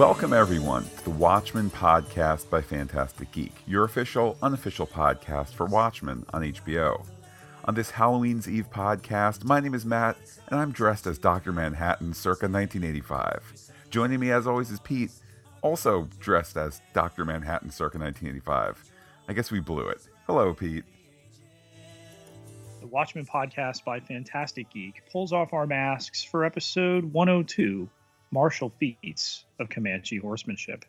[0.00, 6.24] Welcome, everyone, to the Watchmen podcast by Phantastic Geek, your official, unofficial podcast for Watchmen
[6.32, 7.04] on HBO.
[7.66, 10.16] On this Halloween's Eve podcast, my name is Matt,
[10.48, 11.52] and I'm dressed as Dr.
[11.52, 13.72] Manhattan circa 1985.
[13.90, 15.12] Joining me, as always, is Pete,
[15.60, 17.26] also dressed as Dr.
[17.26, 18.82] Manhattan circa 1985.
[19.28, 20.00] I guess we blew it.
[20.26, 20.84] Hello, Pete.
[22.80, 27.90] The Watchmen podcast by Phantastic Geek pulls off our masks for episode 102
[28.30, 30.84] martial feats of Comanche horsemanship.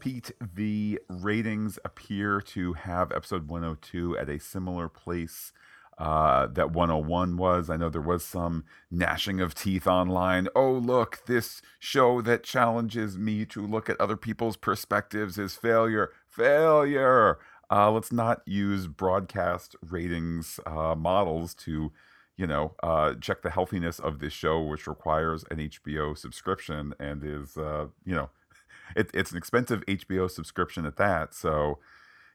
[0.00, 5.52] Pete, the ratings appear to have episode 102 at a similar place
[5.98, 7.68] uh, that 101 was.
[7.68, 10.48] I know there was some gnashing of teeth online.
[10.54, 16.12] Oh, look, this show that challenges me to look at other people's perspectives is failure.
[16.28, 17.38] Failure.
[17.70, 21.92] Uh, let's not use broadcast ratings uh, models to
[22.38, 27.22] you know, uh, check the healthiness of this show, which requires an HBO subscription and
[27.24, 28.30] is, uh, you know,
[28.96, 31.34] it, it's an expensive HBO subscription at that.
[31.34, 31.80] So,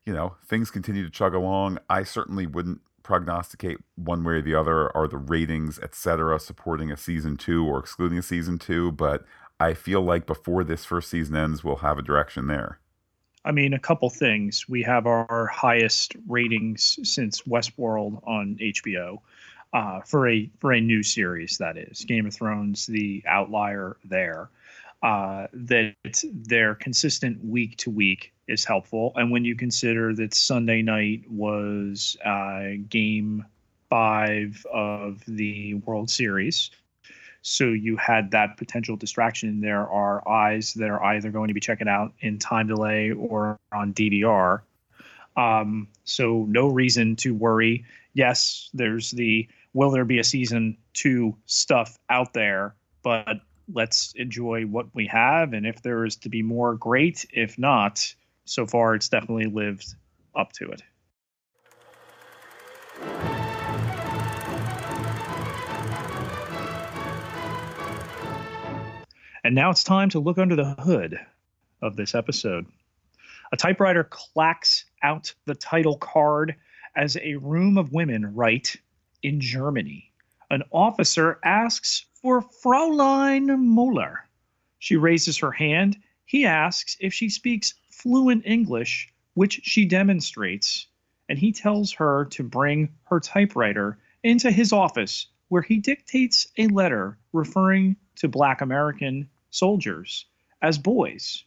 [0.05, 1.79] you know, things continue to chug along.
[1.89, 6.97] I certainly wouldn't prognosticate one way or the other are the ratings, etc., supporting a
[6.97, 9.25] season two or excluding a season two, but
[9.59, 12.79] I feel like before this first season ends, we'll have a direction there.
[13.45, 14.67] I mean, a couple things.
[14.67, 19.19] We have our highest ratings since Westworld on HBO
[19.73, 24.49] uh, for a for a new series that is Game of Thrones, the outlier there.
[25.01, 30.81] Uh, that they're consistent week to week is helpful, and when you consider that Sunday
[30.81, 33.45] night was uh, Game
[33.89, 36.71] Five of the World Series,
[37.41, 39.59] so you had that potential distraction.
[39.59, 43.59] There are eyes that are either going to be checking out in time delay or
[43.73, 44.61] on DVR.
[45.35, 47.83] Um, so no reason to worry.
[48.13, 52.75] Yes, there's the will there be a season two stuff out there?
[53.01, 53.37] But
[53.71, 55.53] let's enjoy what we have.
[55.53, 57.25] And if there is to be more, great.
[57.31, 58.13] If not,
[58.45, 59.95] so far it's definitely lived
[60.35, 60.83] up to it.
[69.45, 71.19] And now it's time to look under the hood
[71.81, 72.65] of this episode.
[73.51, 76.55] A typewriter clacks out the title card
[76.95, 78.77] as a room of women write
[79.23, 80.11] in Germany.
[80.49, 84.27] An officer asks for Fraulein Muller.
[84.79, 85.97] She raises her hand.
[86.25, 90.87] He asks if she speaks fluent English, which she demonstrates,
[91.29, 96.67] and he tells her to bring her typewriter into his office where he dictates a
[96.67, 100.25] letter referring to black American soldiers
[100.61, 101.43] as boys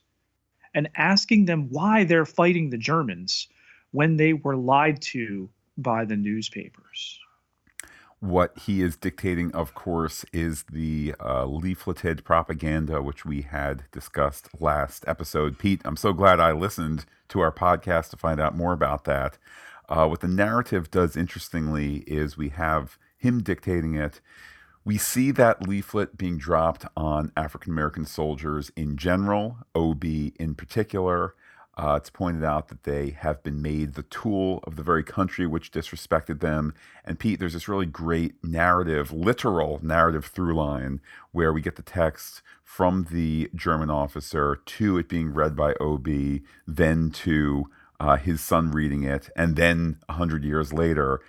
[0.74, 3.48] and asking them why they're fighting the Germans
[3.92, 5.48] when they were lied to
[5.78, 7.18] by the newspapers.
[8.26, 14.48] What he is dictating, of course, is the uh, leafleted propaganda, which we had discussed
[14.60, 15.60] last episode.
[15.60, 19.38] Pete, I'm so glad I listened to our podcast to find out more about that.
[19.88, 24.20] Uh, what the narrative does interestingly is we have him dictating it.
[24.84, 31.36] We see that leaflet being dropped on African American soldiers in general, OB in particular.
[31.78, 35.46] Uh, it's pointed out that they have been made the tool of the very country
[35.46, 36.72] which disrespected them.
[37.04, 41.00] And Pete, there's this really great narrative, literal narrative through line
[41.32, 46.08] where we get the text from the German officer to it being read by OB,
[46.66, 47.68] then to
[48.00, 51.20] uh, his son reading it, and then a hundred years later.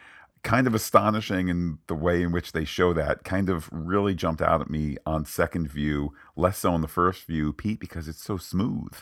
[0.44, 3.26] Kind of astonishing in the way in which they show that.
[3.26, 7.26] Kind of really jumped out at me on second view, less so on the first
[7.26, 8.94] view, Pete, because it's so smooth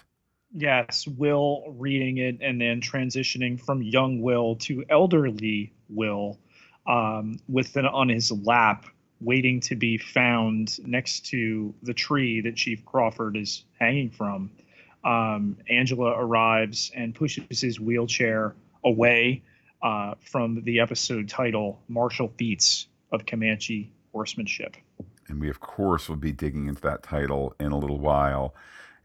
[0.55, 6.39] yes, Will reading it and then transitioning from young Will to elderly Will
[6.87, 8.85] um, with an on his lap,
[9.21, 14.51] waiting to be found next to the tree that Chief Crawford is hanging from.
[15.03, 19.43] Um, Angela arrives and pushes his wheelchair away
[19.83, 24.77] uh, from the episode title, Martial Feats of Comanche Horsemanship.
[25.27, 28.55] And we, of course, will be digging into that title in a little while.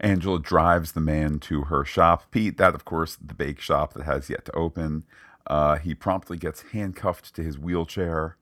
[0.00, 2.30] Angela drives the man to her shop.
[2.30, 5.04] Pete, that of course, the bake shop that has yet to open.
[5.46, 8.36] Uh, he promptly gets handcuffed to his wheelchair.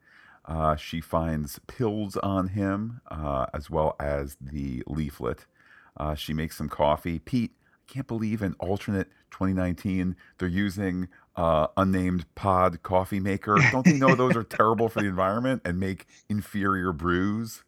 [0.44, 5.46] Uh, she finds pills on him, uh, as well as the leaflet.
[5.96, 7.18] Uh, she makes some coffee.
[7.18, 7.52] Pete,
[7.88, 13.58] I can't believe in alternate 2019 they're using uh, unnamed pod coffee maker.
[13.70, 17.62] Don't they know those are terrible for the environment and make inferior brews?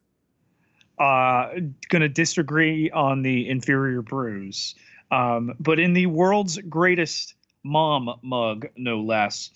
[1.00, 1.54] Uh,
[1.88, 4.74] going to disagree on the inferior brews.
[5.10, 9.50] Um, but in the world's greatest mom mug, no less,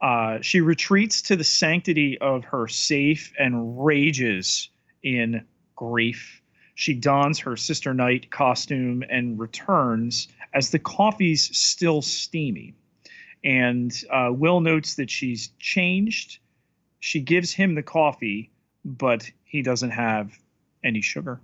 [0.00, 4.70] uh, she retreats to the sanctity of her safe and rages
[5.02, 5.44] in
[5.74, 6.40] grief.
[6.74, 12.74] She dons her Sister Night costume and returns as the coffee's still steamy.
[13.44, 16.38] And uh, Will notes that she's changed.
[17.00, 18.50] She gives him the coffee,
[18.84, 20.32] but he doesn't have
[20.86, 21.40] any sugar.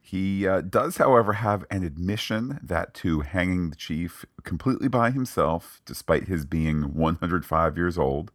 [0.00, 5.80] He uh, does, however, have an admission that to hanging the chief completely by himself,
[5.84, 8.30] despite his being 105 years old.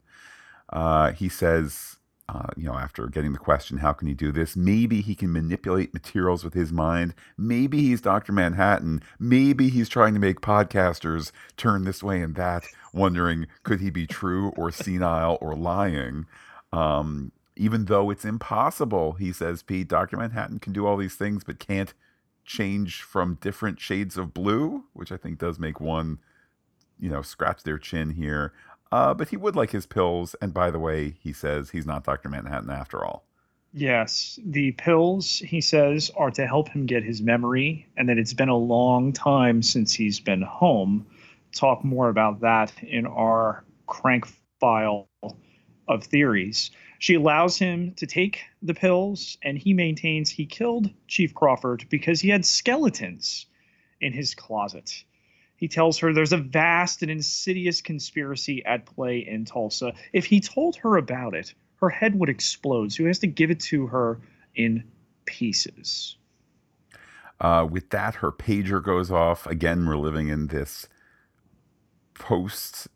[0.67, 1.95] Uh, he says,
[2.27, 4.57] uh, you know, after getting the question, how can he do this?
[4.57, 7.13] Maybe he can manipulate materials with his mind.
[7.37, 8.33] Maybe he's Dr.
[8.33, 9.01] Manhattan.
[9.17, 14.07] Maybe he's trying to make podcasters turn this way and that, wondering could he be
[14.07, 16.25] true or senile or lying.
[16.73, 20.17] Um, even though it's impossible, he says, Pete, Dr.
[20.17, 21.93] Manhattan can do all these things, but can't
[22.45, 26.19] change from different shades of blue, which I think does make one,
[26.99, 28.53] you know, scratch their chin here.
[28.91, 30.35] Uh, but he would like his pills.
[30.41, 32.29] And by the way, he says he's not Dr.
[32.29, 33.25] Manhattan after all.
[33.73, 38.33] Yes, the pills, he says, are to help him get his memory, and that it's
[38.33, 41.05] been a long time since he's been home.
[41.55, 44.27] Talk more about that in our crank
[44.59, 45.07] file
[45.87, 46.71] of theories.
[47.01, 52.21] She allows him to take the pills, and he maintains he killed Chief Crawford because
[52.21, 53.47] he had skeletons
[53.99, 55.03] in his closet.
[55.55, 59.93] He tells her there's a vast and insidious conspiracy at play in Tulsa.
[60.13, 63.49] If he told her about it, her head would explode, so he has to give
[63.49, 64.19] it to her
[64.53, 64.83] in
[65.25, 66.17] pieces.
[67.39, 69.47] Uh, with that, her pager goes off.
[69.47, 70.87] Again, we're living in this
[72.13, 72.89] post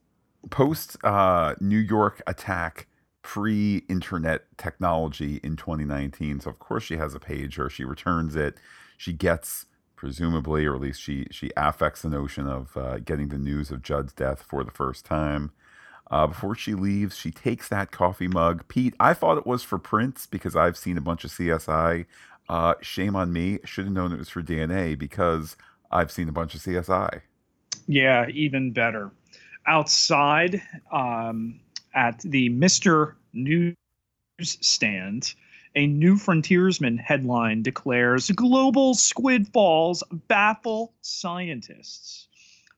[0.51, 2.85] post uh, New York attack
[3.25, 6.41] pre internet technology in 2019.
[6.41, 7.71] So, of course, she has a pager.
[7.71, 8.55] She returns it.
[8.97, 13.39] She gets, presumably, or at least she, she affects the notion of uh, getting the
[13.39, 15.51] news of Judd's death for the first time.
[16.11, 18.63] Uh, before she leaves, she takes that coffee mug.
[18.67, 22.05] Pete, I thought it was for prints because I've seen a bunch of CSI.
[22.47, 23.57] Uh, shame on me.
[23.65, 25.57] Should have known it was for DNA because
[25.89, 27.21] I've seen a bunch of CSI.
[27.87, 29.11] Yeah, even better.
[29.65, 30.61] Outside,
[30.91, 31.59] um,
[31.95, 33.13] at the Mr.
[33.33, 35.33] Newsstand,
[35.75, 42.27] a new frontiersman headline declares global squid falls baffle scientists.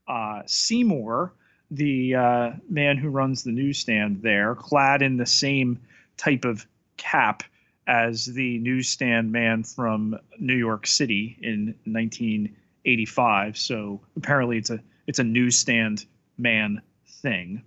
[0.08, 1.34] Uh, Seymour,
[1.70, 5.80] the uh, man who runs the newsstand there, clad in the same
[6.16, 6.66] type of
[6.96, 7.44] cap
[7.88, 13.58] as the newsstand man from New York City in 1985.
[13.58, 16.06] So apparently, it's a it's a newsstand
[16.38, 16.82] man
[17.22, 17.64] thing.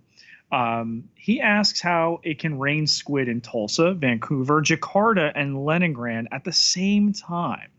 [0.51, 6.43] Um, he asks how it can rain squid in Tulsa, Vancouver, Jakarta, and Leningrad at
[6.43, 7.69] the same time.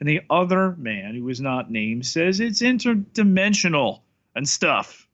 [0.00, 4.00] And the other man, who is not named, says it's interdimensional
[4.34, 5.06] and stuff.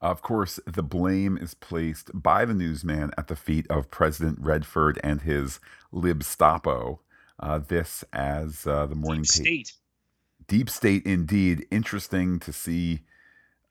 [0.00, 4.98] Of course, the blame is placed by the newsman at the feet of President Redford
[5.02, 5.60] and his
[5.92, 6.98] Libstapo.
[7.38, 9.72] Uh, this as uh, the morning Deep state.
[10.48, 11.66] Deep state, indeed.
[11.70, 13.02] Interesting to see.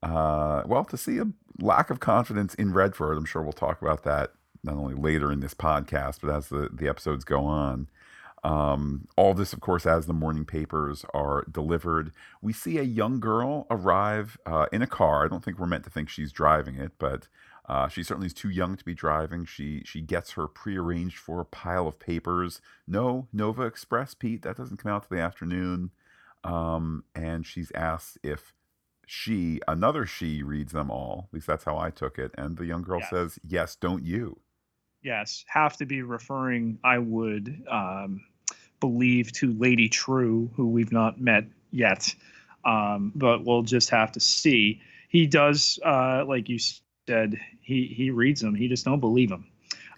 [0.06, 1.25] Uh, well, to see a
[1.60, 3.18] lack of confidence in Redford.
[3.18, 6.69] I'm sure we'll talk about that not only later in this podcast, but as the,
[6.72, 7.88] the episodes go on.
[8.44, 12.12] Um, all this, of course, as the morning papers are delivered.
[12.40, 15.25] We see a young girl arrive uh, in a car.
[15.25, 17.27] I don't think we're meant to think she's driving it, but
[17.68, 19.46] uh, she certainly is too young to be driving.
[19.46, 22.62] She she gets her prearranged for a pile of papers.
[22.88, 24.44] No Nova Express, Pete.
[24.44, 25.89] That doesn't come out to the afternoon.
[26.44, 28.53] Um, and she's asked if
[29.05, 31.27] she, another she, reads them all.
[31.29, 32.31] At least that's how I took it.
[32.38, 34.39] And the young girl says, "Yes, don't you?"
[35.01, 36.79] Yes, have to be referring.
[36.83, 38.21] I would um,
[38.79, 42.13] believe to Lady Trieu, who we've not met yet,
[42.63, 44.81] um, but we'll just have to see.
[45.09, 46.59] He does, uh, like you
[47.07, 48.55] said, he he reads them.
[48.55, 49.47] He just don't believe them.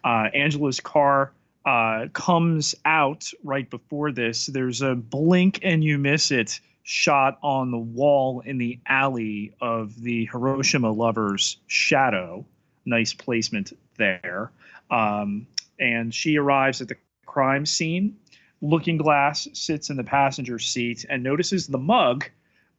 [0.03, 1.33] Uh, Angela's car
[1.65, 4.45] uh, comes out right before this.
[4.45, 6.59] There's a blink and you miss it
[6.89, 12.46] shot on the wall in the alley of the Hiroshima lovers' shadow.
[12.86, 14.53] Nice placement there.
[14.89, 18.15] Um, and she arrives at the crime scene.
[18.62, 22.24] Looking Glass sits in the passenger seat and notices the mug,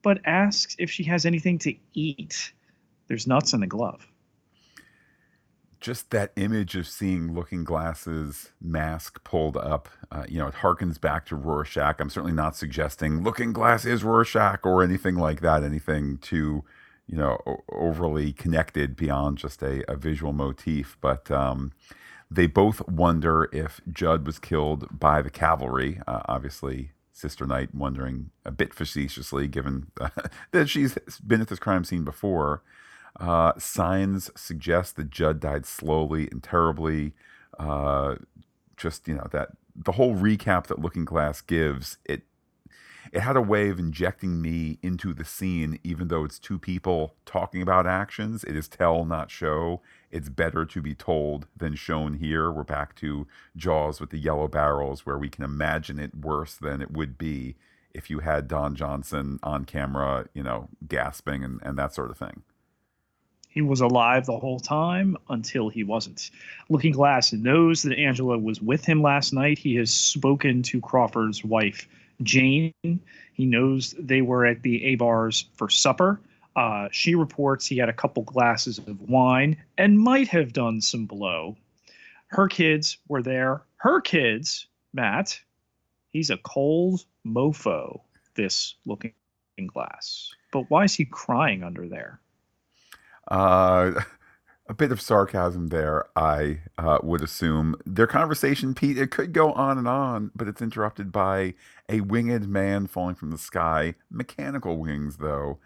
[0.03, 2.55] but asks if she has anything to eat.
[3.09, 4.08] There's nuts in the glove
[5.80, 11.00] just that image of seeing Looking Glass's mask pulled up, uh, you know, it harkens
[11.00, 12.00] back to Rorschach.
[12.00, 16.64] I'm certainly not suggesting Looking Glass is Rorschach or anything like that, anything too,
[17.06, 20.97] you know, o- overly connected beyond just a, a visual motif.
[21.00, 21.73] But um,
[22.30, 26.00] they both wonder if Judd was killed by the cavalry.
[26.06, 30.08] Uh, obviously, Sister Night wondering a bit facetiously, given uh,
[30.52, 32.62] that she's been at this crime scene before.
[33.19, 37.15] Uh, signs suggest that Judd died slowly and terribly.
[37.59, 38.17] Uh,
[38.77, 42.23] just you know that the whole recap that Looking Glass gives it
[43.13, 47.15] it had a way of injecting me into the scene, even though it's two people
[47.25, 48.45] talking about actions.
[48.45, 49.81] It is tell, not show.
[50.11, 52.51] It's better to be told than shown here.
[52.51, 56.83] We're back to Jaws with the yellow barrels, where we can imagine it worse than
[56.83, 57.57] it would be
[57.95, 62.19] if you had Don Johnson on camera, you know, gasping and, and that sort of
[62.19, 62.43] thing.
[63.49, 66.31] He was alive the whole time until he wasn't.
[66.69, 69.59] Looking Glass knows that Angela was with him last night.
[69.59, 71.88] He has spoken to Crawford's wife
[72.23, 73.00] Jane.
[73.33, 76.21] He knows they were at the A bars for supper.
[76.57, 81.07] Uh, she reports he had a couple glasses of wine and might have done some
[81.07, 81.57] blow.
[82.28, 83.62] Her kids were there.
[83.76, 85.40] Her kids, Matt,
[86.11, 88.00] he's a cold mofo,
[88.35, 89.12] this looking
[89.67, 90.35] glass.
[90.52, 92.21] But why is he crying under there?
[93.30, 93.92] Uh,
[94.68, 97.75] a bit of sarcasm there, I uh, would assume.
[97.87, 101.54] Their conversation, Pete, it could go on and on, but it's interrupted by
[101.88, 103.94] a winged man falling from the sky.
[104.11, 105.58] Mechanical wings, though.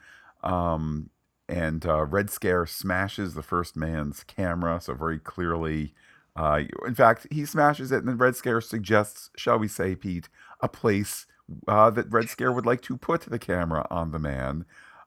[0.42, 1.10] Um,
[1.48, 5.94] and uh, Red Scare smashes the first man's camera, so very clearly.
[6.36, 10.28] Uh, in fact, he smashes it, and then Red Scare suggests, shall we say, Pete,
[10.60, 11.26] a place
[11.66, 14.64] uh, that Red Scare would like to put the camera on the man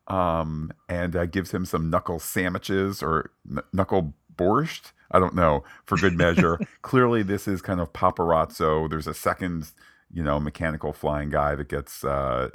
[0.07, 4.91] um, and uh, gives him some knuckle sandwiches or n- knuckle borscht.
[5.12, 6.59] I don't know for good measure.
[6.81, 8.89] Clearly, this is kind of paparazzo.
[8.89, 9.71] There's a second,
[10.12, 12.03] you know, mechanical flying guy that gets.
[12.03, 12.50] Uh,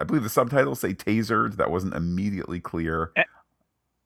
[0.00, 1.56] I believe the subtitles say tasered.
[1.56, 3.12] That wasn't immediately clear.
[3.16, 3.22] E-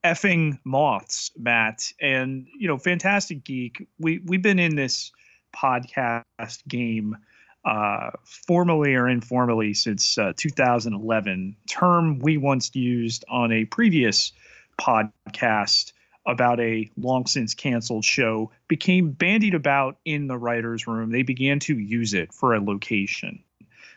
[0.04, 3.88] effing moths, Matt, and you know, Phantastic Geek.
[3.98, 5.10] We we've been in this
[5.56, 7.16] podcast game
[7.64, 14.32] uh, formally or informally since uh, 2011, term we once used on a previous
[14.80, 15.92] podcast
[16.26, 21.10] about a long since canceled show became bandied about in the writer's room.
[21.10, 23.42] They began to use it for a location.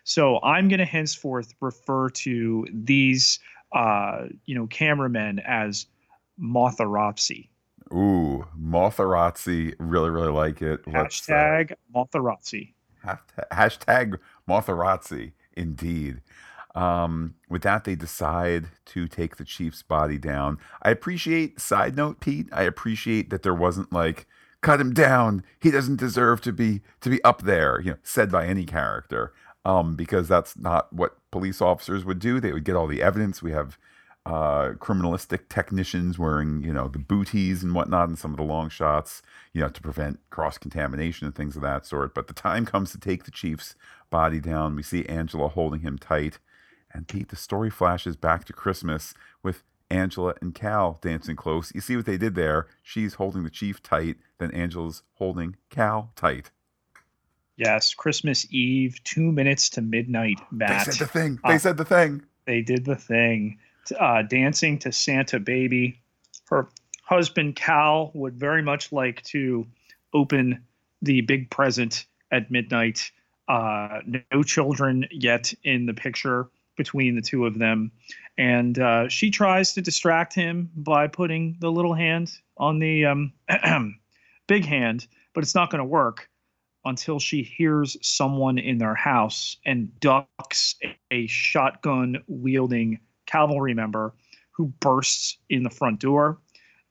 [0.03, 3.39] So I'm going to henceforth refer to these,
[3.73, 5.85] uh, you know, cameramen as
[6.41, 7.49] Motharazzi.
[7.93, 9.75] Ooh, Motharazzi.
[9.77, 10.79] Really, really like it.
[10.87, 12.73] Let's, Hashtag Motharazzi.
[13.51, 16.21] Hashtag Motharazzi, indeed.
[16.73, 20.57] Um, with that, they decide to take the chief's body down.
[20.81, 24.25] I appreciate, side note, Pete, I appreciate that there wasn't like,
[24.61, 25.43] cut him down.
[25.59, 29.33] He doesn't deserve to be to be up there, you know, said by any character.
[29.63, 32.39] Um, because that's not what police officers would do.
[32.39, 33.43] They would get all the evidence.
[33.43, 33.77] We have
[34.25, 38.69] uh, criminalistic technicians wearing, you know, the booties and whatnot, and some of the long
[38.69, 39.21] shots,
[39.53, 42.13] you know, to prevent cross contamination and things of that sort.
[42.13, 43.75] But the time comes to take the chief's
[44.09, 44.75] body down.
[44.75, 46.37] We see Angela holding him tight.
[46.93, 51.73] And Pete, the story flashes back to Christmas with Angela and Cal dancing close.
[51.73, 52.67] You see what they did there?
[52.83, 56.51] She's holding the chief tight, then Angela's holding Cal tight.
[57.57, 60.39] Yes, Christmas Eve, two minutes to midnight.
[60.51, 60.85] Matt.
[60.85, 61.39] They said the thing.
[61.45, 62.23] They uh, said the thing.
[62.45, 63.59] They did the thing
[63.99, 65.99] uh, dancing to Santa Baby.
[66.49, 66.67] Her
[67.03, 69.65] husband, Cal, would very much like to
[70.13, 70.63] open
[71.01, 73.11] the big present at midnight.
[73.47, 73.99] Uh,
[74.31, 77.91] no children yet in the picture between the two of them.
[78.37, 83.33] And uh, she tries to distract him by putting the little hand on the um,
[84.47, 86.29] big hand, but it's not going to work
[86.85, 90.75] until she hears someone in their house and ducks
[91.11, 92.99] a shotgun wielding
[93.31, 94.13] cavalry member
[94.51, 96.39] who bursts in the front door.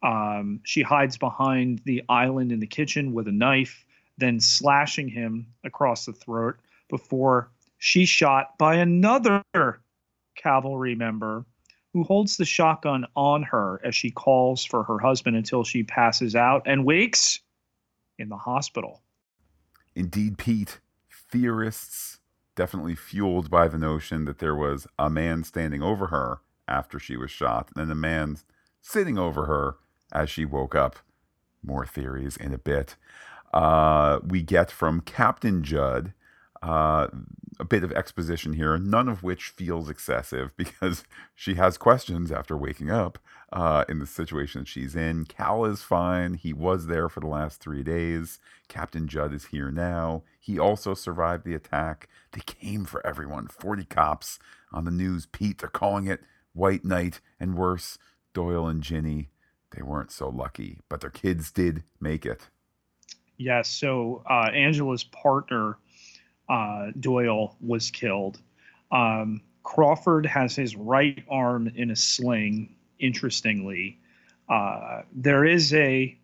[0.03, 3.85] Um, she hides behind the island in the kitchen with a knife,
[4.19, 6.57] then slashing him across the throat
[6.89, 9.43] before she's shot by another
[10.37, 11.45] cavalry member
[11.93, 16.35] who holds the shotgun on her as she calls for her husband until she passes
[16.35, 17.41] out and wakes
[18.19, 19.03] in the hospital.
[19.95, 20.81] Indeed, Pete,
[21.31, 22.20] theorists
[22.61, 27.17] definitely fueled by the notion that there was a man standing over her after she
[27.17, 28.37] was shot, and then a man
[28.83, 29.77] sitting over her
[30.13, 30.97] as she woke up.
[31.63, 32.97] More theories in a bit.
[33.55, 36.13] Uh, we get from Captain Judd
[36.63, 37.09] uh,
[37.59, 42.57] a bit of exposition here, none of which feels excessive because she has questions after
[42.57, 43.19] waking up
[43.53, 45.25] uh, in the situation that she's in.
[45.25, 46.35] Cal is fine.
[46.35, 48.39] He was there for the last three days.
[48.69, 50.23] Captain Judd is here now.
[50.39, 52.09] He also survived the attack.
[52.33, 54.39] They came for everyone 40 cops
[54.73, 55.27] on the news.
[55.27, 56.21] Pete, they're calling it
[56.53, 57.99] White Night and worse,
[58.33, 59.31] Doyle and Ginny.
[59.75, 62.49] They weren't so lucky, but their kids did make it.
[63.37, 63.69] Yes.
[63.69, 65.79] So uh, Angela's partner
[66.51, 68.41] uh, Doyle was killed.
[68.91, 72.75] Um, Crawford has his right arm in a sling.
[72.99, 73.99] Interestingly,
[74.49, 76.19] uh, there is a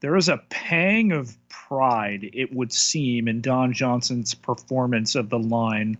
[0.00, 5.38] there is a pang of pride, it would seem, in Don Johnson's performance of the
[5.38, 5.98] line.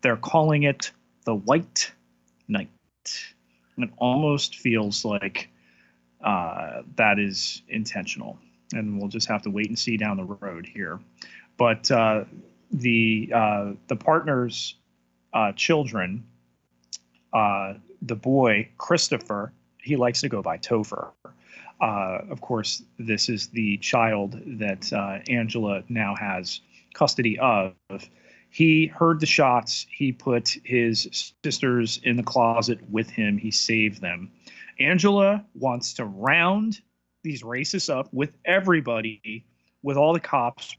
[0.00, 0.92] They're calling it
[1.24, 1.90] the White
[2.46, 2.70] Night.
[3.78, 5.50] It almost feels like
[6.22, 8.38] uh, that is intentional.
[8.72, 11.00] And we'll just have to wait and see down the road here.
[11.56, 12.24] But uh,
[12.70, 14.74] the uh, the partners'
[15.32, 16.24] uh, children,
[17.32, 21.12] uh, the boy Christopher, he likes to go by Topher.
[21.80, 26.60] Uh, of course, this is the child that uh, Angela now has
[26.94, 27.74] custody of.
[28.50, 29.86] He heard the shots.
[29.90, 33.38] He put his sisters in the closet with him.
[33.38, 34.30] He saved them.
[34.80, 36.80] Angela wants to round
[37.22, 39.44] these racists up with everybody,
[39.82, 40.76] with all the cops,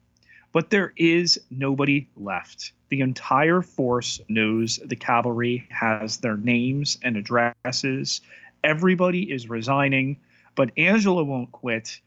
[0.52, 2.72] but there is nobody left.
[2.90, 8.22] The entire force knows the cavalry has their names and addresses.
[8.64, 10.18] Everybody is resigning
[10.60, 12.02] but Angela won't quit.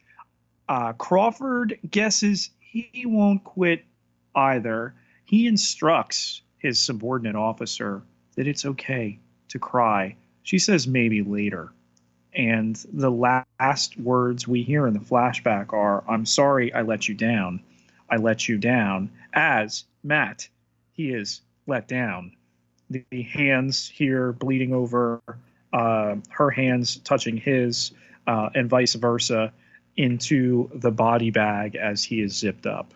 [0.68, 3.82] Uh, Crawford guesses he won't quit
[4.34, 4.94] either.
[5.25, 8.02] He instructs his subordinate officer
[8.37, 9.18] that it's okay
[9.49, 10.14] to cry.
[10.42, 11.72] She says maybe later.
[12.34, 17.14] And the last words we hear in the flashback are I'm sorry I let you
[17.14, 17.58] down.
[18.12, 19.11] I let you down.
[19.33, 20.47] As Matt,
[20.92, 22.37] he is let down.
[22.90, 25.23] The hands here bleeding over,
[25.73, 27.92] uh, her hands touching his
[28.26, 29.50] uh, and vice versa
[29.97, 32.92] into the body bag as he is zipped up.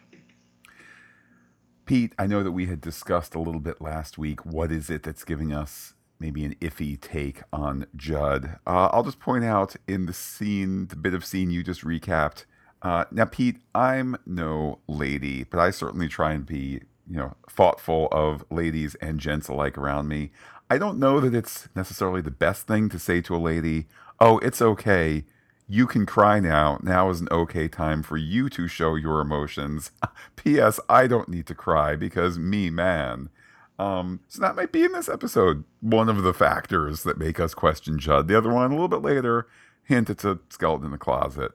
[1.87, 4.45] Pete, I know that we had discussed a little bit last week.
[4.45, 8.59] What is it that's giving us maybe an iffy take on Judd?
[8.67, 12.45] Uh, I'll just point out in the scene, the bit of scene you just recapped.
[12.83, 18.09] Uh, now, Pete, I'm no lady, but I certainly try and be, you know, thoughtful
[18.13, 20.31] of ladies and gents alike around me.
[20.69, 23.87] I don't know that it's necessarily the best thing to say to a lady
[24.21, 25.25] oh, it's okay.
[25.69, 26.79] You can cry now.
[26.83, 29.91] Now is an okay time for you to show your emotions.
[30.37, 30.79] P.S.
[30.89, 33.31] I don't need to cry because me, man.
[33.79, 37.53] Um, so that might be in this episode one of the factors that make us
[37.53, 38.29] question Judd.
[38.29, 39.49] The other one, a little bit later,
[39.83, 41.53] hint it's a skeleton in the closet.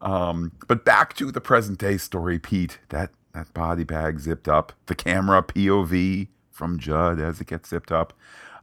[0.00, 2.78] Um, but back to the present day story, Pete.
[2.88, 4.72] That that body bag zipped up.
[4.86, 8.12] The camera POV from Judd as it gets zipped up.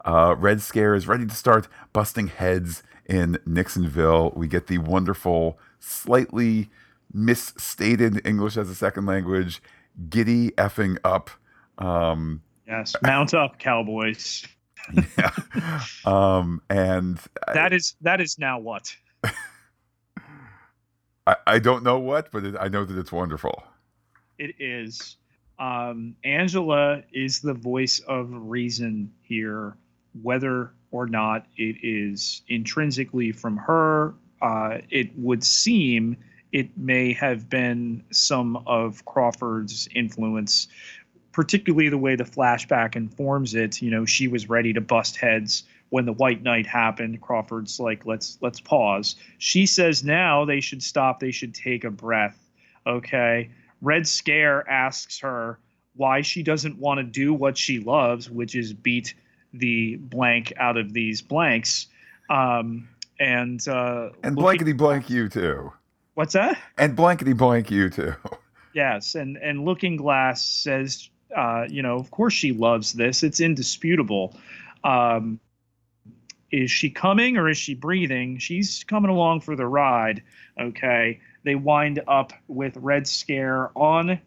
[0.05, 4.33] Uh, Red Scare is ready to start busting heads in Nixonville.
[4.35, 6.69] We get the wonderful, slightly
[7.13, 9.61] misstated English as a second language,
[10.09, 11.29] giddy effing up.
[11.77, 14.45] Um, yes, mount up, Cowboys.
[15.17, 15.31] yeah,
[16.05, 17.19] um, and
[17.53, 18.95] that is that is now what.
[21.27, 23.63] I, I don't know what, but it, I know that it's wonderful.
[24.39, 25.17] It is.
[25.59, 29.75] Um, Angela is the voice of reason here,
[30.21, 34.15] whether or not it is intrinsically from her.
[34.41, 36.15] Uh, it would seem
[36.53, 40.67] it may have been some of Crawford's influence,
[41.33, 43.81] particularly the way the flashback informs it.
[43.81, 47.21] You know, she was ready to bust heads when the White Night happened.
[47.21, 49.15] Crawford's like, let's let's pause.
[49.37, 51.19] She says now they should stop.
[51.19, 52.37] They should take a breath.
[52.85, 53.51] Okay.
[53.81, 55.59] Red Scare asks her
[55.95, 59.13] why she doesn't want to do what she loves, which is beat
[59.53, 61.87] the blank out of these blanks.
[62.29, 65.71] Um, and uh, and blankety blank you too.
[66.13, 66.57] What's that?
[66.77, 68.13] And blankety blank you too.
[68.73, 73.23] Yes, and and Looking Glass says, uh, you know, of course she loves this.
[73.23, 74.35] It's indisputable.
[74.83, 75.39] Um,
[76.51, 78.37] is she coming or is she breathing?
[78.37, 80.23] She's coming along for the ride.
[80.59, 81.19] Okay.
[81.43, 84.19] They wind up with Red Scare on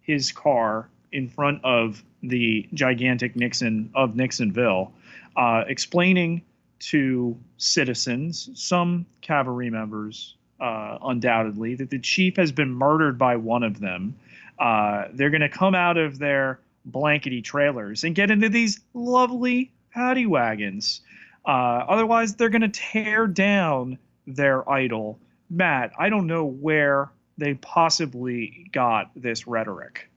[0.00, 4.92] his car in front of the gigantic Nixon of Nixonville,
[5.36, 6.42] uh, explaining
[6.80, 13.62] to citizens, some cavalry members, uh, undoubtedly, that the chief has been murdered by one
[13.62, 14.16] of them.
[14.58, 19.72] Uh, they're going to come out of their blankety trailers and get into these lovely
[19.92, 21.00] paddy wagons.
[21.46, 25.18] Uh, otherwise, they're going to tear down their idol.
[25.50, 30.08] Matt, I don't know where they possibly got this rhetoric.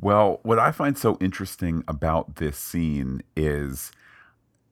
[0.00, 3.92] Well, what I find so interesting about this scene is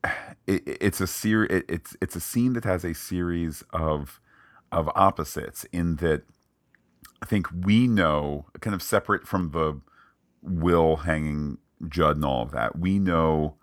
[0.46, 4.20] it, it's a ser- it, it's it's a scene that has a series of
[4.72, 6.22] of opposites in that
[7.22, 9.80] I think we know kind of separate from the
[10.42, 12.78] will hanging Judd and all of that.
[12.78, 13.56] We know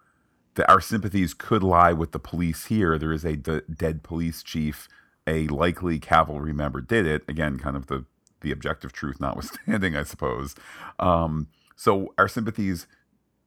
[0.57, 2.97] that our sympathies could lie with the police here.
[2.97, 4.87] There is a dead police chief.
[5.25, 7.23] A likely cavalry member did it.
[7.27, 8.05] Again, kind of the
[8.41, 10.55] the objective truth notwithstanding, I suppose.
[10.99, 12.87] Um, so our sympathies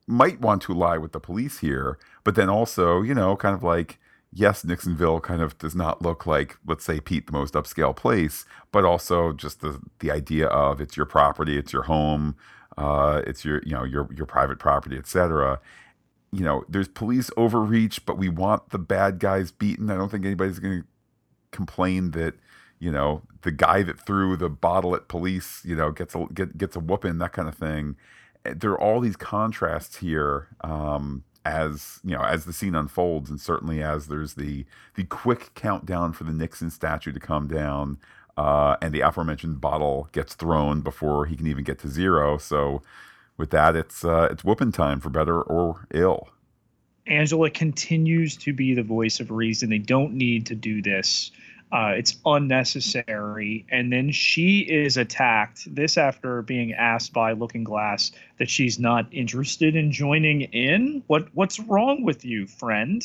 [0.06, 3.62] might want to lie with the police here, but then also, you know, kind of
[3.62, 3.98] like
[4.32, 8.44] yes, Nixonville kind of does not look like, let's say, Pete, the most upscale place,
[8.72, 12.36] but also just the the idea of it's your property, it's your home,
[12.76, 15.60] uh, it's your you know your your private property, etc.
[16.32, 19.90] You know, there's police overreach, but we want the bad guys beaten.
[19.90, 20.86] I don't think anybody's going to
[21.50, 22.34] complain that
[22.78, 26.56] you know the guy that threw the bottle at police, you know, gets a get,
[26.56, 27.96] gets a whooping, that kind of thing.
[28.44, 30.48] There are all these contrasts here.
[30.62, 34.64] Um, as you know as the scene unfolds and certainly as there's the
[34.94, 37.98] the quick countdown for the Nixon statue to come down
[38.36, 42.82] uh, and the aforementioned bottle gets thrown before he can even get to zero so
[43.40, 46.28] with that it's uh, it's whooping time for better or ill
[47.06, 51.32] Angela continues to be the voice of reason they don't need to do this
[51.72, 53.64] uh, it's unnecessary.
[53.70, 55.72] And then she is attacked.
[55.72, 61.04] This after being asked by Looking Glass that she's not interested in joining in.
[61.06, 63.04] What what's wrong with you, friend?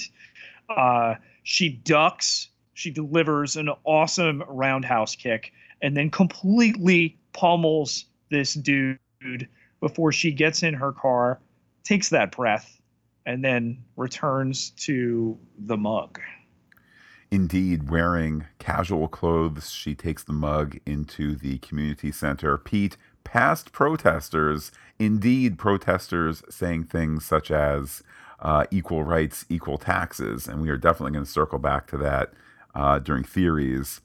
[0.67, 2.48] Uh, she ducks.
[2.74, 9.00] She delivers an awesome roundhouse kick and then completely pummels this dude
[9.86, 11.39] before she gets in her car,
[11.84, 12.82] takes that breath,
[13.28, 16.19] and then returns to the mug.
[17.30, 22.58] Indeed, wearing casual clothes, she takes the mug into the community center.
[22.58, 28.02] Pete, past protesters, indeed protesters saying things such as
[28.39, 30.48] uh, equal rights, equal taxes.
[30.48, 32.34] And we are definitely going to circle back to that
[32.74, 34.02] uh, during theories.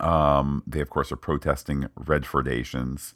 [0.00, 3.12] Um, they, of course, are protesting Redfordations.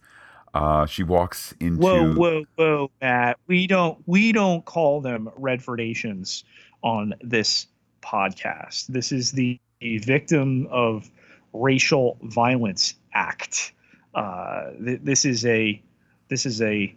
[0.55, 1.81] Uh, she walks into.
[1.81, 3.39] Whoa, whoa, whoa, Matt!
[3.47, 6.45] We don't we don't call them Redfordations
[6.83, 7.67] on this
[8.03, 8.87] podcast.
[8.87, 11.11] This is the Victim of
[11.53, 13.73] Racial Violence Act.
[14.15, 15.81] Uh, th- this is a
[16.29, 16.95] this is a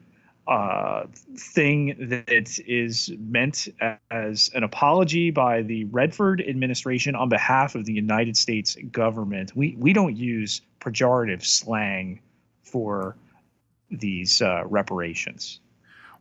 [0.47, 1.05] uh,
[1.37, 3.67] thing that is meant
[4.09, 9.55] as an apology by the Redford administration on behalf of the United States government.
[9.55, 12.21] We we don't use pejorative slang
[12.63, 13.15] for
[13.91, 15.59] these uh, reparations.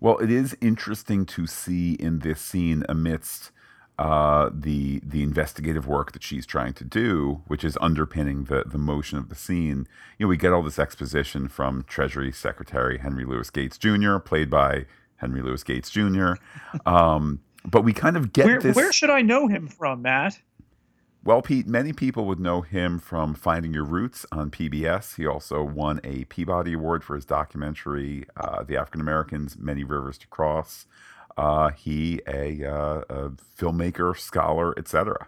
[0.00, 3.52] Well, it is interesting to see in this scene amidst
[3.98, 8.78] uh, the the investigative work that she's trying to do, which is underpinning the the
[8.78, 9.86] motion of the scene.
[10.18, 14.48] You know, we get all this exposition from Treasury Secretary Henry Louis Gates Jr., played
[14.48, 16.32] by Henry Louis Gates Jr.
[16.86, 18.74] Um, but we kind of get where, this.
[18.74, 20.40] Where should I know him from, Matt?
[21.22, 25.16] Well, Pete, many people would know him from Finding Your Roots on PBS.
[25.16, 30.16] He also won a Peabody Award for his documentary, uh, The African Americans Many Rivers
[30.18, 30.86] to Cross
[31.36, 35.26] uh, he a, uh, a filmmaker, scholar, etc.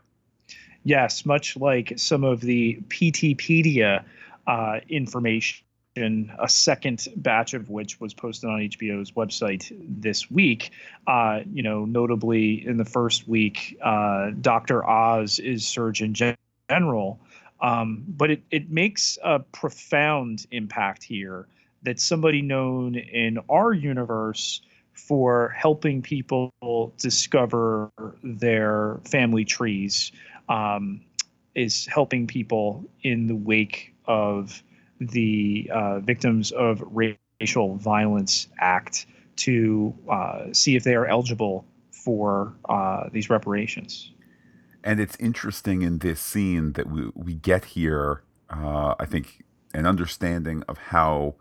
[0.85, 4.05] Yes, much like some of the Peteypedia
[4.47, 5.65] uh, information,
[5.97, 10.71] a second batch of which was posted on HBO's website this week.
[11.07, 14.89] Uh, you know, notably in the first week, uh, Dr.
[14.89, 16.15] Oz is Surgeon
[16.71, 17.21] General.
[17.61, 21.47] Um, but it, it makes a profound impact here
[21.83, 24.63] that somebody known in our universe
[24.95, 26.53] for helping people
[26.97, 27.91] discover
[28.23, 30.11] their family trees
[30.49, 31.01] um,
[31.55, 34.63] is helping people in the wake of
[35.11, 42.55] the uh, Victims of Racial Violence Act to uh, see if they are eligible for
[42.69, 44.13] uh, these reparations.
[44.85, 49.87] And it's interesting in this scene that we, we get here, uh, I think, an
[49.87, 51.37] understanding of how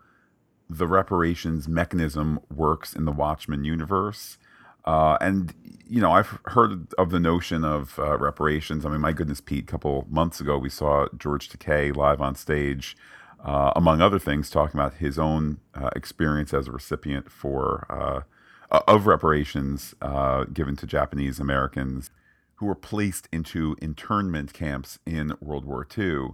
[0.70, 4.38] the reparations mechanism works in the Watchmen universe.
[4.84, 5.54] Uh, and
[5.86, 8.86] you know, I've heard of the notion of uh, reparations.
[8.86, 12.34] I mean, my goodness, Pete, a couple months ago we saw George Takei live on
[12.34, 12.96] stage,
[13.42, 18.80] uh, among other things, talking about his own uh, experience as a recipient for uh,
[18.88, 22.10] of reparations uh, given to Japanese Americans
[22.56, 26.28] who were placed into internment camps in World War II.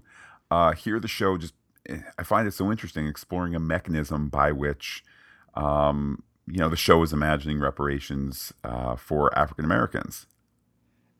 [0.76, 1.54] here, the show just
[2.18, 5.02] I find it so interesting exploring a mechanism by which,
[5.54, 10.26] um, you know, the show is imagining reparations uh, for African Americans.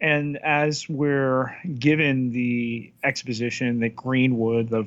[0.00, 4.86] And as we're given the exposition that Greenwood, the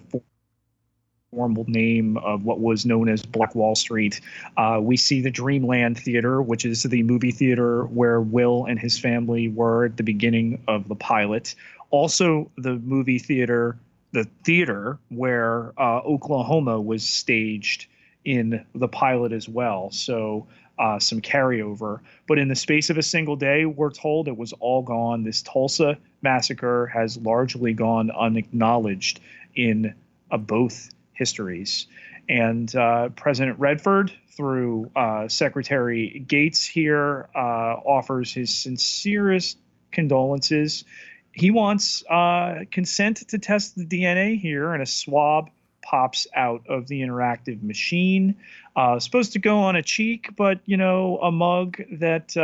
[1.32, 4.20] formal name of what was known as Black Wall Street,
[4.58, 9.00] uh, we see the Dreamland Theater, which is the movie theater where Will and his
[9.00, 11.56] family were at the beginning of the pilot.
[11.90, 13.78] Also, the movie theater
[14.14, 17.86] the theater where uh, Oklahoma was staged
[18.26, 19.90] in the pilot as well.
[19.92, 22.02] So uh, some carryover.
[22.28, 25.24] But in the space of a single day, we're told it was all gone.
[25.24, 29.22] This Tulsa massacre has largely gone unacknowledged
[29.56, 29.96] in
[30.30, 30.90] uh, both
[31.22, 31.86] histories.
[32.28, 39.60] And uh, President Redford, through uh, Secretary Gates here, uh, offers his sincerest
[39.92, 40.84] condolences.
[41.32, 45.52] He wants uh, consent to test the DNA here, and a swab
[45.84, 48.36] pops out of the interactive machine.
[48.76, 52.36] Uh, supposed to go on a cheek, but you know, a mug that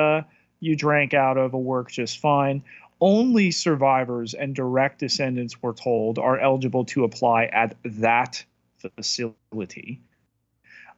[0.59, 2.63] you drank out of will work just fine.
[2.99, 8.43] Only survivors and direct descendants, we're told, are eligible to apply at that
[8.89, 10.01] facility.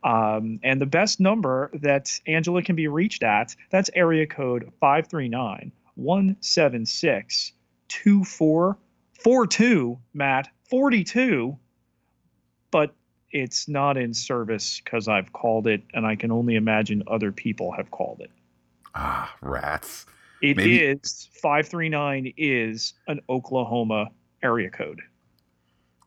[0.04, 5.72] Um, and the best number that Angela can be reached at, that's area code 539
[5.96, 7.52] 176
[7.90, 11.58] 2442, Matt, 42.
[12.72, 12.94] But
[13.32, 17.72] it's not in service because I've called it, and I can only imagine other people
[17.74, 18.32] have called it.
[18.96, 20.06] Ah, rats.
[20.42, 20.80] It Maybe.
[20.80, 24.10] is 539 is an Oklahoma
[24.42, 25.02] area code.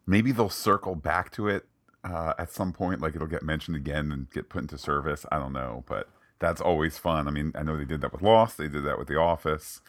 [0.06, 1.66] Maybe they'll circle back to it
[2.04, 5.24] uh, at some point, like it'll get mentioned again and get put into service.
[5.30, 7.28] I don't know, but that's always fun.
[7.28, 9.80] I mean, I know they did that with Lost, they did that with The Office.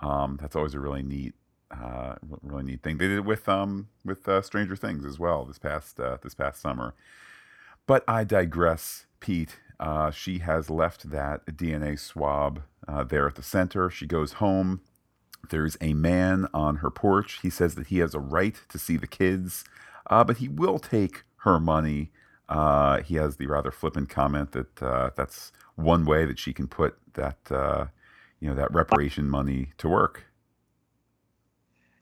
[0.00, 1.34] Um, that's always a really neat,
[1.70, 2.98] uh, really neat thing.
[2.98, 6.34] They did it with um with uh, Stranger Things as well this past uh, this
[6.34, 6.94] past summer.
[7.86, 9.56] But I digress, Pete.
[9.78, 13.88] Uh, she has left that DNA swab uh, there at the center.
[13.88, 14.82] She goes home.
[15.48, 17.40] There's a man on her porch.
[17.42, 19.64] He says that he has a right to see the kids,
[20.08, 22.10] uh, but he will take her money.
[22.48, 26.66] Uh, he has the rather flippant comment that uh, that's one way that she can
[26.66, 27.86] put that uh,
[28.40, 30.24] you know that reparation money to work.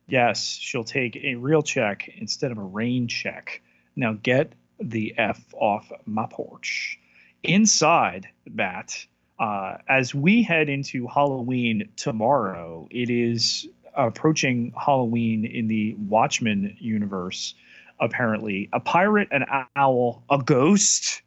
[0.09, 3.61] Yes, she'll take a real check instead of a rain check.
[3.95, 6.99] Now get the f off my porch.
[7.43, 8.97] Inside that,
[9.39, 17.55] uh, as we head into Halloween tomorrow, it is approaching Halloween in the Watchmen universe
[18.01, 18.69] apparently.
[18.73, 19.45] A pirate, an
[19.77, 21.23] owl, a ghost,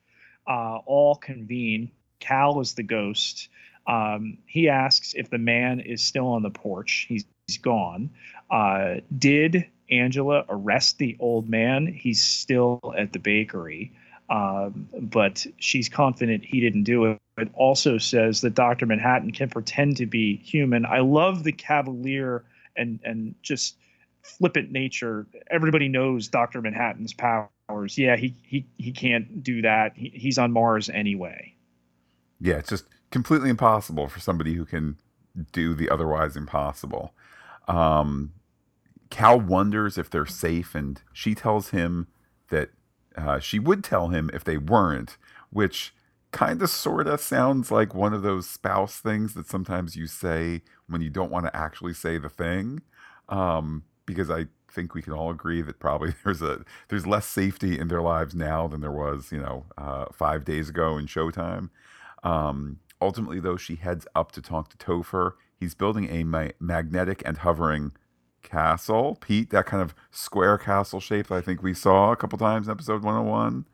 [0.47, 1.91] uh, all convene.
[2.19, 3.49] Cal is the ghost.
[3.88, 7.05] Um, he asks if the man is still on the porch.
[7.10, 8.12] He's, he's gone.
[8.49, 11.88] Uh, did Angela arrest the old man?
[11.88, 13.91] He's still at the bakery.
[14.29, 17.19] Um, but she's confident he didn't do it.
[17.38, 18.86] It also says that Dr.
[18.86, 20.86] Manhattan can pretend to be human.
[20.86, 22.45] I love the cavalier
[22.77, 23.75] and and just
[24.23, 25.27] flippant nature.
[25.49, 27.97] Everybody knows Doctor Manhattan's powers.
[27.97, 29.93] Yeah, he he he can't do that.
[29.95, 31.55] He, he's on Mars anyway.
[32.39, 34.97] Yeah, it's just completely impossible for somebody who can
[35.51, 37.13] do the otherwise impossible.
[37.67, 38.34] Um,
[39.10, 42.07] Cal wonders if they're safe, and she tells him
[42.49, 42.69] that
[43.15, 45.17] uh, she would tell him if they weren't,
[45.51, 45.93] which
[46.31, 50.62] kind of sort of sounds like one of those spouse things that sometimes you say
[50.88, 52.81] when you don't want to actually say the thing.
[53.27, 57.77] Um, because I think we can all agree that probably there's a there's less safety
[57.77, 61.69] in their lives now than there was, you know, uh, five days ago in Showtime.
[62.23, 65.33] Um, ultimately, though, she heads up to talk to Topher.
[65.59, 67.93] He's building a ma- magnetic and hovering
[68.41, 69.17] castle.
[69.21, 72.67] Pete, that kind of square castle shape that I think we saw a couple times
[72.67, 73.65] in episode 101.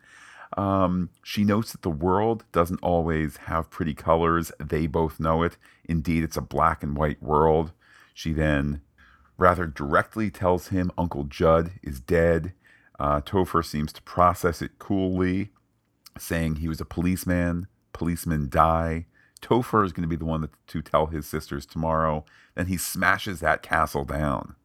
[0.56, 4.52] Um, she notes that the world doesn't always have pretty colors.
[4.60, 5.58] They both know it.
[5.86, 7.74] Indeed, it's a black and white world.
[8.14, 8.82] She then
[9.38, 12.54] rather directly tells him Uncle Judd is dead.
[13.00, 15.50] Uh, Topher seems to process it coolly,
[16.18, 17.68] saying he was a policeman.
[17.94, 19.06] Policemen die.
[19.42, 22.26] Topher is going to be the one that, to tell his sisters tomorrow.
[22.56, 24.56] Then he smashes that castle down.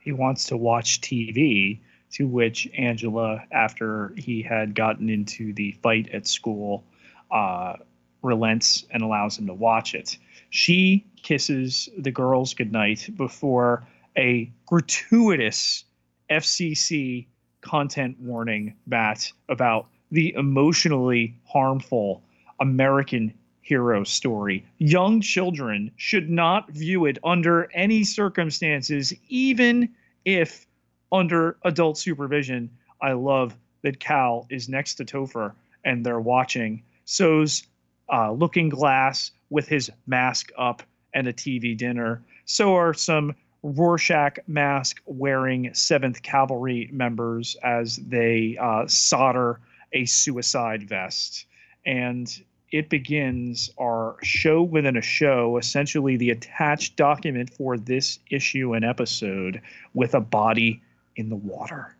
[0.00, 1.80] He wants to watch TV,
[2.12, 6.84] to which Angela, after he had gotten into the fight at school,
[7.30, 7.76] uh,
[8.22, 10.16] relents and allows him to watch it.
[10.50, 15.84] She kisses the girls goodnight before a gratuitous
[16.30, 17.26] FCC
[17.60, 22.22] content warning, Matt, about the emotionally harmful
[22.60, 24.66] American hero story.
[24.78, 29.88] Young children should not view it under any circumstances, even
[30.24, 30.66] if
[31.12, 32.70] under adult supervision.
[33.00, 35.52] I love that Cal is next to Topher
[35.84, 36.82] and they're watching.
[37.04, 37.64] So's
[38.12, 40.82] uh, Looking Glass with his mask up
[41.14, 42.22] and a TV dinner.
[42.44, 49.60] So are some Rorschach mask wearing 7th Cavalry members as they uh, solder
[49.92, 51.46] a suicide vest.
[51.84, 58.74] And it begins our show within a show, essentially the attached document for this issue
[58.74, 59.60] and episode
[59.92, 60.82] with a body
[61.16, 61.96] in the water.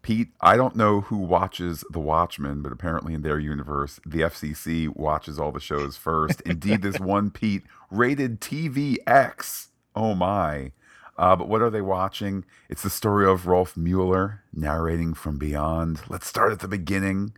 [0.00, 4.88] Pete, I don't know who watches The Watchmen, but apparently in their universe, the FCC
[4.88, 6.40] watches all the shows first.
[6.40, 10.72] Indeed, this one, Pete, rated TVX Oh my.
[11.18, 12.44] Uh, but what are they watching?
[12.68, 16.00] It's the story of Rolf Mueller narrating from beyond.
[16.08, 17.34] Let's start at the beginning.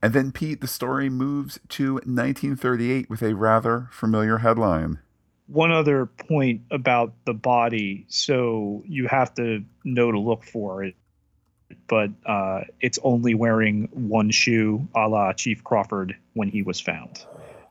[0.00, 4.98] And then, Pete, the story moves to 1938 with a rather familiar headline.
[5.46, 8.06] one other point about the body.
[8.08, 10.94] So you have to know to look for it,
[11.88, 17.26] but uh, it's only wearing one shoe, a la Chief Crawford when he was found.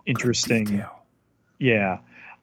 [0.06, 0.84] Interesting.
[1.60, 2.00] Yeah.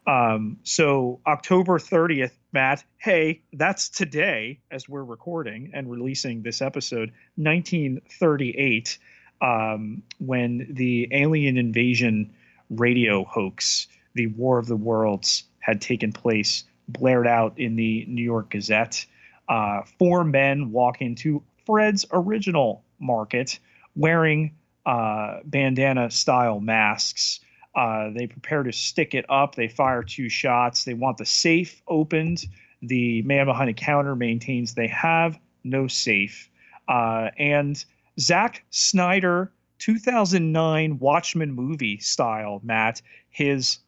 [0.09, 7.13] Um, so October 30th, Matt, hey, that's today as we're recording and releasing this episode,
[7.37, 8.99] 1938,
[9.43, 12.33] um, when the alien invasion
[12.71, 18.25] radio hoax, the War of the Worlds, had taken place, blared out in the New
[18.25, 19.05] York Gazette.
[19.47, 23.59] Uh, four men walk into Fred's original market
[23.95, 24.55] wearing
[24.87, 27.41] uh, bandana style masks
[27.79, 29.55] uh, they prepare to stick it up.
[29.55, 30.83] They fire two shots.
[30.83, 32.45] They want the safe opened.
[32.83, 36.51] The man behind the counter maintains they have no safe.
[36.89, 37.85] Uh, and
[38.19, 43.79] Zack Snyder, 2009 Watchmen movie style, Matt, his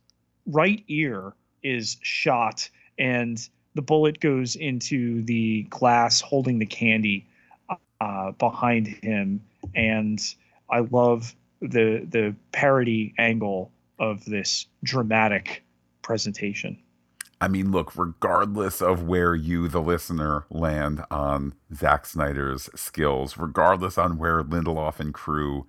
[0.47, 7.27] right ear is shot and the bullet goes into the glass holding the candy
[8.01, 9.43] uh, behind him.
[9.75, 10.21] And
[10.71, 15.63] I love the the parody angle of this dramatic
[16.03, 16.79] presentation.
[17.41, 23.97] I mean, look, regardless of where you, the listener, land on Zack Snyder's skills, regardless
[23.97, 25.67] on where Lindelof and crew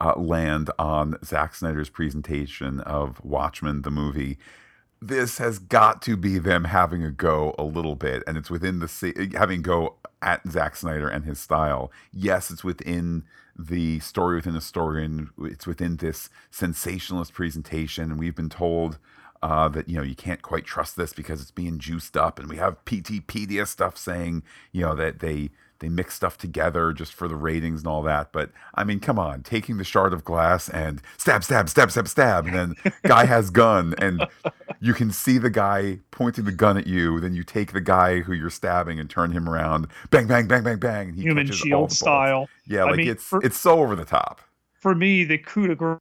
[0.00, 4.38] uh, land on Zack Snyder's presentation of Watchmen, the movie,
[5.00, 8.78] this has got to be them having a go a little bit, and it's within
[8.78, 11.90] the having go at Zack Snyder and his style.
[12.12, 13.24] Yes, it's within
[13.58, 18.10] the story within a story, and it's within this sensationalist presentation.
[18.10, 18.98] And we've been told
[19.42, 22.48] uh, that you know you can't quite trust this because it's being juiced up, and
[22.48, 24.42] we have Peteypedia stuff saying
[24.72, 28.32] you know that they they mix stuff together just for the ratings and all that.
[28.32, 32.08] But I mean, come on, taking the shard of glass and stab, stab, stab, stab,
[32.08, 34.26] stab, and then guy has gun, and
[34.80, 37.20] you can see the guy pointing the gun at you.
[37.20, 40.64] Then you take the guy who you're stabbing and turn him around, bang, bang, bang,
[40.64, 41.08] bang, bang.
[41.10, 42.48] And Human shield style.
[42.66, 44.40] Yeah, like I mean, it's for, it's so over the top.
[44.80, 45.98] For me, the coup de grace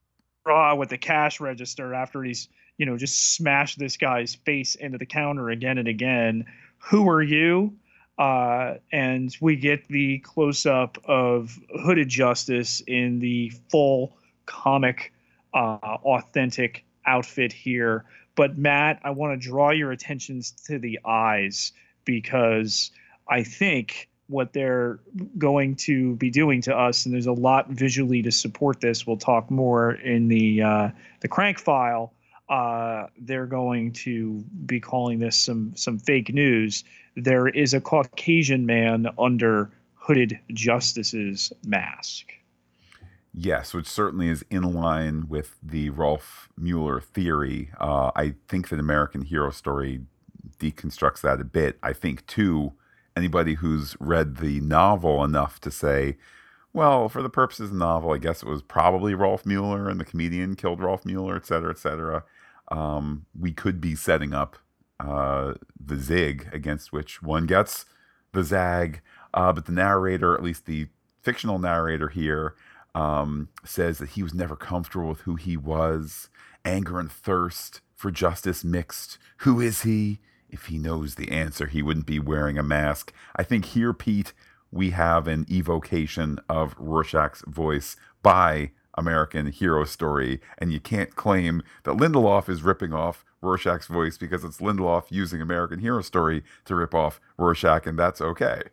[0.77, 5.05] with the cash register after he's you know just smashed this guy's face into the
[5.05, 6.45] counter again and again.
[6.77, 7.73] Who are you?
[8.17, 15.13] Uh, and we get the close up of Hooded Justice in the full comic,
[15.53, 18.06] uh, authentic outfit here.
[18.36, 21.73] But Matt, I want to draw your attentions to the eyes
[22.06, 22.91] because
[23.27, 24.99] I think what they're
[25.38, 29.08] going to be doing to us, and there's a lot visually to support this.
[29.08, 30.89] We'll talk more in the uh,
[31.21, 32.13] the crank file.
[32.49, 36.83] Uh, they're going to be calling this some some fake news
[37.17, 42.31] there is a Caucasian man under hooded justice's mask.
[43.33, 47.71] Yes, which certainly is in line with the Rolf Mueller theory.
[47.79, 50.01] Uh, I think that American Hero Story
[50.60, 51.77] deconstructs that a bit.
[51.81, 52.73] I think, too,
[53.15, 56.17] anybody who's read the novel enough to say,
[56.71, 59.99] well, for the purposes of the novel, I guess it was probably Rolf Mueller and
[59.99, 62.23] the comedian killed Rolf Mueller, et cetera, et cetera.
[62.69, 64.58] Um, we could be setting up
[64.99, 65.53] uh,
[65.84, 67.86] the zig against which one gets
[68.34, 69.01] the zag.
[69.34, 70.88] Uh, but the narrator, at least the
[71.21, 72.56] fictional narrator here,
[72.95, 76.30] um, says that he was never comfortable with who he was.
[76.65, 79.17] Anger and thirst for justice mixed.
[79.38, 80.19] Who is he?
[80.49, 83.13] If he knows the answer, he wouldn't be wearing a mask.
[83.36, 84.34] I think here, Pete,
[84.71, 91.62] we have an evocation of Rorschach's voice by American Hero Story, and you can't claim
[91.83, 96.75] that Lindelof is ripping off Rorschach's voice because it's Lindelof using American Hero Story to
[96.75, 98.63] rip off Rorschach, and that's okay.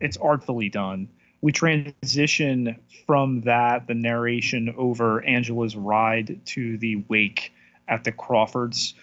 [0.00, 1.08] It's artfully done.
[1.40, 2.76] We transition
[3.06, 7.52] from that, the narration over Angela's ride to the wake
[7.88, 8.94] at the Crawfords.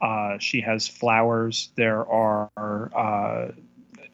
[0.00, 1.70] Uh, she has flowers.
[1.74, 3.52] There are uh,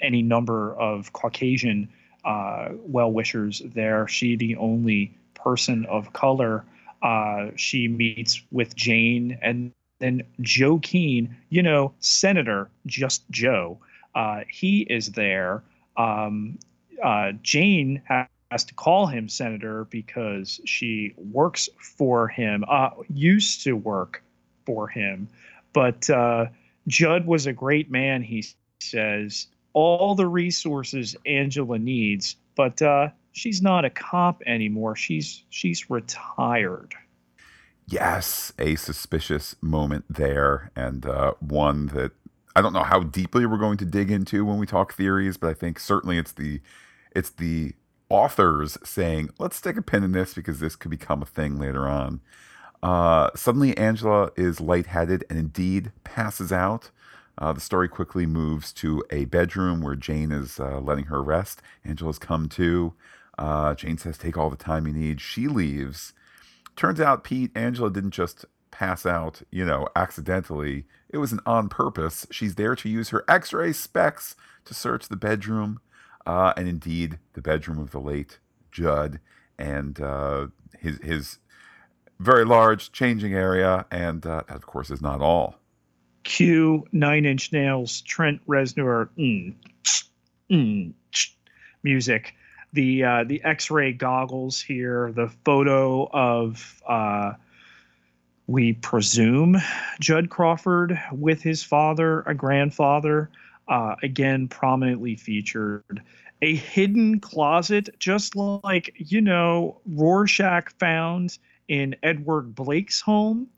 [0.00, 1.90] any number of Caucasian
[2.24, 4.08] uh, well wishers there.
[4.08, 6.64] She, the only person of color
[7.02, 13.78] uh, she meets with Jane and then Joe Keene, you know, Senator, just Joe.
[14.14, 15.62] Uh, he is there.
[15.96, 16.58] Um,
[17.02, 18.02] uh, Jane
[18.50, 24.22] has to call him Senator because she works for him, uh, used to work
[24.64, 25.28] for him.
[25.72, 26.46] But uh,
[26.88, 28.44] Judd was a great man, he
[28.80, 29.48] says.
[29.74, 34.96] All the resources Angela needs, but uh, she's not a cop anymore.
[34.96, 36.94] She's she's retired.
[37.86, 42.12] Yes, a suspicious moment there, and uh, one that
[42.56, 45.50] I don't know how deeply we're going to dig into when we talk theories, but
[45.50, 46.60] I think certainly it's the
[47.14, 47.74] it's the
[48.08, 51.86] authors saying, "Let's stick a pin in this because this could become a thing later
[51.88, 52.20] on."
[52.82, 56.90] Uh, suddenly, Angela is lightheaded and indeed passes out.
[57.38, 61.60] Uh, the story quickly moves to a bedroom where Jane is uh, letting her rest.
[61.84, 62.94] Angela's come to.
[63.36, 65.20] Uh, Jane says, Take all the time you need.
[65.20, 66.12] She leaves.
[66.76, 70.84] Turns out, Pete, Angela didn't just pass out, you know, accidentally.
[71.08, 72.26] It was an on purpose.
[72.30, 75.80] She's there to use her x ray specs to search the bedroom,
[76.26, 78.38] uh, and indeed the bedroom of the late
[78.72, 79.20] Judd
[79.58, 80.48] and uh,
[80.80, 81.38] his, his
[82.18, 83.86] very large changing area.
[83.90, 85.56] And uh, that, of course, is not all.
[86.24, 89.54] Cue Nine Inch Nails, Trent Reznor mm,
[90.50, 90.92] mm,
[91.82, 92.34] music.
[92.72, 95.12] The uh, the X-ray goggles here.
[95.12, 97.34] The photo of uh,
[98.46, 99.56] we presume
[100.00, 103.30] Judd Crawford with his father, a grandfather,
[103.68, 106.02] uh, again prominently featured.
[106.42, 113.48] A hidden closet, just like you know Rorschach found in Edward Blake's home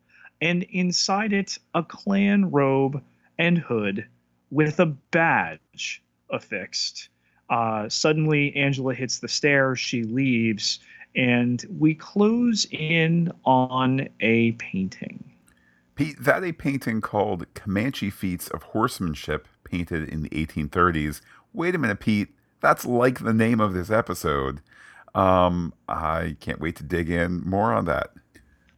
[0.40, 3.02] and inside it a Klan robe
[3.38, 4.06] and hood
[4.50, 7.08] with a badge affixed.
[7.48, 9.78] Uh, suddenly, Angela hits the stairs.
[9.78, 10.80] She leaves,
[11.14, 15.24] and we close in on a painting.
[15.94, 21.20] Pete, that a painting called Comanche Feats of Horsemanship, painted in the 1830s.
[21.52, 22.28] Wait a minute, Pete.
[22.60, 24.60] That's like the name of this episode.
[25.14, 28.10] Um, I can't wait to dig in more on that.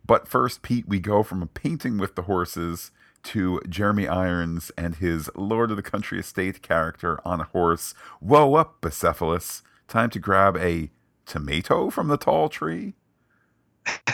[0.08, 2.90] But first, Pete, we go from a painting with the horses
[3.24, 7.92] to Jeremy Irons and his Lord of the Country Estate character on a horse.
[8.18, 9.60] Whoa up, Bucephalus.
[9.86, 10.90] Time to grab a
[11.26, 12.94] tomato from the tall tree?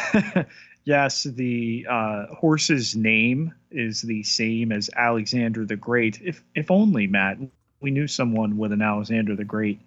[0.85, 6.21] yes, the uh, horse's name is the same as Alexander the Great.
[6.25, 7.39] If, if only, Matt,
[7.81, 9.81] we knew someone with an Alexander the Great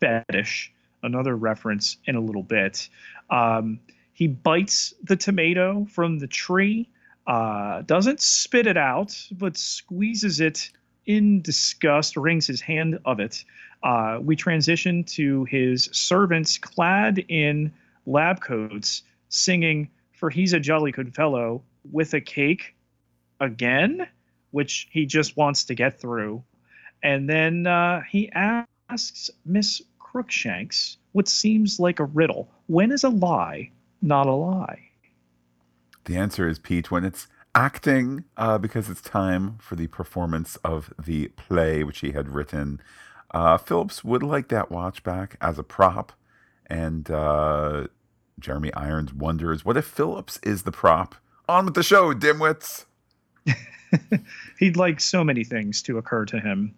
[0.00, 0.72] fetish.
[1.04, 2.88] Another reference in a little bit.
[3.30, 3.78] Um,
[4.14, 6.88] he bites the tomato from the tree,
[7.26, 10.70] uh, doesn't spit it out, but squeezes it
[11.04, 13.44] in disgust, wrings his hand of it.
[13.82, 17.72] Uh, we transition to his servants clad in
[18.06, 22.76] lab coats singing, For He's a Jolly Good Fellow, with a cake
[23.40, 24.06] again,
[24.52, 26.42] which he just wants to get through.
[27.02, 32.48] And then uh, he asks Miss Crookshanks what seems like a riddle.
[32.68, 33.70] When is a lie
[34.04, 34.90] not a lie?
[36.04, 40.92] The answer is Pete when it's acting, uh, because it's time for the performance of
[41.02, 42.80] the play which he had written.
[43.32, 46.12] Uh, Phillips would like that watch back as a prop,
[46.66, 47.86] and uh,
[48.38, 51.14] Jeremy Irons wonders what if Phillips is the prop?
[51.48, 52.84] On with the show, dimwits!
[54.58, 56.74] He'd like so many things to occur to him.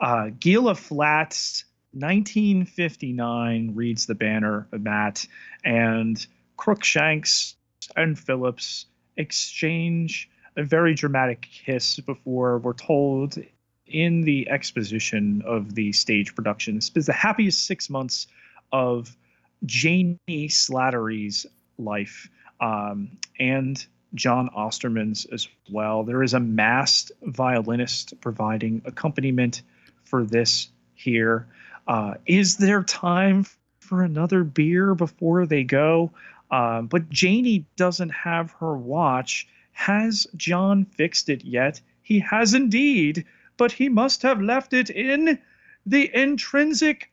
[0.00, 5.26] Uh, Gila Flats, 1959, reads the banner, of Matt,
[5.64, 6.26] and
[6.60, 7.56] Crookshanks
[7.96, 8.84] and Phillips
[9.16, 13.38] exchange a very dramatic kiss before we're told
[13.86, 16.74] in the exposition of the stage production.
[16.74, 18.26] This is the happiest six months
[18.72, 19.16] of
[19.64, 21.46] Janie Slattery's
[21.78, 22.28] life
[22.60, 23.84] um, and
[24.14, 26.04] John Osterman's as well.
[26.04, 29.62] There is a masked violinist providing accompaniment
[30.04, 31.48] for this here.
[31.88, 33.46] Uh, is there time
[33.80, 36.12] for another beer before they go?
[36.50, 39.48] Um, but Janie doesn't have her watch.
[39.72, 41.80] Has John fixed it yet?
[42.02, 43.24] He has indeed,
[43.56, 45.38] but he must have left it in
[45.86, 47.10] the intrinsic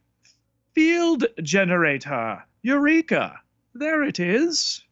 [0.74, 2.44] field generator.
[2.64, 3.40] Eureka!
[3.74, 4.84] There it is.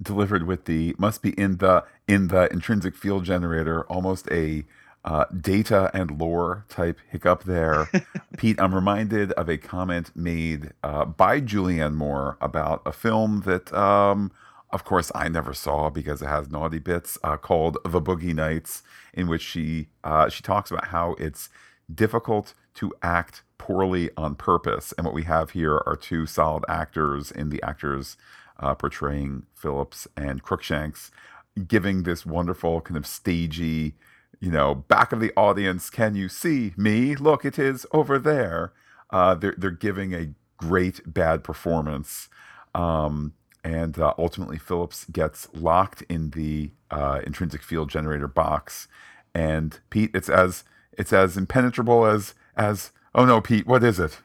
[0.00, 4.64] Delivered with the must be in the in the intrinsic field generator, almost a
[5.04, 7.88] uh, data and lore type hiccup there.
[8.36, 13.72] Pete, I'm reminded of a comment made uh, by Julianne Moore about a film that,
[13.72, 14.32] um,
[14.70, 18.82] of course, I never saw because it has naughty bits uh, called The Boogie Nights,
[19.14, 21.48] in which she uh, she talks about how it's
[21.92, 24.92] difficult to act poorly on purpose.
[24.96, 28.16] And what we have here are two solid actors in the actors
[28.60, 31.10] uh, portraying Phillips and Crookshanks,
[31.66, 33.94] giving this wonderful kind of stagey
[34.40, 37.16] you know, back of the audience, can you see me?
[37.16, 38.72] Look, it is over there.
[39.10, 42.28] Uh, they're they're giving a great bad performance,
[42.74, 43.32] um,
[43.64, 48.86] and uh, ultimately Phillips gets locked in the uh, intrinsic field generator box.
[49.34, 54.20] And Pete, it's as it's as impenetrable as as oh no, Pete, what is it?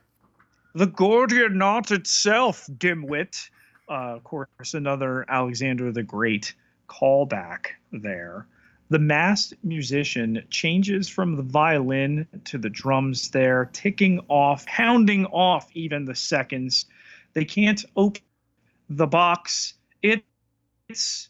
[0.76, 3.50] The Gordian knot itself, dimwit.
[3.90, 6.54] Uh, of course, another Alexander the Great
[6.88, 8.48] callback there
[8.94, 15.68] the masked musician changes from the violin to the drums there, ticking off, hounding off
[15.74, 16.86] even the seconds.
[17.34, 18.22] They can't open
[18.92, 19.74] the box.
[20.04, 21.30] It's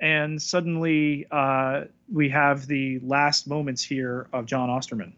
[0.00, 5.12] and suddenly uh, we have the last moments here of John Osterman.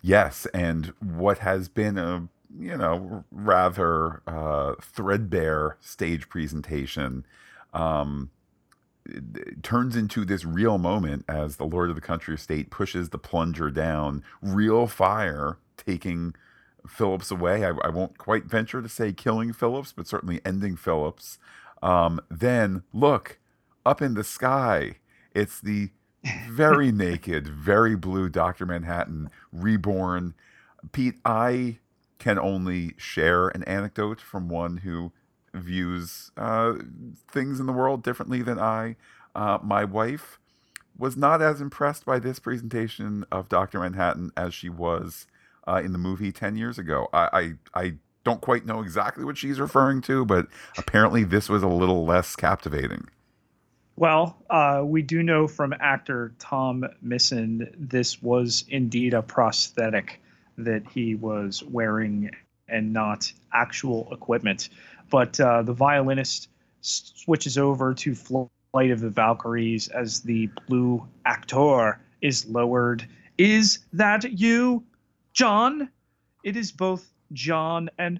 [0.00, 2.26] Yes, and what has been a
[2.58, 7.26] you know rather uh, threadbare stage presentation
[7.74, 8.30] um,
[9.62, 13.70] turns into this real moment as the Lord of the Country Estate pushes the plunger
[13.70, 16.34] down, real fire taking
[16.86, 17.64] Phillips away.
[17.64, 21.38] I, I won't quite venture to say killing Phillips, but certainly ending Phillips.
[21.82, 23.38] Um, then look
[23.84, 24.96] up in the sky.
[25.34, 25.90] It's the
[26.48, 28.66] very naked, very blue Dr.
[28.66, 30.34] Manhattan reborn.
[30.92, 31.78] Pete, I
[32.18, 35.12] can only share an anecdote from one who
[35.54, 36.74] views uh,
[37.28, 38.96] things in the world differently than I.
[39.34, 40.38] Uh, my wife
[40.96, 43.80] was not as impressed by this presentation of Dr.
[43.80, 45.26] Manhattan as she was
[45.66, 47.08] uh, in the movie 10 years ago.
[47.12, 50.46] I, I, I don't quite know exactly what she's referring to, but
[50.78, 53.08] apparently this was a little less captivating.
[53.96, 60.20] Well, uh, we do know from actor Tom Mison this was indeed a prosthetic
[60.58, 62.30] that he was wearing
[62.68, 64.68] and not actual equipment.
[65.14, 66.48] But uh, the violinist
[66.80, 73.06] switches over to Flight of the Valkyries as the blue actor is lowered.
[73.38, 74.82] Is that you,
[75.32, 75.88] John?
[76.42, 78.18] It is both John and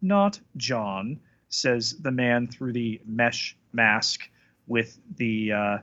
[0.00, 1.20] not John,
[1.50, 4.22] says the man through the mesh mask
[4.66, 5.78] with the uh,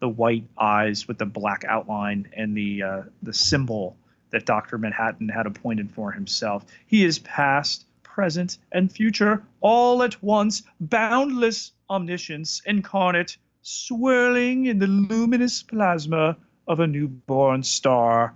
[0.00, 3.96] the white eyes with the black outline and the uh, the symbol
[4.28, 6.66] that Doctor Manhattan had appointed for himself.
[6.86, 14.86] He is past, present, and future all at once, boundless omniscience incarnate, swirling in the
[14.86, 16.36] luminous plasma
[16.66, 18.34] of a newborn star.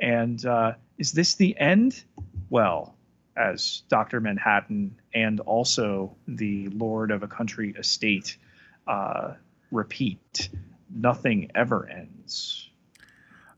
[0.00, 2.04] And uh, is this the end?
[2.50, 2.96] Well,
[3.36, 4.20] as Dr.
[4.20, 8.36] Manhattan and also the Lord of a Country estate
[8.86, 9.34] uh,
[9.70, 10.48] repeat,
[10.94, 12.68] nothing ever ends.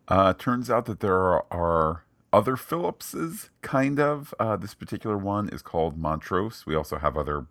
[0.07, 2.03] Uh, turns out that there are, are
[2.35, 4.35] other Phillipses, kind of.
[4.41, 6.64] Uh, this particular one is called Montrose.
[6.66, 7.47] We also have other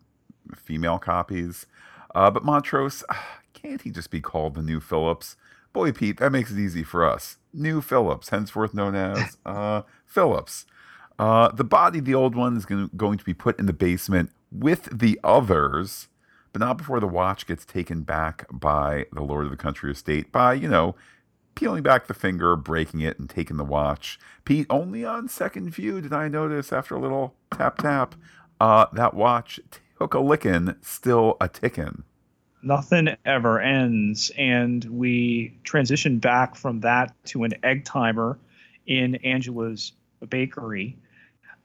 [0.55, 1.65] female copies.
[2.13, 3.03] Uh, but Montrose,
[3.53, 5.37] can't he just be called the new Phillips?
[5.71, 7.37] Boy, Pete, that makes it easy for us.
[7.53, 10.65] New Phillips, henceforth known as uh, Phillips.
[11.17, 14.99] Uh, the body, the old one, is going to be put in the basement with
[14.99, 16.09] the others
[16.53, 20.31] but not before the watch gets taken back by the Lord of the Country Estate
[20.31, 20.95] by, you know,
[21.55, 24.19] peeling back the finger, breaking it, and taking the watch.
[24.45, 28.15] Pete, only on second view did I notice after a little tap tap,
[28.59, 29.59] uh, that watch
[29.97, 32.03] took a lickin', still a tickin'.
[32.61, 38.39] Nothing ever ends, and we transition back from that to an egg timer
[38.87, 39.91] in Angela's
[40.29, 40.97] bakery.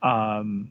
[0.03, 0.71] Um,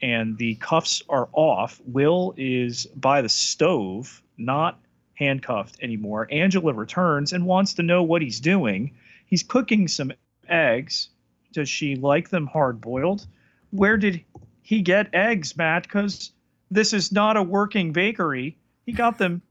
[0.00, 1.80] and the cuffs are off.
[1.86, 4.78] Will is by the stove, not
[5.14, 6.28] handcuffed anymore.
[6.30, 8.92] Angela returns and wants to know what he's doing.
[9.26, 10.12] He's cooking some
[10.48, 11.08] eggs.
[11.52, 13.26] Does she like them hard boiled?
[13.70, 14.24] Where did
[14.62, 15.84] he get eggs, Matt?
[15.84, 16.32] Because
[16.70, 18.56] this is not a working bakery.
[18.86, 19.42] He got them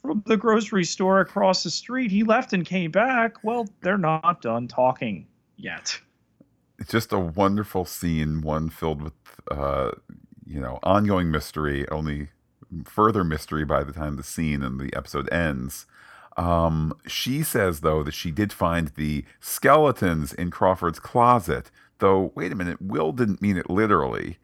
[0.00, 2.10] from the grocery store across the street.
[2.10, 3.44] He left and came back.
[3.44, 6.00] Well, they're not done talking yet
[6.82, 9.12] it's just a wonderful scene, one filled with
[9.50, 9.92] uh,
[10.44, 12.28] you know ongoing mystery, only
[12.84, 15.86] further mystery by the time the scene and the episode ends.
[16.36, 21.70] Um, she says though that she did find the skeletons in Crawford's closet.
[21.98, 24.38] Though, wait a minute, Will didn't mean it literally.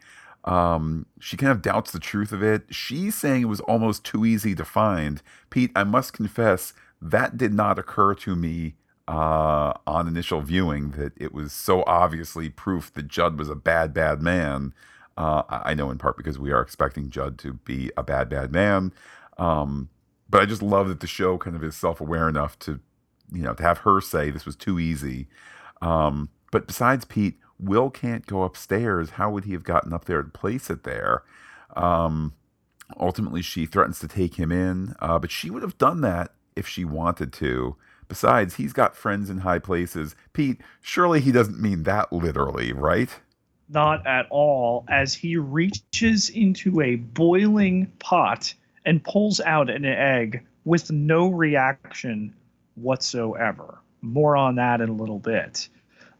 [0.45, 2.67] Um, she kind of doubts the truth of it.
[2.71, 5.21] She's saying it was almost too easy to find.
[5.51, 8.75] Pete, I must confess that did not occur to me
[9.07, 13.95] uh, on initial viewing that it was so obviously proof that Judd was a bad,
[13.95, 14.75] bad man.
[15.19, 18.53] Uh, I know in part because we are expecting Judd to be a bad, bad
[18.53, 18.93] man.
[19.37, 19.89] Um,
[20.31, 22.79] but I just love that the show kind of is self aware enough to,
[23.33, 25.27] you know, to have her say this was too easy.
[25.83, 29.11] Um, but besides Pete, Will can't go upstairs.
[29.11, 31.25] How would he have gotten up there to place it there?
[31.75, 32.35] Um,
[33.01, 36.69] ultimately, she threatens to take him in, uh, but she would have done that if
[36.69, 37.75] she wanted to.
[38.07, 40.15] Besides, he's got friends in high places.
[40.33, 43.11] Pete, surely he doesn't mean that literally, right?
[43.69, 48.55] Not at all, as he reaches into a boiling pot
[48.85, 52.35] and pulls out an egg with no reaction
[52.77, 53.79] whatsoever.
[54.01, 55.69] More on that in a little bit.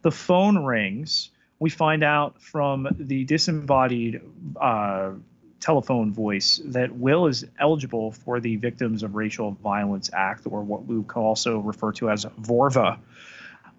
[0.01, 1.31] The phone rings.
[1.59, 4.21] We find out from the disembodied
[4.59, 5.11] uh,
[5.59, 10.85] telephone voice that Will is eligible for the Victims of Racial Violence Act, or what
[10.85, 12.97] we also refer to as VORVA.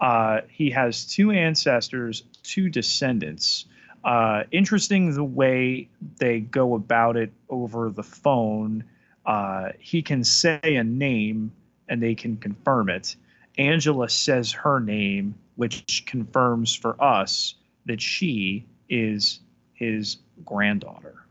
[0.01, 3.67] Uh, he has two ancestors, two descendants.
[4.03, 8.85] Uh, interesting the way they go about it over the phone.
[9.27, 11.53] uh, he can say a name
[11.89, 13.17] and they can confirm it.
[13.59, 17.55] Angela says her name, which confirms for us
[17.87, 19.41] that she is
[19.75, 21.27] his granddaughter.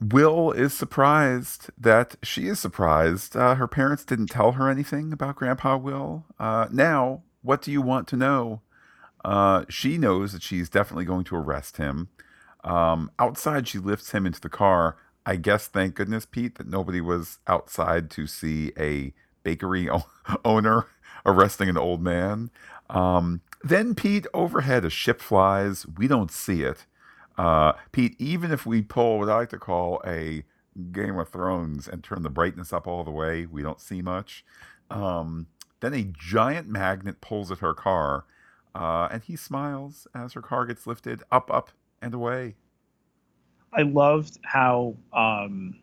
[0.00, 3.36] Will is surprised that she is surprised.
[3.36, 6.24] Uh, her parents didn't tell her anything about Grandpa Will.
[6.38, 8.62] Uh, now, what do you want to know?
[9.24, 12.08] Uh, she knows that she's definitely going to arrest him.
[12.64, 14.96] Um, outside, she lifts him into the car.
[15.26, 19.12] I guess, thank goodness, Pete, that nobody was outside to see a
[19.42, 20.06] bakery o-
[20.44, 20.86] owner
[21.26, 22.50] arresting an old man.
[22.90, 25.86] Um, then, Pete, overhead a ship flies.
[25.96, 26.86] We don't see it.
[27.36, 30.44] Uh, Pete, even if we pull what I like to call a
[30.92, 34.44] Game of Thrones and turn the brightness up all the way, we don't see much.
[34.90, 35.46] Um,
[35.80, 38.24] then a giant magnet pulls at her car,
[38.74, 41.70] uh, and he smiles as her car gets lifted up, up,
[42.02, 42.54] and away.
[43.72, 45.78] I loved how um,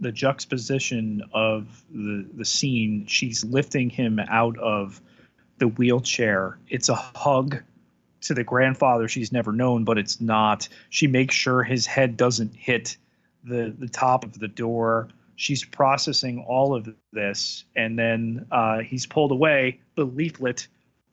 [0.00, 3.06] the juxtaposition of the the scene.
[3.06, 5.00] She's lifting him out of
[5.58, 6.58] the wheelchair.
[6.68, 7.62] It's a hug
[8.22, 10.68] to the grandfather she's never known, but it's not.
[10.90, 12.96] She makes sure his head doesn't hit
[13.44, 15.08] the the top of the door.
[15.38, 19.78] She's processing all of this, and then uh, he's pulled away.
[19.94, 20.66] The leaflet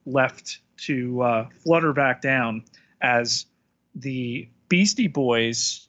[0.08, 2.64] left to uh, flutter back down
[3.02, 3.46] as
[3.94, 5.88] the Beastie Boys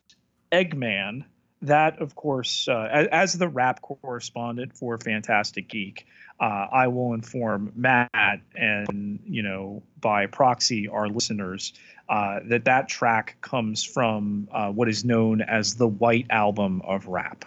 [0.53, 1.25] Eggman.
[1.63, 6.07] That, of course, uh, as, the rap correspondent for Phantastic Geek,
[6.39, 8.11] uh, I will inform Matt
[8.55, 11.73] and you know by proxy our listeners
[12.11, 17.07] uh, that that track comes from uh, what is known as the White Album of
[17.07, 17.47] rap.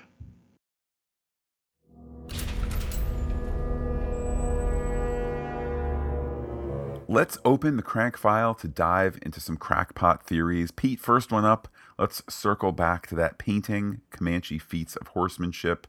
[7.12, 10.70] Let's open the crank file to dive into some crackpot theories.
[10.70, 11.68] Pete, first one up.
[11.98, 15.88] Let's circle back to that painting, Comanche feats of horsemanship.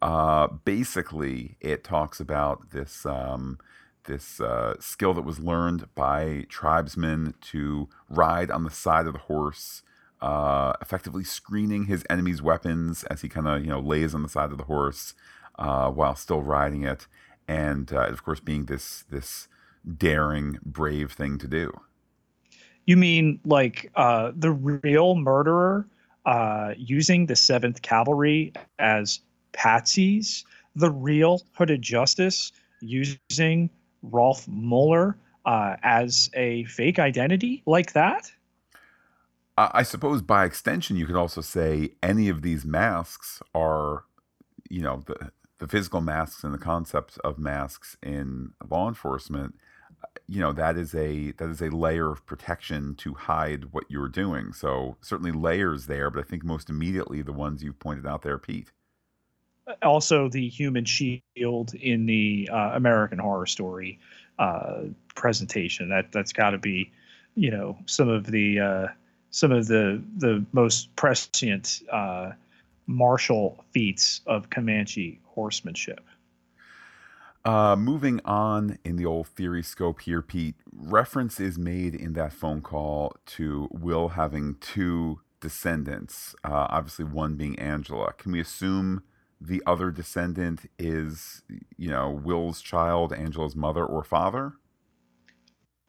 [0.00, 3.58] Uh, basically, it talks about this um,
[4.04, 9.18] this uh, skill that was learned by tribesmen to ride on the side of the
[9.18, 9.82] horse,
[10.22, 14.28] uh, effectively screening his enemy's weapons as he kind of you know lays on the
[14.28, 15.14] side of the horse
[15.58, 17.08] uh, while still riding it,
[17.48, 19.48] and uh, of course being this this
[19.96, 21.72] daring, brave thing to do.
[22.86, 25.86] You mean like uh, the real murderer
[26.26, 29.20] uh, using the Seventh Cavalry as
[29.52, 33.70] patsies, the real Hooded Justice using
[34.02, 38.30] Rolf Mueller uh, as a fake identity like that?
[39.58, 44.04] I suppose by extension, you could also say any of these masks are,
[44.70, 49.54] you know, the the physical masks and the concepts of masks in law enforcement.
[50.30, 54.08] You know, that is a that is a layer of protection to hide what you're
[54.08, 54.52] doing.
[54.52, 58.38] So certainly layers there, but I think most immediately the ones you've pointed out there,
[58.38, 58.70] Pete
[59.82, 63.98] also the human shield in the uh, American Horror Story
[64.38, 64.82] uh,
[65.14, 65.88] presentation.
[65.88, 66.90] That that's got to be,
[67.34, 68.86] you know, some of the uh,
[69.30, 72.32] some of the the most prescient uh,
[72.86, 76.00] martial feats of Comanche horsemanship.
[77.44, 82.32] Uh, moving on in the old theory scope here, Pete, reference is made in that
[82.32, 88.12] phone call to Will having two descendants, uh, obviously one being Angela.
[88.12, 89.02] Can we assume
[89.40, 91.42] the other descendant is,
[91.78, 94.52] you know, Will's child, Angela's mother or father?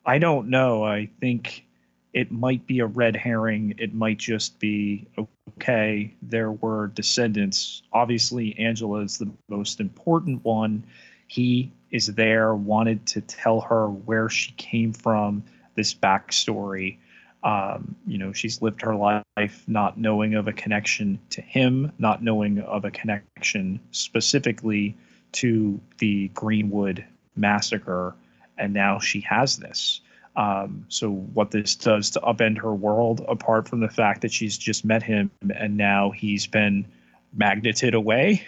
[0.05, 0.85] I don't know.
[0.85, 1.65] I think
[2.13, 3.75] it might be a red herring.
[3.77, 7.83] It might just be okay, there were descendants.
[7.91, 10.85] Obviously, Angela is the most important one.
[11.31, 16.97] He is there, wanted to tell her where she came from, this backstory.
[17.41, 22.21] Um, you know, she's lived her life not knowing of a connection to him, not
[22.21, 24.97] knowing of a connection specifically
[25.31, 27.05] to the Greenwood
[27.37, 28.13] massacre,
[28.57, 30.01] and now she has this.
[30.35, 34.57] Um, so, what this does to upend her world, apart from the fact that she's
[34.57, 36.85] just met him and now he's been
[37.33, 38.43] magneted away.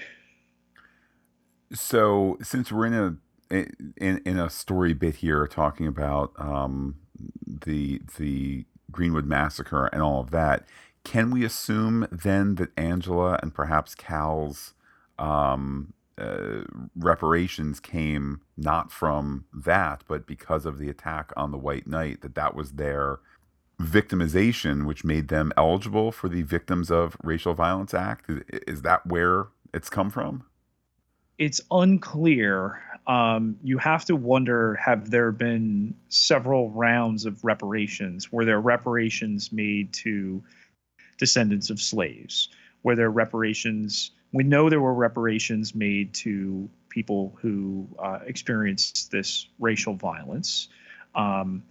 [1.74, 3.17] So, since we're in a
[3.49, 6.95] in, in a story bit here talking about um,
[7.47, 10.65] the the Greenwood Massacre and all of that,
[11.03, 14.74] can we assume then that Angela and perhaps Cal's
[15.17, 16.61] um, uh,
[16.95, 22.36] reparations came not from that, but because of the attack on the White Night, that
[22.36, 23.19] that was their
[23.82, 28.30] victimization, which made them eligible for the Victims of Racial Violence Act?
[28.30, 30.45] Is, is that where it's come from?
[31.38, 38.31] It's unclear um, you have to wonder have there been several rounds of reparations?
[38.31, 40.41] Were there reparations made to
[41.17, 42.49] descendants of slaves?
[42.84, 49.47] Were there reparations We know there were reparations made to people who uh, experienced this
[49.59, 50.69] racial violence.
[51.13, 51.63] Um,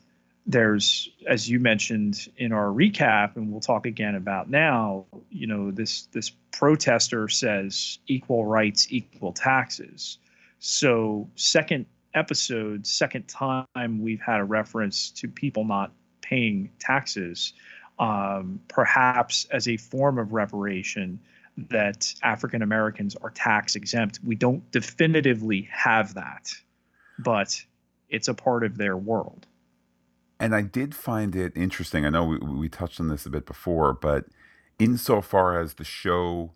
[0.46, 5.06] there's, as you mentioned in our recap, and we'll talk again about now.
[5.32, 10.18] You know, this this protester says equal rights, equal taxes.
[10.58, 17.54] So, second episode, second time we've had a reference to people not paying taxes,
[17.98, 21.18] um, perhaps as a form of reparation
[21.56, 24.20] that African Americans are tax exempt.
[24.24, 26.52] We don't definitively have that,
[27.18, 27.60] but
[28.08, 29.46] it's a part of their world.
[30.40, 32.04] And I did find it interesting.
[32.04, 34.24] I know we, we touched on this a bit before, but
[34.78, 36.52] insofar as the show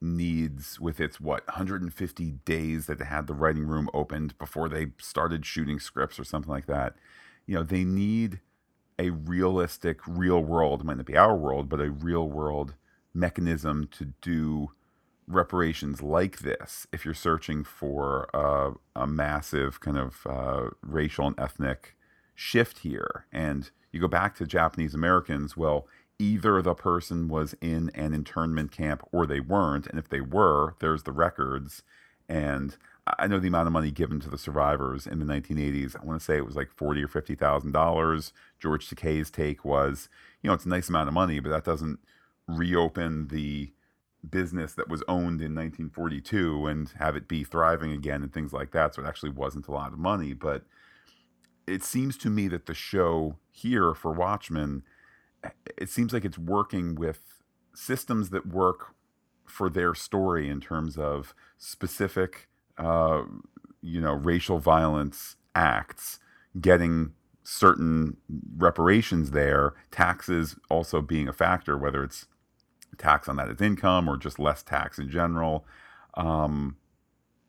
[0.00, 4.88] needs with its what 150 days that they had the writing room opened before they
[4.98, 6.94] started shooting scripts or something like that
[7.46, 8.40] you know they need
[8.98, 12.74] a realistic real world it might not be our world but a real world
[13.14, 14.70] mechanism to do
[15.26, 16.86] reparations like this.
[16.92, 21.96] If you're searching for a, a massive kind of uh, racial and ethnic
[22.34, 25.86] shift here and you go back to japanese americans well
[26.18, 29.86] either the person was in an internment camp or they weren't.
[29.86, 31.82] And if they were, there's the records.
[32.28, 32.76] And
[33.18, 35.94] I know the amount of money given to the survivors in the 1980s.
[36.00, 38.32] I want to say it was like forty or fifty thousand dollars.
[38.58, 40.08] George Takei's take was,
[40.42, 42.00] you know, it's a nice amount of money, but that doesn't
[42.48, 43.72] reopen the
[44.28, 48.72] business that was owned in 1942 and have it be thriving again and things like
[48.72, 48.94] that.
[48.94, 50.64] So it actually wasn't a lot of money, but
[51.66, 54.82] it seems to me that the show here for Watchmen
[55.76, 57.20] it seems like it's working with
[57.74, 58.94] systems that work
[59.44, 63.22] for their story in terms of specific, uh,
[63.80, 66.18] you know, racial violence acts,
[66.60, 68.16] getting certain
[68.56, 72.26] reparations there, taxes also being a factor, whether it's
[72.98, 75.64] tax on that as income or just less tax in general.
[76.14, 76.76] Um,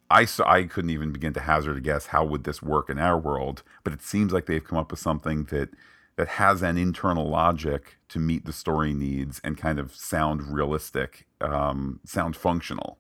[0.10, 3.00] I saw, I couldn't even begin to hazard a guess how would this work in
[3.00, 5.70] our world, but it seems like they've come up with something that
[6.18, 11.28] that has an internal logic to meet the story needs and kind of sound realistic,
[11.42, 12.98] um, sound functional.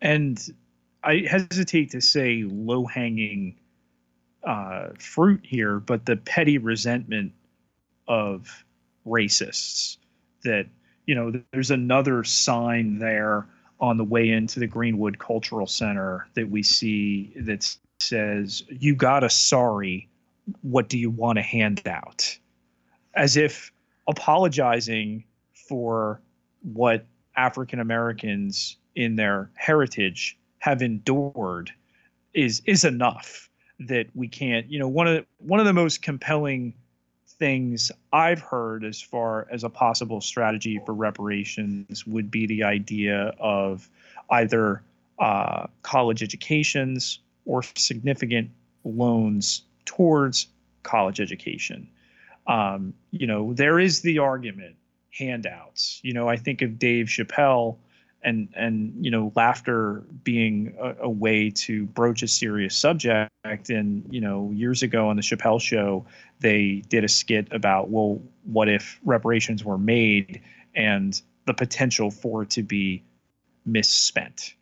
[0.00, 0.38] And
[1.04, 3.56] I hesitate to say low hanging
[4.44, 7.32] uh, fruit here, but the petty resentment
[8.08, 8.64] of
[9.06, 9.98] racists
[10.42, 10.66] that,
[11.06, 13.46] you know, there's another sign there
[13.80, 19.22] on the way into the Greenwood Cultural Center that we see that says, You got
[19.22, 20.08] a sorry
[20.62, 22.36] what do you want to hand out?
[23.14, 23.72] As if
[24.08, 25.24] apologizing
[25.68, 26.20] for
[26.62, 31.72] what African Americans in their heritage have endured
[32.34, 36.02] is is enough that we can't you know one of the, one of the most
[36.02, 36.74] compelling
[37.26, 43.34] things I've heard as far as a possible strategy for reparations would be the idea
[43.40, 43.88] of
[44.30, 44.82] either
[45.18, 48.50] uh, college educations or significant
[48.84, 50.48] loans towards
[50.82, 51.88] college education.
[52.46, 54.76] Um, you know, there is the argument
[55.10, 56.00] handouts.
[56.02, 57.76] You know, I think of Dave Chappelle
[58.22, 63.30] and and you know laughter being a, a, way to broach a serious subject
[63.68, 66.04] and you know years ago on the chappelle show
[66.40, 70.40] they did a skit about well what if reparations were made
[70.74, 73.02] and the potential for it to be
[73.66, 74.54] misspent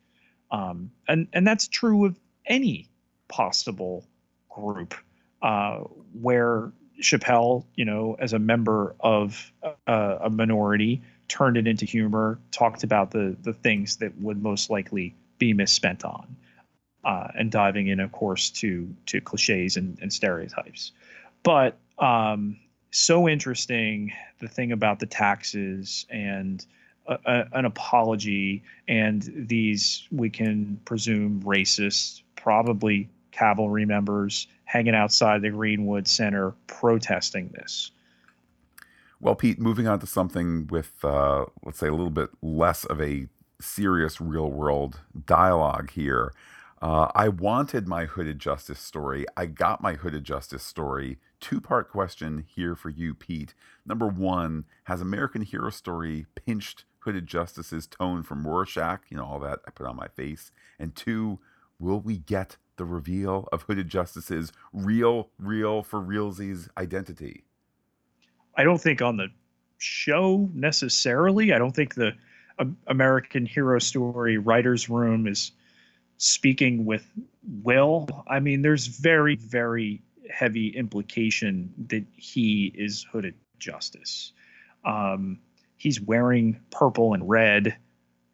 [0.51, 2.89] um, and and that's true of any
[3.27, 4.05] possible
[4.49, 4.95] group
[5.41, 5.79] uh,
[6.19, 6.71] where
[7.01, 9.51] Chappelle, you know, as a member of
[9.87, 14.69] uh, a minority, turned it into humor, talked about the the things that would most
[14.69, 16.35] likely be misspent on,
[17.03, 20.91] uh, and diving in, of course, to to cliches and, and stereotypes.
[21.43, 22.57] But um,
[22.91, 26.65] so interesting the thing about the taxes and
[27.07, 35.41] a, a, an apology and these we can presume racist, probably cavalry members hanging outside
[35.41, 37.91] the Greenwood Center protesting this.
[39.19, 42.99] Well, Pete, moving on to something with, uh, let's say, a little bit less of
[43.01, 43.27] a
[43.59, 46.33] serious real world dialogue here.
[46.81, 49.25] Uh, I wanted my hooded justice story.
[49.37, 51.19] I got my hooded justice story.
[51.39, 53.53] Two part question here for you, Pete.
[53.85, 59.01] Number one, has American Hero Story pinched hooded justice's tone from Rorschach?
[59.09, 60.51] You know, all that I put on my face.
[60.79, 61.39] And two,
[61.77, 67.43] will we get the reveal of Hooded Justice's real, real for realsies identity?
[68.57, 69.27] I don't think on the
[69.77, 71.53] show necessarily.
[71.53, 72.13] I don't think the
[72.57, 75.51] uh, American Hero Story writers' room is
[76.17, 77.05] speaking with
[77.61, 78.07] Will.
[78.27, 80.01] I mean, there's very, very
[80.31, 84.31] heavy implication that he is Hooded Justice.
[84.83, 85.37] Um,
[85.77, 87.77] he's wearing purple and red,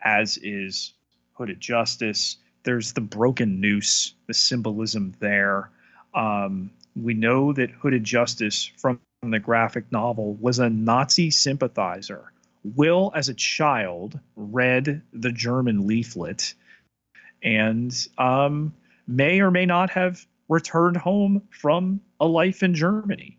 [0.02, 0.94] as is
[1.34, 2.38] Hooded Justice.
[2.68, 5.72] There's the broken noose, the symbolism there.
[6.14, 12.34] Um, we know that Hooded Justice from the graphic novel was a Nazi sympathizer.
[12.76, 16.56] Will, as a child, read the German leaflet
[17.42, 18.74] and um,
[19.08, 23.38] may or may not have returned home from a life in Germany.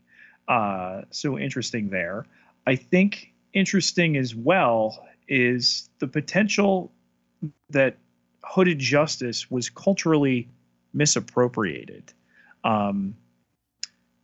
[0.48, 2.24] Uh, so interesting there.
[2.66, 6.90] I think interesting as well is the potential
[7.68, 7.98] that
[8.48, 10.48] hooded justice was culturally
[10.94, 12.12] misappropriated.
[12.64, 13.14] Um,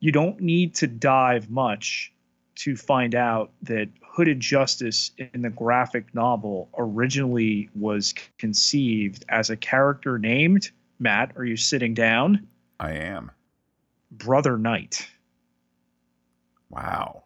[0.01, 2.13] you don't need to dive much
[2.57, 9.57] to find out that hooded justice in the graphic novel originally was conceived as a
[9.57, 11.33] character named Matt.
[11.37, 12.47] Are you sitting down?
[12.81, 13.31] I am.
[14.11, 15.07] Brother Knight.
[16.71, 17.25] Wow.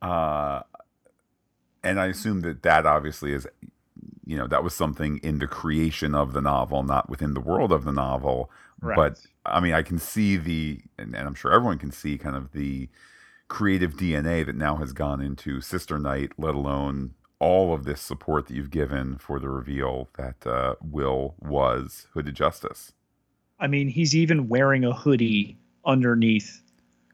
[0.00, 0.62] Uh,
[1.84, 3.46] and I assume that that obviously is,
[4.28, 7.72] you know, that was something in the creation of the novel, not within the world
[7.72, 8.50] of the novel.
[8.78, 8.94] Right.
[8.94, 12.36] But I mean, I can see the, and, and I'm sure everyone can see kind
[12.36, 12.90] of the
[13.48, 18.48] creative DNA that now has gone into Sister Night, let alone all of this support
[18.48, 22.92] that you've given for the reveal that uh, Will was Hooded Justice.
[23.58, 25.56] I mean, he's even wearing a hoodie
[25.86, 26.60] underneath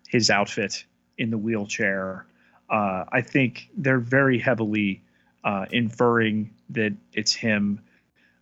[0.08, 0.84] his outfit
[1.16, 2.26] in the wheelchair.
[2.70, 5.00] Uh, I think they're very heavily
[5.44, 7.80] uh, inferring that it's him.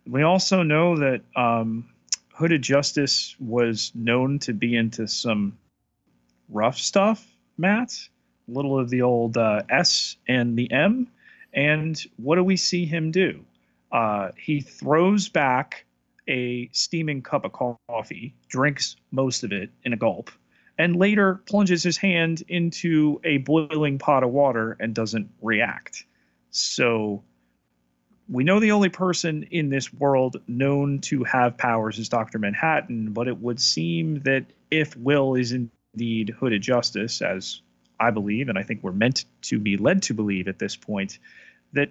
[0.05, 1.89] We also know that um,
[2.33, 5.57] Hooded Justice was known to be into some
[6.49, 7.25] rough stuff,
[7.57, 7.93] Matt.
[8.49, 11.07] A little of the old uh, S and the M.
[11.53, 13.45] And what do we see him do?
[13.91, 15.85] Uh, he throws back
[16.27, 20.31] a steaming cup of coffee, drinks most of it in a gulp,
[20.77, 26.05] and later plunges his hand into a boiling pot of water and doesn't react.
[26.49, 27.23] So
[28.29, 32.39] we know the only person in this world known to have powers is Dr.
[32.39, 37.61] Manhattan, but it would seem that if Will is indeed Hooded Justice, as
[37.99, 41.19] I believe, and I think we're meant to be led to believe at this point,
[41.73, 41.89] that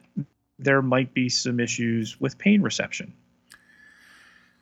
[0.59, 3.13] there might be some issues with pain reception.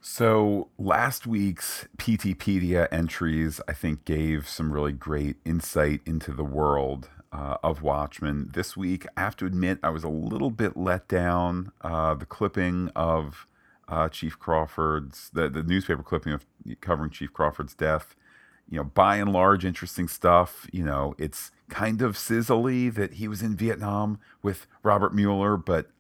[0.03, 7.11] So last week's Peteypedia entries, I think, gave some really great insight into the world
[7.33, 8.51] uh, of Watchmen.
[8.53, 11.73] This week, I have to admit, I was a little bit let down.
[11.81, 13.47] Uh, the clipping of
[13.89, 16.45] uh, Chief Crawford's, the, the newspaper clipping of
[16.81, 18.15] covering Chief Crawford's death,
[18.69, 20.67] you know, by and large, interesting stuff.
[20.73, 25.91] You know, it's kind of sizzly that he was in Vietnam with Robert Mueller, but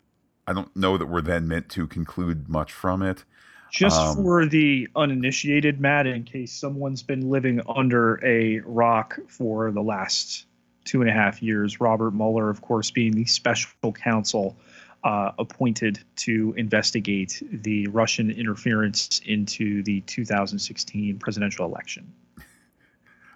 [0.46, 3.24] I don't know that we're then meant to conclude much from it.
[3.70, 9.70] Just um, for the uninitiated, Matt, in case someone's been living under a rock for
[9.70, 10.46] the last
[10.84, 14.56] two and a half years, Robert Mueller, of course, being the special counsel
[15.04, 22.12] uh, appointed to investigate the Russian interference into the 2016 presidential election.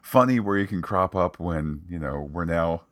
[0.02, 2.82] Funny where you can crop up when, you know, we're now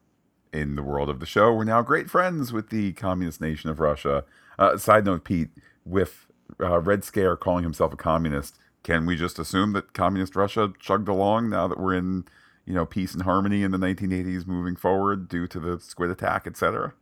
[0.53, 3.81] in the world of the show, we're now great friends with the communist nation of
[3.81, 4.25] Russia.
[4.59, 5.51] Uh, side note, Pete,
[5.85, 6.27] with
[6.61, 11.09] uh, Red Scare calling himself a communist, can we just assume that communist Russia chugged
[11.09, 12.25] along now that we're in,
[12.65, 16.47] you know, peace and harmony in the 1980s moving forward due to the squid attack,
[16.47, 16.95] etc.?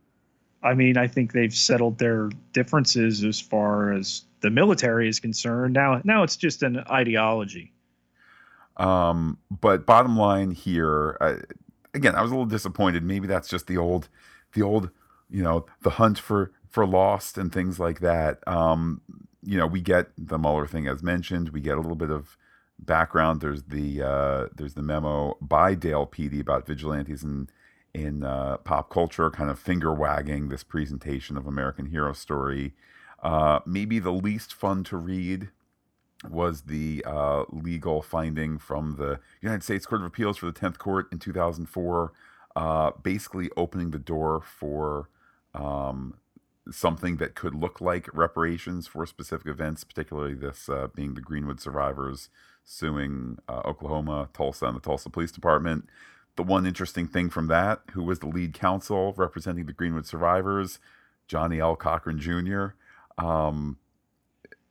[0.63, 5.73] I mean, I think they've settled their differences as far as the military is concerned.
[5.73, 7.73] Now, now it's just an ideology.
[8.77, 11.35] Um, but bottom line here, uh,
[11.93, 13.03] again, I was a little disappointed.
[13.03, 14.09] Maybe that's just the old,
[14.53, 14.89] the old,
[15.29, 18.39] you know, the hunt for for Lost and things like that.
[18.47, 19.01] Um,
[19.43, 21.49] you know, we get the Mueller thing as mentioned.
[21.49, 22.37] We get a little bit of
[22.81, 23.41] background.
[23.41, 27.49] There's the uh, there's the memo by Dale Petey about vigilantes in
[27.93, 32.73] in uh, pop culture, kind of finger wagging this presentation of American Hero story.
[33.21, 35.49] Uh, maybe the least fun to read
[36.29, 40.77] was the uh, legal finding from the United States Court of Appeals for the Tenth
[40.79, 42.13] Court in 2004,
[42.55, 45.09] uh, basically opening the door for
[45.53, 46.15] um,
[46.69, 51.59] something that could look like reparations for specific events, particularly this uh, being the Greenwood
[51.59, 52.29] survivors
[52.63, 55.87] suing uh, Oklahoma, Tulsa, and the Tulsa Police Department.
[56.35, 60.79] The one interesting thing from that, who was the lead counsel representing the Greenwood survivors,
[61.27, 61.75] Johnny L.
[61.75, 62.67] Cochran Jr.
[63.17, 63.77] Um,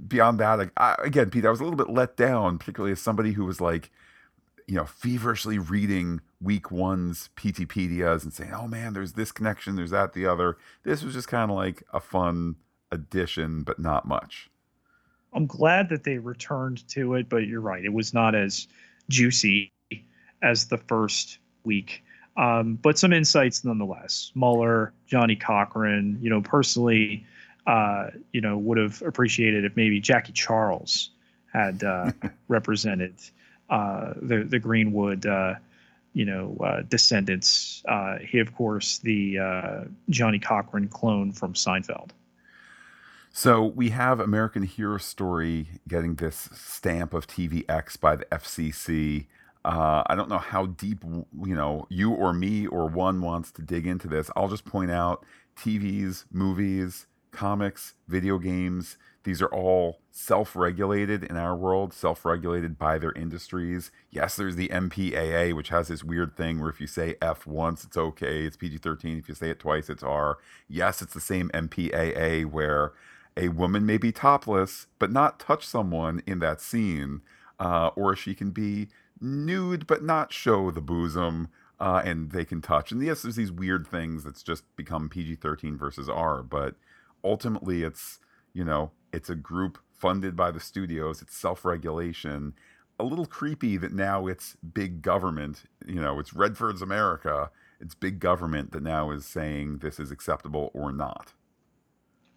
[0.06, 3.32] beyond that, I, again, Pete, I was a little bit let down, particularly as somebody
[3.32, 3.90] who was like,
[4.66, 9.90] you know, feverishly reading week one's Peteypedias and saying, oh man, there's this connection, there's
[9.90, 10.56] that, the other.
[10.84, 12.56] This was just kind of like a fun
[12.90, 14.49] addition, but not much.
[15.32, 17.84] I'm glad that they returned to it, but you're right.
[17.84, 18.66] It was not as
[19.08, 19.72] juicy
[20.42, 22.02] as the first week.
[22.36, 24.32] Um, but some insights nonetheless.
[24.34, 27.26] Mueller, Johnny Cochran, you know, personally,
[27.66, 31.10] uh, you know, would have appreciated if maybe Jackie Chiles
[31.52, 32.10] had uh,
[32.48, 33.14] represented
[33.68, 35.54] uh, the the Greenwood, uh,
[36.12, 37.82] you know, uh, descendants.
[37.86, 39.38] Uh, he, of course, the
[40.08, 42.10] Johnny Cochran clone from Seinfeld.
[43.32, 49.26] So we have American Hero Story getting this stamp of TVX by the FCC.
[49.64, 53.62] Uh, I don't know how deep you know you or me or one wants to
[53.62, 54.30] dig into this.
[54.34, 55.24] I'll just point out
[55.56, 58.98] TVs, movies, comics, video games.
[59.22, 63.92] These are all self-regulated in our world, self-regulated by their industries.
[64.10, 67.84] Yes, there's the MPAA, which has this weird thing where if you say F once,
[67.84, 69.18] it's okay, it's PG-13.
[69.18, 70.38] If you say it twice, it's R.
[70.68, 72.92] Yes, it's the same MPAA where
[73.36, 77.22] a woman may be topless but not touch someone in that scene,
[77.58, 78.88] uh, or she can be
[79.20, 82.92] nude but not show the bosom, uh, and they can touch.
[82.92, 86.74] And yes, there's these weird things that's just become PG 13 versus R, but
[87.24, 88.20] ultimately it's,
[88.52, 92.54] you know, it's a group funded by the studios, it's self regulation.
[92.98, 97.50] A little creepy that now it's big government, you know, it's Redford's America.
[97.80, 101.32] It's big government that now is saying this is acceptable or not.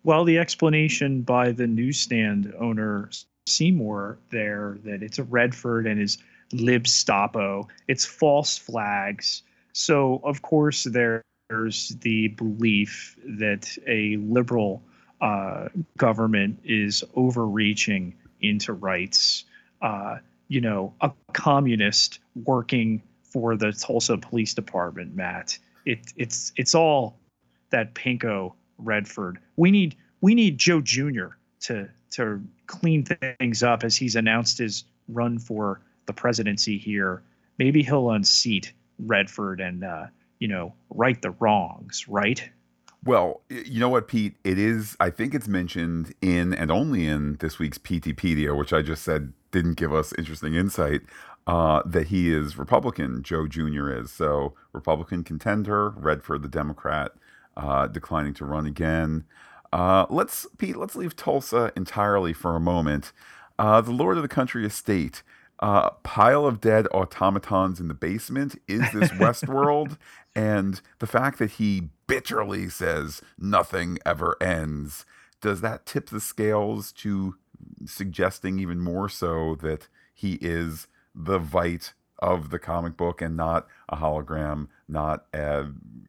[0.04, 3.10] Well, the explanation by the newsstand owner
[3.48, 6.18] Seymour there that it's a Redford and is
[6.52, 7.68] libstapo.
[7.88, 9.44] It's false flags.
[9.74, 14.84] So, of course, there's the belief that a liberal
[15.22, 19.46] uh, government is overreaching into rights.
[19.82, 20.18] Uh,
[20.50, 25.58] you know, a communist working for the Tulsa Police Department, Matt.
[25.86, 27.18] It, it's it's all
[27.72, 29.40] that pinko Redford.
[29.56, 31.28] We need we need Joe Jr.
[31.62, 37.24] to to clean things up as he's announced his run for the presidency here,
[37.58, 40.06] maybe he'll unseat Redford and uh,
[40.40, 42.50] you know right the wrongs, right?
[43.06, 44.36] Well, you know what, Pete?
[44.46, 44.96] It is.
[45.00, 49.34] I think it's mentioned in and only in this week's Peteypedia, which I just said
[49.52, 51.02] didn't give us interesting insight.
[51.46, 53.22] Uh, that he is Republican.
[53.22, 53.92] Joe Jr.
[53.92, 55.90] is so Republican contender.
[55.90, 57.12] Redford, the Democrat,
[57.56, 59.26] uh, declining to run again.
[59.72, 60.78] Uh, let's Pete.
[60.78, 63.12] Let's leave Tulsa entirely for a moment.
[63.58, 65.24] Uh, the Lord of the Country Estate
[65.60, 69.98] uh, pile of dead automatons in the basement is this Westworld,
[70.36, 75.06] and the fact that he bitterly says nothing ever ends.
[75.42, 77.36] Does that tip the scales to
[77.86, 81.94] suggesting even more so that he is the Veidt
[82.24, 85.66] of the comic book and not a hologram, not a,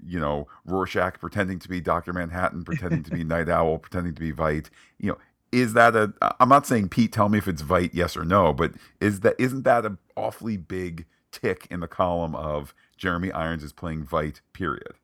[0.06, 4.20] you know Rorschach pretending to be Doctor Manhattan, pretending to be Night Owl, pretending to
[4.20, 4.70] be Veidt.
[4.98, 5.18] You know,
[5.52, 8.52] is that a i'm not saying pete tell me if it's veidt yes or no
[8.52, 13.62] but is that isn't that an awfully big tick in the column of jeremy irons
[13.62, 14.94] is playing veidt period?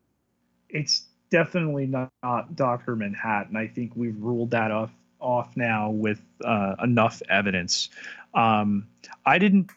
[0.69, 3.55] It's definitely not, not dr manhattan.
[3.55, 7.89] I think we've ruled that off off now with uh, enough evidence.
[8.33, 8.87] Um,
[9.25, 9.69] i didn't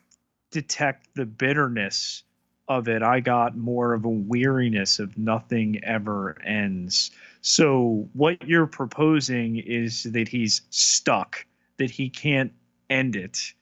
[0.54, 2.22] detect the bitterness
[2.68, 7.10] of it i got more of a weariness of nothing ever ends
[7.46, 11.44] so what you're proposing is that he's stuck,
[11.76, 12.50] that he can't
[12.88, 13.52] end it.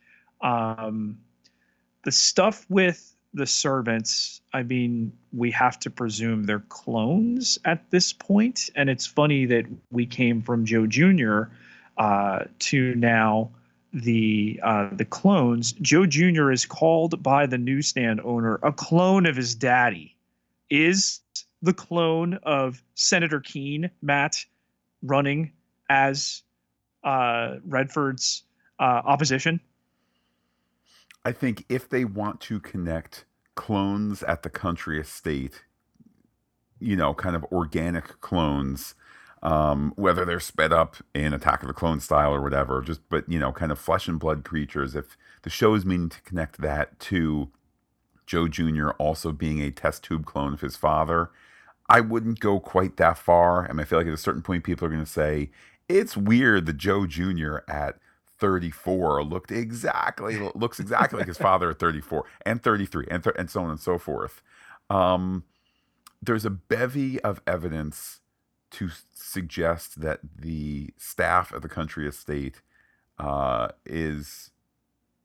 [0.41, 1.19] Um,
[2.05, 8.13] the stuff with the servants, I mean, we have to presume they're clones at this
[8.13, 8.71] point.
[8.77, 11.51] and it's funny that we came from Joe Jr.
[11.99, 13.51] Uh, to now
[13.93, 15.73] the uh, the clones.
[15.73, 16.51] Joe Jr.
[16.51, 20.17] is called by the newsstand owner a clone of his daddy.
[20.71, 21.21] Is
[21.61, 24.37] the clone of Senator Keene, Matt,
[25.03, 25.53] running
[25.91, 26.43] as
[27.05, 28.45] uh, Redford's
[28.81, 29.61] uh, opposition?
[31.25, 35.63] I think if they want to connect clones at the country estate,
[36.81, 38.95] you know, kind of organic clones,
[39.43, 43.29] um, whether they're sped up in Attack of the Clone style or whatever, just but
[43.29, 44.95] you know, kind of flesh and blood creatures.
[44.95, 47.51] If the show is meaning to connect that to
[48.27, 48.91] Joe Jr.
[48.93, 51.31] also being a test tube clone of his father,
[51.89, 53.65] I wouldn't go quite that far.
[53.65, 55.51] And I feel like at a certain point, people are going to say,
[55.89, 57.59] it's weird that Joe Jr.
[57.69, 57.99] at
[58.39, 63.51] 34 looked exactly, looks exactly like his father at 34 and 33 and, th- and
[63.51, 64.41] so on and so forth.
[64.89, 65.45] Um,
[66.23, 68.22] there's a bevy of evidence
[68.73, 72.63] to suggest that the staff of the country estate
[73.19, 74.51] uh, is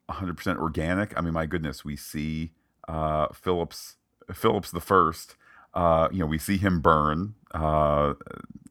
[0.10, 1.18] 100% organic.
[1.18, 2.52] I mean, my goodness, we see
[2.88, 3.96] uh, Phillips
[4.34, 5.36] Phillips the first
[5.78, 8.16] uh, you know, we see him burn uh,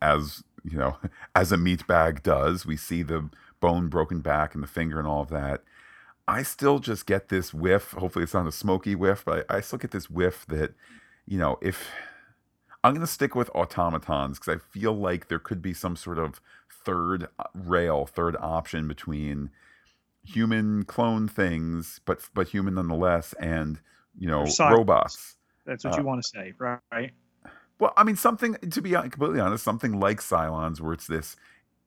[0.02, 0.96] as you know,
[1.36, 2.66] as a meat bag does.
[2.66, 5.62] We see the bone broken back and the finger and all of that.
[6.26, 7.92] I still just get this whiff.
[7.92, 10.74] Hopefully, it's not a smoky whiff, but I, I still get this whiff that,
[11.26, 11.88] you know, if
[12.86, 16.18] I'm going to stick with automatons because I feel like there could be some sort
[16.18, 19.50] of third uh, rail, third option between
[20.24, 23.80] human clone things, but but human nonetheless, and
[24.16, 25.36] you know robots.
[25.64, 27.10] That's what uh, you want to say, right?
[27.80, 31.36] Well, I mean, something to be completely honest, something like Cylons, where it's this,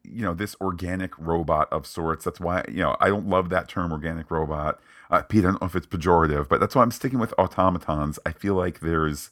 [0.03, 2.25] you know, this organic robot of sorts.
[2.25, 4.81] That's why you know I don't love that term, organic robot.
[5.09, 8.19] Uh, Pete, I don't know if it's pejorative, but that's why I'm sticking with automatons.
[8.25, 9.31] I feel like there's,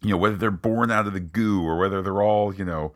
[0.00, 2.94] you know, whether they're born out of the goo or whether they're all, you know,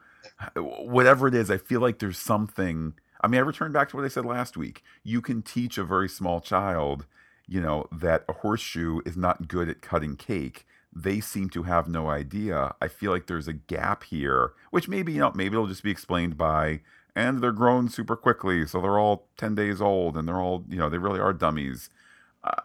[0.56, 2.94] whatever it is, I feel like there's something.
[3.20, 4.82] I mean, I return back to what I said last week.
[5.02, 7.06] You can teach a very small child,
[7.46, 10.66] you know, that a horseshoe is not good at cutting cake.
[10.94, 12.74] They seem to have no idea.
[12.80, 15.90] I feel like there's a gap here, which maybe, you know, maybe it'll just be
[15.90, 16.80] explained by,
[17.16, 18.66] and they're grown super quickly.
[18.66, 21.88] So they're all 10 days old and they're all, you know, they really are dummies.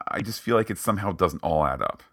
[0.07, 2.03] I just feel like it somehow doesn't all add up.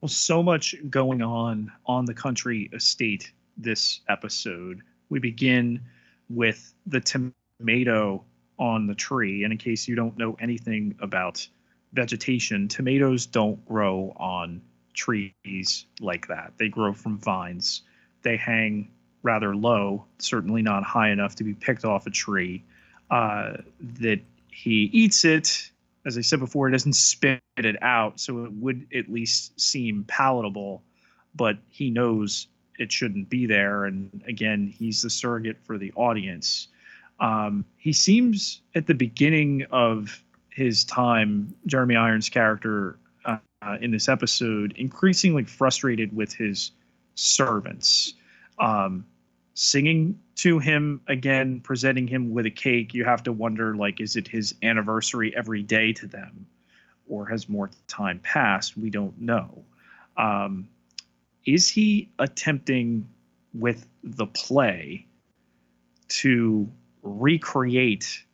[0.00, 4.80] Well, so much going on on the country estate this episode.
[5.10, 5.82] We begin
[6.30, 8.24] with the tomato
[8.58, 9.44] on the tree.
[9.44, 11.46] And in case you don't know anything about
[11.92, 14.62] vegetation, tomatoes don't grow on
[14.94, 16.52] trees like that.
[16.56, 17.82] They grow from vines.
[18.22, 18.90] They hang
[19.22, 22.64] rather low, certainly not high enough to be picked off a tree.
[23.10, 23.58] Uh,
[23.98, 24.20] that
[24.50, 25.70] he eats it,
[26.06, 30.04] as I said before, it doesn't spit it out, so it would at least seem
[30.04, 30.82] palatable.
[31.34, 32.48] But he knows
[32.78, 33.84] it shouldn't be there.
[33.84, 36.68] And again, he's the surrogate for the audience.
[37.20, 43.38] Um, he seems at the beginning of his time, Jeremy Irons' character uh,
[43.80, 46.72] in this episode, increasingly frustrated with his
[47.14, 48.14] servants.
[48.58, 49.04] Um,
[49.54, 54.16] singing to him again, presenting him with a cake, you have to wonder like, is
[54.16, 56.46] it his anniversary every day to them?
[57.08, 58.74] Or has more time passed?
[58.74, 59.64] We don't know.
[60.16, 60.68] Um,
[61.44, 63.06] is he attempting
[63.52, 65.06] with the play
[66.08, 66.70] to
[67.02, 68.24] recreate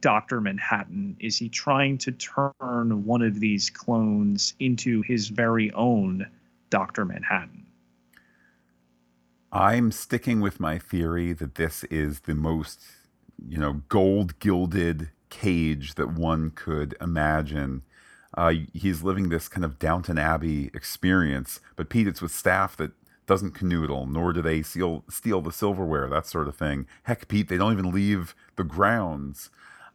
[0.00, 0.40] Dr.
[0.40, 1.16] Manhattan?
[1.20, 6.26] Is he trying to turn one of these clones into his very own
[6.70, 7.04] Dr.
[7.04, 7.63] Manhattan?
[9.54, 12.80] I'm sticking with my theory that this is the most,
[13.48, 17.82] you know, gold gilded cage that one could imagine
[18.36, 21.60] uh, he's living this kind of Downton Abbey experience.
[21.76, 22.90] But Pete, it's with staff that
[23.26, 26.88] doesn't canoodle, nor do they steal, steal the silverware, that sort of thing.
[27.04, 29.50] Heck, Pete, they don't even leave the grounds.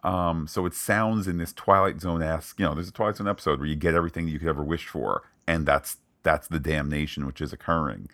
[0.05, 3.27] Um, so it sounds in this Twilight Zone esque, you know, there's a Twilight Zone
[3.27, 7.25] episode where you get everything you could ever wish for, and that's that's the damnation
[7.25, 8.09] which is occurring.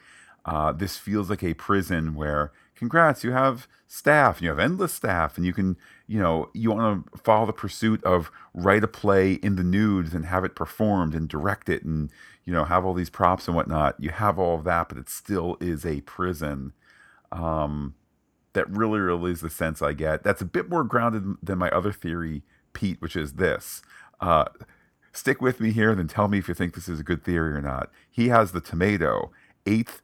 [0.45, 5.37] Uh, this feels like a prison where, congrats, you have staff, you have endless staff,
[5.37, 5.75] and you can,
[6.05, 10.13] you know, you want to follow the pursuit of write a play in the nudes
[10.13, 12.11] and have it performed and direct it and,
[12.45, 13.95] you know, have all these props and whatnot.
[13.99, 16.73] You have all of that, but it still is a prison.
[17.31, 17.95] Um,
[18.53, 20.23] that really, really is the sense I get.
[20.23, 22.43] That's a bit more grounded than my other theory,
[22.73, 23.81] Pete, which is this.
[24.21, 24.45] Uh,
[25.11, 27.53] stick with me here then tell me if you think this is a good theory
[27.53, 27.91] or not.
[28.09, 29.31] He has the tomato,
[29.65, 30.01] eighth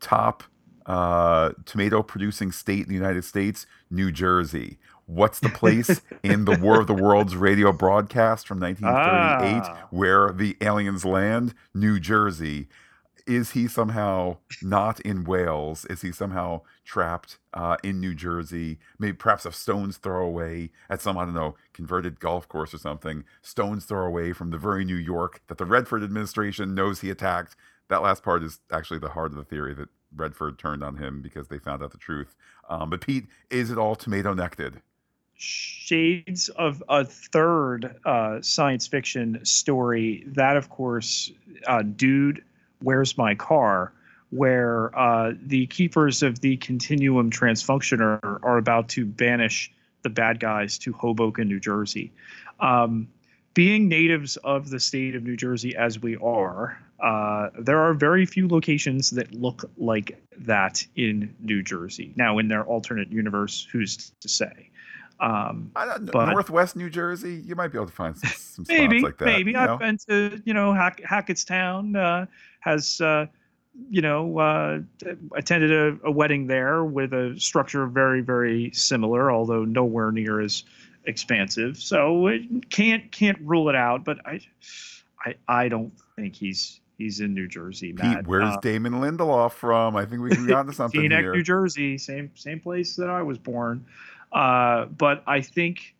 [0.00, 0.44] top
[0.86, 4.78] uh, tomato producing state in the United States, New Jersey.
[5.06, 9.88] What's the place in the War of the Worlds radio broadcast from 1938 ah.
[9.90, 11.54] where the aliens land?
[11.74, 12.68] New Jersey.
[13.26, 15.84] Is he somehow not in Wales?
[15.84, 18.78] Is he somehow trapped uh, in New Jersey?
[18.98, 22.78] Maybe perhaps a stone's throw away at some, I don't know, converted golf course or
[22.78, 23.24] something.
[23.42, 27.54] Stone's throw away from the very New York that the Redford administration knows he attacked
[27.90, 31.22] that last part is actually the heart of the theory that Redford turned on him
[31.22, 32.34] because they found out the truth.
[32.68, 34.74] Um, but Pete, is it all tomato nected?
[35.34, 40.24] Shades of a third uh, science fiction story.
[40.26, 41.32] That, of course,
[41.66, 42.44] uh, Dude,
[42.82, 43.92] Where's My Car?
[44.30, 49.72] Where uh, the keepers of the Continuum Transfunctioner are about to banish
[50.02, 52.12] the bad guys to Hoboken, New Jersey.
[52.60, 53.08] Um,
[53.54, 58.26] being natives of the state of New Jersey as we are, uh, there are very
[58.26, 62.12] few locations that look like that in New Jersey.
[62.16, 64.70] Now, in their alternate universe, who's to say?
[65.18, 69.18] Um, but, Northwest New Jersey, you might be able to find some, some maybe, like
[69.18, 69.26] that.
[69.26, 69.76] Maybe I've know?
[69.76, 72.26] been to you know Hack, Hackettstown uh,
[72.60, 73.26] has uh,
[73.90, 74.78] you know uh,
[75.36, 80.64] attended a, a, wedding there with a structure very very similar, although nowhere near as
[81.04, 81.76] expansive.
[81.76, 84.04] So it can't can't rule it out.
[84.04, 84.40] But I
[85.24, 87.92] I I don't think he's he's in New Jersey.
[87.92, 88.18] Matt.
[88.18, 89.96] Pete, where's uh, Damon Lindelof from?
[89.96, 91.32] I think we can get onto something Teaneck, here.
[91.34, 93.84] New Jersey, same same place that I was born.
[94.32, 95.94] Uh, but I think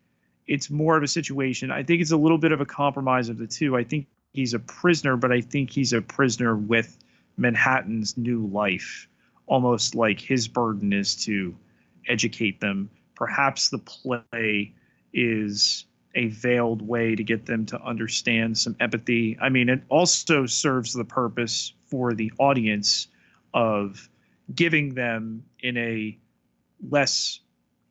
[0.47, 1.70] it's more of a situation.
[1.70, 3.77] I think it's a little bit of a compromise of the two.
[3.77, 6.98] I think he's a prisoner, but I think he's a prisoner with
[7.36, 9.09] Manhattan's new life,
[9.47, 11.56] almost like his burden is to
[12.09, 12.90] educate them.
[13.14, 14.74] Perhaps the play
[15.12, 19.39] is a veiled way to get them to understand some empathy.
[19.41, 23.09] I mean, it also serves the purpose for the audience
[23.55, 24.09] of
[24.55, 26.19] giving them in a
[26.89, 27.41] less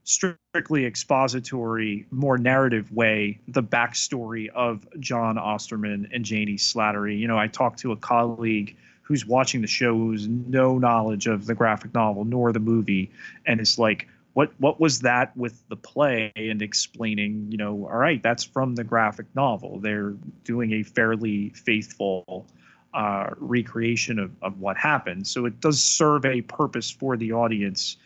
[0.04, 7.18] strictly expository, more narrative way the backstory of Jon Osterman and Janie Slattery.
[7.18, 11.46] You know, I talked to a colleague who's watching the show who's no knowledge of
[11.46, 13.12] the graphic novel nor the movie,
[13.46, 17.98] and it's like, what what was that with the play and explaining you know all
[17.98, 19.80] right that's from the graphic novel.
[19.80, 22.48] They're doing a fairly faithful
[22.94, 25.28] uh, recreation of, of what happened.
[25.28, 27.98] So it does serve a purpose for the audience.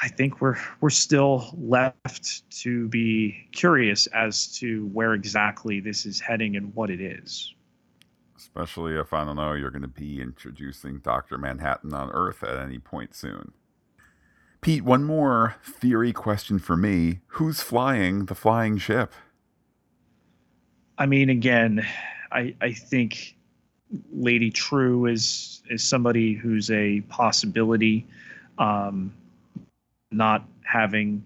[0.00, 6.18] I think we're we're still left to be curious as to where exactly this is
[6.18, 7.54] heading and what it is.
[8.36, 12.58] Especially if i don't know you're going to be introducing dr manhattan on earth at
[12.58, 13.52] any point soon
[14.62, 17.18] Pete, one more theory question for me.
[17.26, 19.12] Who's flying the flying ship?
[20.96, 21.84] I mean, again,
[22.30, 23.36] I I think
[24.12, 28.06] Lady Trieu is is somebody who's a possibility.
[28.58, 29.12] Um,
[30.12, 31.24] not having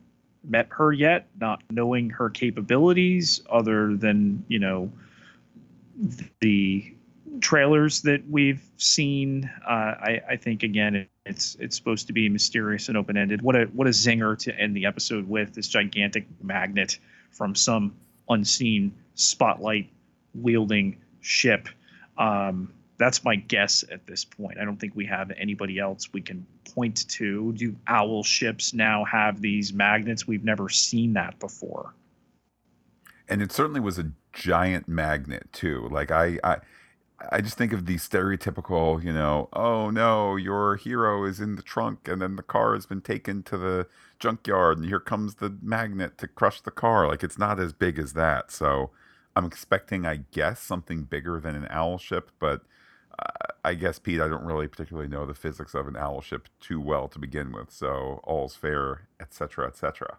[0.48, 4.90] met her yet, not knowing her capabilities, other than you know
[6.40, 6.94] the
[7.40, 12.88] trailers that we've seen, uh, I, I, think again it's it's supposed to be mysterious
[12.88, 13.42] and open ended.
[13.42, 16.98] What a what a zinger to end the episode with this gigantic magnet
[17.30, 17.94] from some
[18.28, 19.90] unseen spotlight
[20.34, 21.68] wielding ship.
[22.16, 24.58] Um, that's my guess at this point.
[24.58, 27.52] I don't think we have anybody else we can point to.
[27.52, 30.26] Do owl ships now have these magnets?
[30.26, 31.92] We've never seen that before.
[33.28, 35.88] And it certainly was a giant magnet too.
[35.90, 36.58] Like I, I
[37.32, 41.62] I just think of the stereotypical, you know, oh no, your hero is in the
[41.62, 43.86] trunk and then the car has been taken to the
[44.18, 47.08] junkyard and here comes the magnet to crush the car.
[47.08, 48.50] Like it's not as big as that.
[48.50, 48.90] So
[49.34, 52.62] I'm expecting, I guess, something bigger than an owl ship, but
[53.18, 56.48] uh, I guess, Pete, I don't really particularly know the physics of an owl ship
[56.60, 57.70] too well to begin with.
[57.70, 60.18] So all's fair, etc., etc.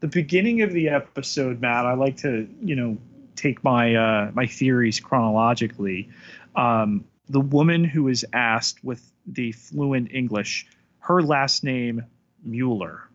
[0.00, 2.98] The beginning of the episode, Matt, I like to, you know,
[3.36, 6.10] take my uh, my theories chronologically,
[6.56, 10.66] um, the woman who was asked with the fluent English,
[10.98, 12.04] her last name
[12.44, 13.08] Mueller,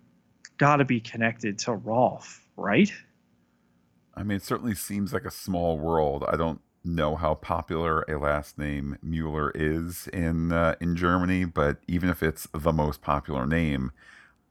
[0.57, 2.91] got to be connected to Rolf, right?
[4.15, 6.25] I mean, it certainly seems like a small world.
[6.27, 11.77] I don't know how popular a last name Mueller is in uh, in Germany, but
[11.87, 13.91] even if it's the most popular name,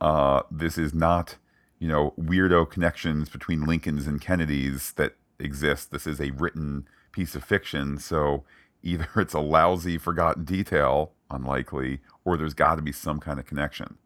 [0.01, 1.37] uh, this is not
[1.79, 5.91] you know weirdo connections between Lincolns and Kennedys that exist.
[5.91, 8.45] This is a written piece of fiction, so
[8.83, 13.47] either it's a lousy, forgotten detail, unlikely, or there's got to be some kind of
[13.47, 13.97] connection.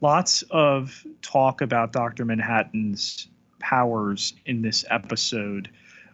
[0.00, 2.24] Lots of talk about Dr.
[2.24, 3.28] Manhattan's
[3.58, 5.70] powers in this episode,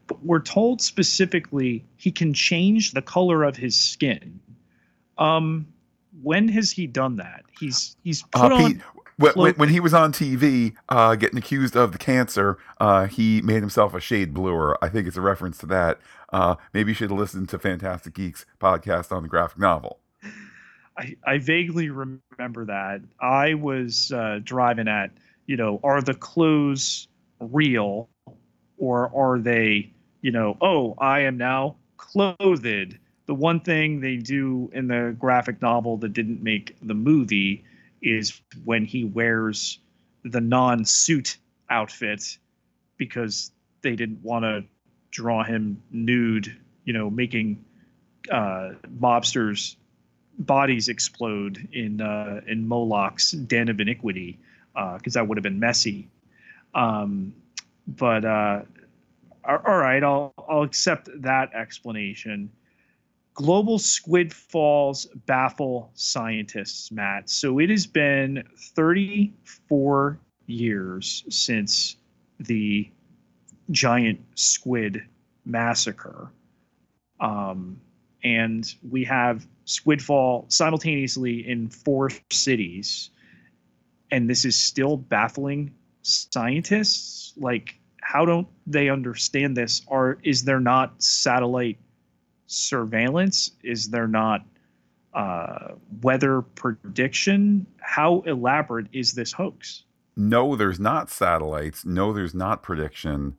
[0.06, 4.38] but we're told specifically he can change the color of his skin.
[5.18, 5.66] Um,
[6.22, 7.44] when has he done that?
[7.58, 8.82] He's he's put uh, on.
[9.22, 13.60] When, when, he was on TV uh, getting accused of the cancer, uh, he made
[13.60, 14.76] himself a shade bluer.
[14.82, 16.00] I think it's a reference to that.
[16.32, 20.00] Uh, maybe you should listen to Phantastic Geeks podcast on the graphic novel.
[20.96, 23.00] I, I vaguely remember that.
[23.20, 25.10] I was uh, driving at,
[25.46, 27.08] you know, are the clothes
[27.40, 28.08] real
[28.78, 29.90] or are they,
[30.20, 32.98] you know, oh, I am now clothed.
[33.26, 37.64] The one thing they do in the graphic novel that didn't make the movie
[38.02, 39.78] is when he wears
[40.24, 41.36] the non-suit
[41.70, 42.38] outfit
[42.96, 43.52] because
[43.82, 44.64] they didn't want to
[45.10, 47.64] draw him nude, you know, making
[48.30, 48.70] uh,
[49.00, 49.76] mobsters'
[50.38, 54.38] bodies explode in uh, in Moloch's Den of Iniquity,
[54.74, 56.08] because uh, that would have been messy.
[56.74, 57.34] Um,
[57.86, 58.62] but uh,
[59.44, 62.50] all right, I'll I'll accept that explanation
[63.34, 67.30] global squid falls baffle scientists, Matt.
[67.30, 68.44] So it has been
[68.74, 71.96] 34 years since
[72.38, 72.90] the
[73.70, 75.02] giant squid
[75.44, 76.32] massacre.
[77.20, 77.80] Um,
[78.24, 83.10] and we have squid fall simultaneously in four cities.
[84.10, 87.32] And this is still baffling scientists.
[87.36, 89.82] Like, how don't they understand this?
[89.86, 91.78] Or is there not satellite
[92.52, 93.52] surveillance?
[93.62, 94.44] Is there not
[95.14, 97.66] uh, weather prediction?
[97.80, 99.84] How elaborate is this hoax?
[100.16, 101.84] No, there's not satellites.
[101.84, 103.36] No, there's not prediction.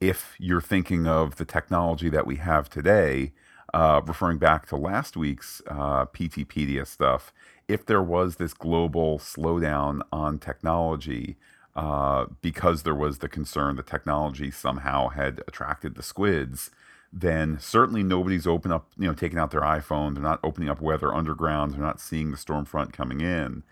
[0.00, 3.32] If you're thinking of the technology that we have today,
[3.72, 7.32] uh, referring back to last week's uh, Peteypedia stuff,
[7.68, 11.36] if there was this global slowdown on technology
[11.74, 16.70] uh, because there was the concern that technology somehow had attracted the squids,
[17.18, 20.12] then certainly nobody's open up, you know, taking out their iPhone.
[20.12, 21.72] They're not opening up Weather Underground.
[21.72, 23.62] They're not seeing the storm front coming in.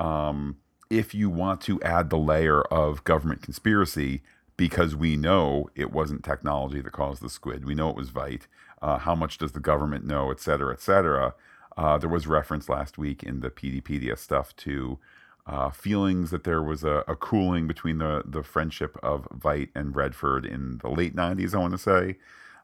[0.00, 0.56] Um,
[0.90, 4.22] if you want to add the layer of government conspiracy,
[4.56, 8.42] because we know it wasn't technology that caused the squid, we know it was Veidt.
[8.82, 11.34] Uh, how much does the government know, et cetera, et cetera?
[11.76, 14.98] Uh, there was reference last week in the Peteypedia stuff to
[15.46, 19.94] uh, feelings that there was a, a, cooling between the, the friendship of Veidt and
[19.94, 22.16] Redford in the late 90s, I want to say.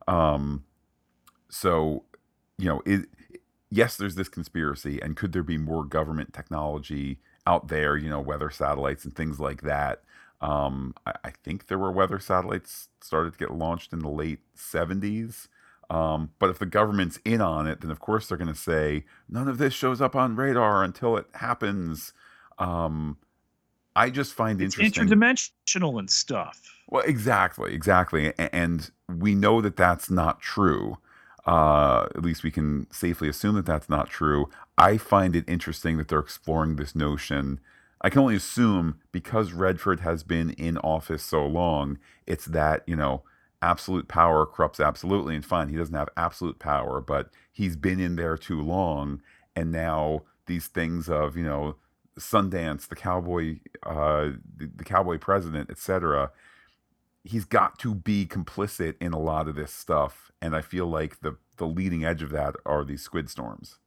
[0.06, 0.64] Um,
[1.48, 2.04] so,
[2.58, 3.06] you know, it,
[3.70, 8.20] yes, there's this conspiracy, and could there be more government technology out there, you know,
[8.20, 10.02] weather satellites and things like that?
[10.40, 14.40] Um, I, I, think there were weather satellites started to get launched in the late
[14.56, 15.48] 70s.
[15.88, 19.04] Um, but if the government's in on it, then of course they're going to say
[19.28, 22.12] none of this shows up on radar until it happens.
[22.58, 23.16] Um,
[23.96, 26.60] I just find it's interesting interdimensional and stuff.
[26.88, 30.98] Well, exactly, exactly, and we know that that's not true.
[31.46, 34.48] Uh, at least we can safely assume that that's not true.
[34.78, 37.60] I find it interesting that they're exploring this notion.
[38.00, 42.96] I can only assume because Redford has been in office so long, it's that you
[42.96, 43.22] know
[43.62, 48.16] absolute power corrupts absolutely, and fine, he doesn't have absolute power, but he's been in
[48.16, 49.22] there too long,
[49.56, 51.76] and now these things of you know
[52.18, 56.30] Sundance, the cowboy, uh, the, the cowboy president, etc.
[57.24, 61.20] He's got to be complicit in a lot of this stuff, and I feel like
[61.20, 63.78] the the leading edge of that are these squid storms.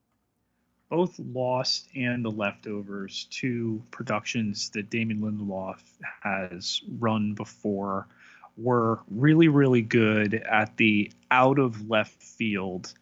[0.88, 5.80] Both Lost and The Leftovers, two productions that Damon Lindelof
[6.22, 8.08] has run before,
[8.56, 12.94] were really, really good at the out of left field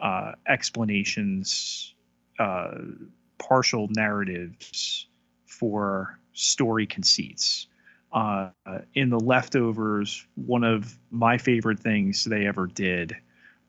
[0.00, 1.94] uh, explanations,
[2.38, 2.78] uh,
[3.40, 5.08] partial narratives
[5.46, 7.66] for story conceits.
[8.12, 8.50] Uh,
[8.94, 13.16] in the leftovers, one of my favorite things they ever did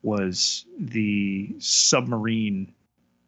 [0.02, 2.72] was the submarine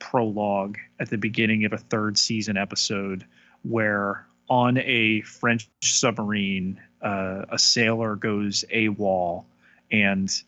[0.01, 3.25] prologue at the beginning of a third season episode
[3.63, 9.45] where on a French submarine, uh, a sailor goes AWOL
[9.91, 10.43] and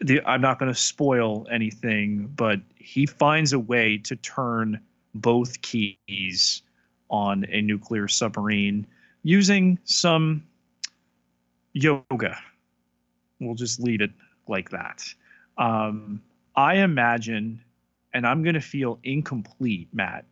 [0.00, 4.80] the, I'm not going to spoil anything, but he finds a way to turn
[5.14, 6.62] both keys
[7.10, 8.86] on a nuclear submarine
[9.22, 10.44] using some
[11.72, 12.36] yoga.
[13.40, 14.10] We'll just leave it
[14.48, 15.02] like that.
[15.58, 16.20] Um,
[16.56, 17.62] I imagine,
[18.12, 20.24] and I'm going to feel incomplete, Matt,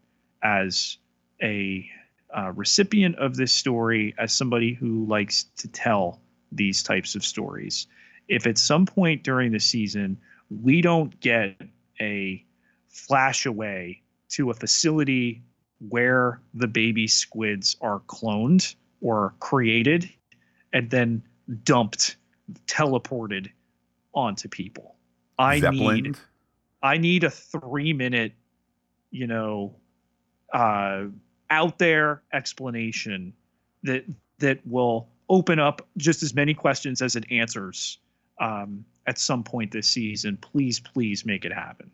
[0.43, 0.99] as
[1.43, 1.89] a
[2.37, 6.21] uh, recipient of this story, as somebody who likes to tell
[6.51, 7.87] these types of stories
[8.29, 10.17] if at some point during the season
[10.63, 11.61] we don't get
[12.01, 12.45] a
[12.89, 15.43] flash away to a facility
[15.89, 20.09] where the baby squids are cloned or created
[20.73, 21.23] and then
[21.65, 22.17] dumped,
[22.67, 23.51] teleported
[24.15, 24.97] onto people.
[25.39, 26.03] I Zeppelin.
[26.03, 26.17] need
[26.83, 28.33] I need a three minute,
[29.11, 29.77] you know,
[30.53, 31.05] uh,
[31.51, 33.33] out there explanation
[33.83, 34.05] that
[34.39, 37.99] that will open up just as many questions as it answers
[38.43, 40.37] um, at some point this season.
[40.37, 41.91] Please, please make it happen.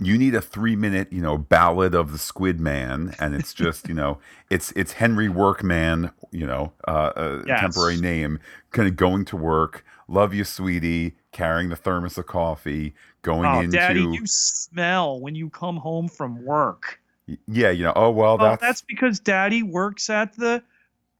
[0.00, 3.88] You need a three minute, you know, ballad of the Squid Man, and it's just,
[3.88, 4.18] you know,
[4.50, 7.60] it's it's Henry Workman, you know, uh, a yes.
[7.60, 8.38] temporary name,
[8.70, 9.84] kind of going to work.
[10.06, 11.16] Love you, sweetie.
[11.32, 13.76] Carrying the thermos of coffee, going oh, into.
[13.76, 17.00] Daddy, you smell when you come home from work.
[17.46, 17.92] Yeah, you know.
[17.94, 20.62] Oh well, that's that's because Daddy works at the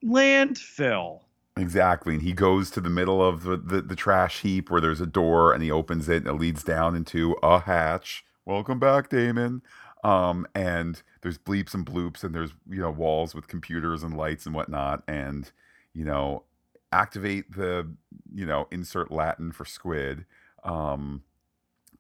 [0.03, 1.21] landfill.
[1.59, 2.15] Exactly.
[2.15, 5.07] And he goes to the middle of the, the, the, trash heap where there's a
[5.07, 8.25] door and he opens it and it leads down into a hatch.
[8.45, 9.63] Welcome back, Damon.
[10.05, 14.47] Um, and there's bleeps and bloops and there's, you know, walls with computers and lights
[14.47, 15.03] and whatnot.
[15.09, 15.51] And,
[15.93, 16.45] you know,
[16.93, 17.89] activate the,
[18.33, 20.27] you know, insert Latin for squid.
[20.63, 21.25] Um,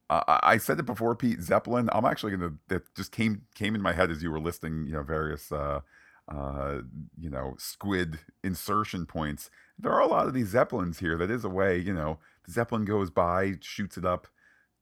[0.08, 1.88] I, I said it before, Pete Zeppelin.
[1.92, 4.86] I'm actually going to, that just came, came in my head as you were listing,
[4.86, 5.80] you know, various, uh,
[6.28, 6.80] uh,
[7.18, 9.50] you know, squid insertion points.
[9.78, 11.16] There are a lot of these zeppelins here.
[11.16, 14.26] That is a way, you know, the zeppelin goes by, shoots it up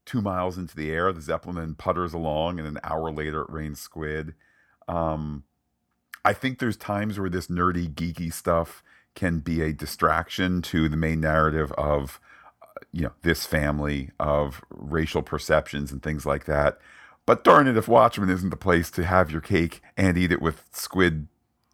[0.04, 1.12] two miles into the air.
[1.12, 4.34] The zeppelin then putters along, and an hour later it rains squid.
[4.88, 5.44] Um,
[6.24, 8.82] I think there's times where this nerdy, geeky stuff
[9.14, 12.20] can be a distraction to the main narrative of,
[12.62, 16.78] uh, you know, this family of racial perceptions and things like that.
[17.26, 20.42] But darn it, if Watchmen isn't the place to have your cake and eat it
[20.42, 21.26] with squid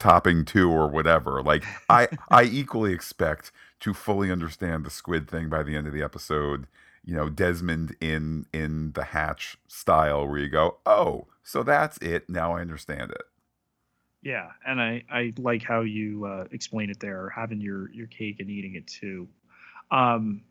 [0.03, 1.43] topping two or whatever.
[1.43, 5.93] Like I I equally expect to fully understand the squid thing by the end of
[5.93, 6.66] the episode.
[7.05, 12.29] you know Desmond in in the Hatch style, where you go, oh, so that's it.
[12.29, 13.23] Now I understand it.
[14.23, 18.37] Yeah, and I I like how you uh, explain it there, having your your cake
[18.41, 19.29] and eating it too.
[19.91, 20.43] Um,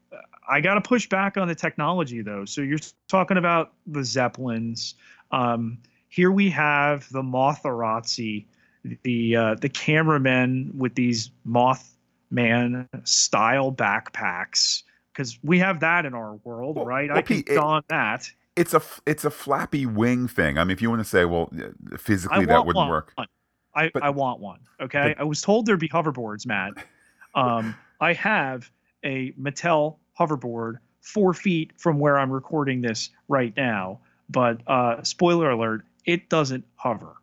[0.47, 2.45] I got to push back on the technology though.
[2.45, 4.95] So you're talking about the Zeppelins.
[5.31, 5.79] Um,
[6.09, 8.45] here we have the Motharazi,
[9.03, 14.83] the uh, the cameramen with these Mothman style backpacks
[15.13, 17.09] because we have that in our world, well, right?
[17.09, 18.29] Well, I can don that.
[18.55, 20.57] It's a it's a flappy wing thing.
[20.57, 21.51] I mean, if you want to say, well,
[21.97, 22.89] physically that wouldn't one.
[22.89, 23.13] work.
[23.73, 24.59] I, but, I want one.
[24.81, 26.73] Okay, but, I was told there'd be hoverboards, Matt.
[27.33, 28.69] Um, I have
[29.05, 33.99] a Mattel hoverboard four feet from where I'm recording this right now.
[34.29, 37.15] But uh, spoiler alert, it doesn't hover.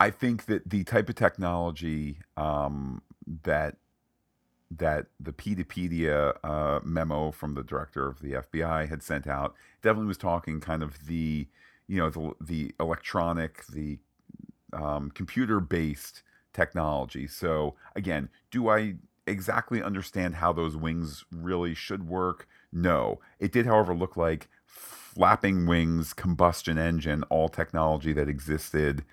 [0.00, 3.02] I think that the type of technology um,
[3.44, 3.76] that
[4.72, 10.06] that the Peteypedia uh, memo from the director of the FBI had sent out definitely
[10.08, 11.48] was talking kind of the
[11.86, 13.98] you know the the electronic the
[14.72, 16.22] um, computer based
[16.52, 17.26] technology.
[17.26, 18.94] So again, do I
[19.26, 22.48] exactly understand how those wings really should work?
[22.72, 23.20] No.
[23.38, 29.04] It did, however, look like flapping wings, combustion engine, all technology that existed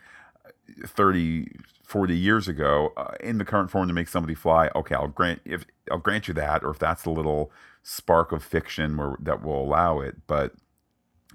[0.86, 1.52] 30,
[1.84, 4.70] 40 years ago uh, in the current form to make somebody fly.
[4.76, 7.52] Okay, I'll grant if I'll grant you that, or if that's the little
[7.84, 10.28] spark of fiction where, that will allow it.
[10.28, 10.54] But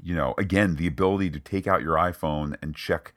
[0.02, 3.14] you know, again, the ability to take out your iPhone and check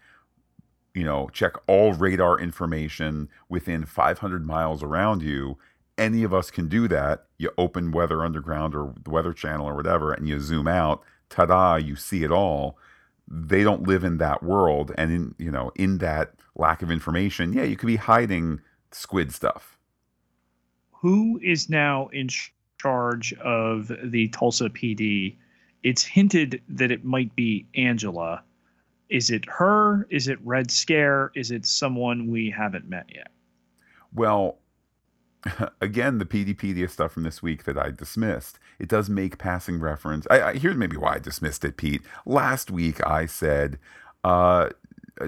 [0.95, 5.57] you know, check all radar information within 500 miles around you.
[5.97, 7.25] Any of us can do that.
[7.37, 11.03] You open Weather Underground or the Weather Channel or whatever, and you zoom out.
[11.29, 11.75] Ta da!
[11.75, 12.77] You see it all.
[13.27, 17.53] They don't live in that world, and in you know, in that lack of information,
[17.53, 18.61] yeah, you could be hiding
[18.91, 19.77] squid stuff.
[20.91, 22.29] Who is now in
[22.79, 25.37] charge of the Tulsa PD?
[25.83, 28.43] It's hinted that it might be Angela
[29.09, 30.07] is it her?
[30.09, 31.31] Is it Red Scare?
[31.35, 33.31] Is it someone we haven't met yet?
[34.13, 34.59] Well,
[35.81, 40.25] again, the Peteypedia stuff from this week that I dismissed, it does make passing reference.
[40.29, 42.01] I, I, here's maybe why I dismissed it, Pete.
[42.25, 43.79] Last week I said
[44.23, 44.69] uh,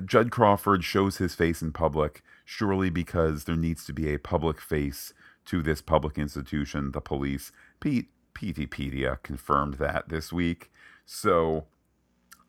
[0.06, 4.62] Judd Crawford shows his face in public surely because there needs to be a public
[4.62, 5.14] face
[5.46, 7.52] to this public institution, the police.
[7.80, 10.72] Pete, Peteypedia confirmed that this week.
[11.06, 11.66] So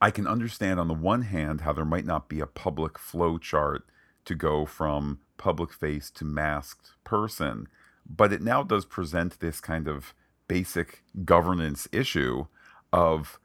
[0.01, 3.39] I can understand on the one hand how there might not be a public flow
[3.39, 3.89] chart
[4.25, 7.69] to go from public face to masked person,
[8.09, 10.15] but it now does present this kind of
[10.49, 12.47] basic governance issue
[12.93, 13.39] of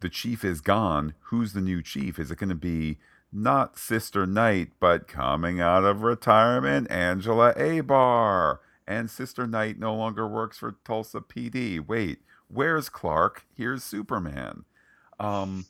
[0.00, 1.14] the chief is gone.
[1.24, 2.18] Who's the new chief?
[2.18, 2.98] Is it going to be
[3.32, 8.58] not Sister Night, but coming out of retirement, Angela Abar?
[8.86, 11.86] And Sister Night no longer works for Tulsa PD.
[11.86, 13.44] Wait, where's Clark?
[13.54, 14.64] Here's Superman.
[15.18, 15.66] Um,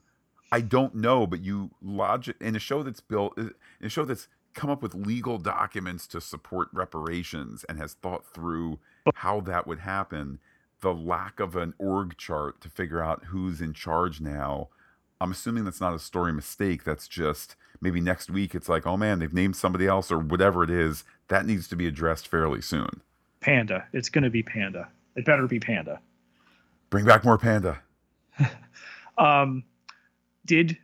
[0.53, 3.53] I don't know, but you logic in a show that's built in
[3.83, 8.79] a show that's come up with legal documents to support reparations and has thought through
[9.17, 10.41] how that would happen.
[10.81, 14.69] The lack of an org chart to figure out who's in charge now.
[15.21, 16.85] I'm assuming that's not a story mistake.
[16.85, 20.65] That's just maybe next week it's like, oh man, they've named somebody else or whatever
[20.65, 21.05] it is.
[21.29, 23.03] That needs to be addressed fairly soon.
[23.41, 23.87] Panda.
[23.93, 24.89] It's going to be Panda.
[25.17, 26.01] It better be Panda.
[26.89, 27.81] Bring back more Panda.
[29.19, 29.65] um,
[30.47, 30.77] did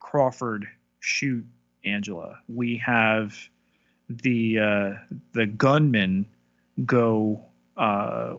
[0.00, 0.66] Crawford
[1.00, 1.44] shoot
[1.86, 2.38] Angela?
[2.48, 3.36] We have
[4.08, 4.90] the uh,
[5.32, 6.26] the gunman
[6.84, 7.44] go
[7.76, 8.34] uh,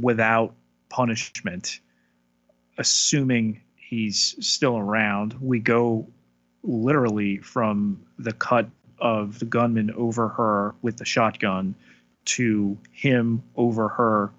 [0.00, 0.54] without
[0.88, 1.80] punishment,
[2.78, 5.34] assuming he's still around.
[5.40, 6.06] We go
[6.62, 11.74] literally from the cut of the gunman over her with the shotgun
[12.24, 14.32] to him over her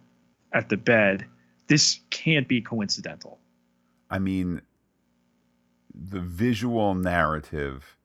[0.53, 1.25] at the bed.
[1.67, 3.39] This can't be coincidental.
[4.09, 4.61] I mean,
[5.93, 7.97] the visual narrative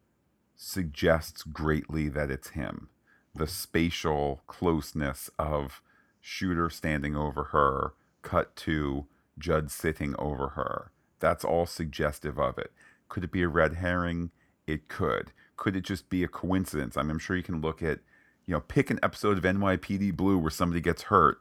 [0.58, 2.88] suggests greatly that it's him.
[3.34, 5.80] The spatial closeness of
[6.20, 9.06] shooter standing over her, cut to
[9.38, 10.90] Judd sitting over her.
[11.20, 12.72] That's all suggestive of it.
[13.08, 14.30] Could it be a red herring?
[14.66, 15.32] It could.
[15.56, 16.96] Could it just be a coincidence?
[16.96, 18.00] I mean, I'm sure you can look at,
[18.44, 21.38] you know, pick an episode of NYPD Blue where somebody gets hurt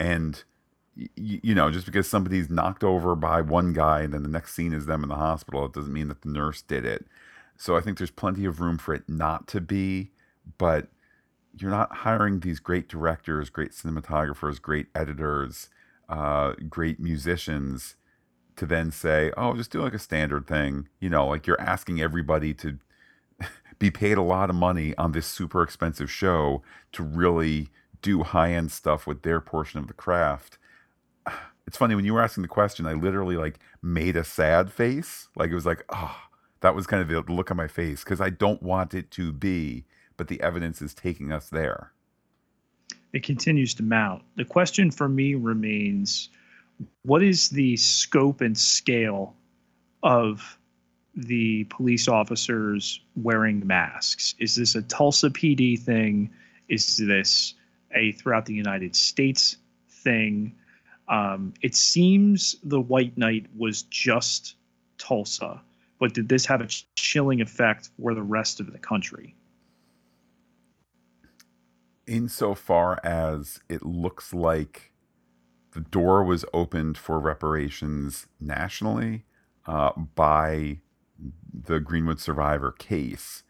[0.00, 0.42] and
[0.96, 4.54] you, you know, just because somebody's knocked over by one guy and then the next
[4.54, 7.06] scene is them in the hospital, it doesn't mean that the nurse did it.
[7.58, 10.12] So I think there's plenty of room for it not to be,
[10.56, 10.88] but
[11.58, 15.68] you're not hiring these great directors, great cinematographers, great editors,
[16.08, 17.96] uh, great musicians
[18.56, 20.88] to then say, oh, just do like a standard thing.
[21.00, 22.78] You know, like you're asking everybody to
[23.78, 26.62] be paid a lot of money on this super expensive show
[26.92, 27.68] to really
[28.00, 30.58] do high end stuff with their portion of the craft
[31.66, 35.28] it's funny when you were asking the question, I literally like made a sad face.
[35.36, 36.16] Like it was like, oh,
[36.60, 39.32] that was kind of the look on my face because I don't want it to
[39.32, 39.84] be,
[40.16, 41.92] but the evidence is taking us there.
[43.12, 44.22] It continues to mount.
[44.36, 46.28] The question for me remains
[47.02, 49.34] what is the scope and scale
[50.02, 50.58] of
[51.14, 54.34] the police officers wearing masks?
[54.38, 56.30] Is this a Tulsa PD thing?
[56.68, 57.54] Is this
[57.94, 59.56] a throughout the United States
[59.88, 60.54] thing?
[61.08, 64.56] Um, it seems the White Night was just
[64.98, 65.62] Tulsa,
[65.98, 69.34] but did this have a chilling effect for the rest of the country?
[72.06, 74.92] Insofar as it looks like
[75.72, 79.24] the door was opened for reparations nationally
[79.66, 80.78] uh, by
[81.52, 83.42] the Greenwood survivor case,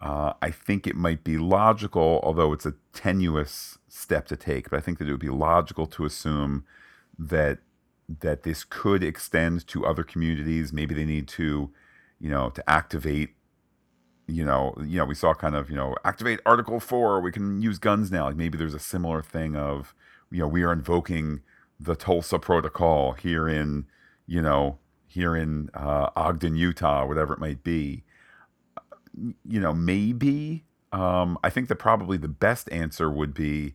[0.00, 4.76] uh, I think it might be logical, although it's a tenuous step to take, but
[4.76, 6.64] I think that it would be logical to assume
[7.18, 7.60] that
[8.08, 10.72] that this could extend to other communities.
[10.72, 11.70] Maybe they need to,
[12.20, 13.30] you know, to activate.
[14.28, 17.20] You know, you know, we saw kind of, you know, activate Article Four.
[17.20, 18.24] We can use guns now.
[18.26, 19.94] Like maybe there's a similar thing of,
[20.30, 21.40] you know, we are invoking
[21.78, 23.86] the Tulsa Protocol here in,
[24.26, 28.04] you know, here in uh, Ogden, Utah, whatever it might be.
[29.14, 30.64] You know, maybe.
[30.92, 33.74] Um, I think that probably the best answer would be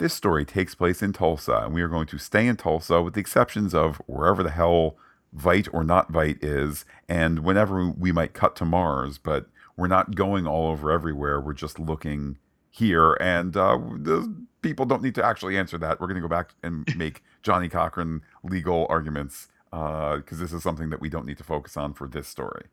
[0.00, 3.14] this story takes place in Tulsa, and we are going to stay in Tulsa with
[3.14, 4.96] the exceptions of wherever the hell
[5.36, 9.46] Veidt or not Veidt is, and whenever we might cut to Mars, but
[9.76, 11.38] we're not going all over everywhere.
[11.38, 12.38] We're just looking
[12.70, 16.00] here, and uh, the people don't need to actually answer that.
[16.00, 20.62] We're going to go back and make Johnnie Cochran legal arguments because uh, this is
[20.62, 22.64] something that we don't need to focus on for this story.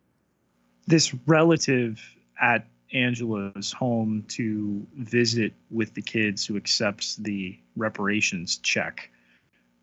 [0.87, 1.99] This relative
[2.41, 9.09] at Angela's home to visit with the kids who accepts the reparations check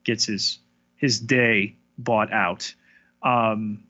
[0.05, 0.59] gets his
[0.97, 2.75] his day bought out.
[3.23, 3.85] Um,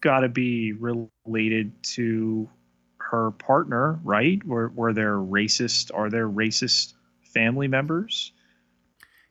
[0.00, 2.50] Got to be related to
[2.98, 4.44] her partner, right?
[4.44, 5.90] Were were there racist?
[5.94, 8.32] Are there racist family members?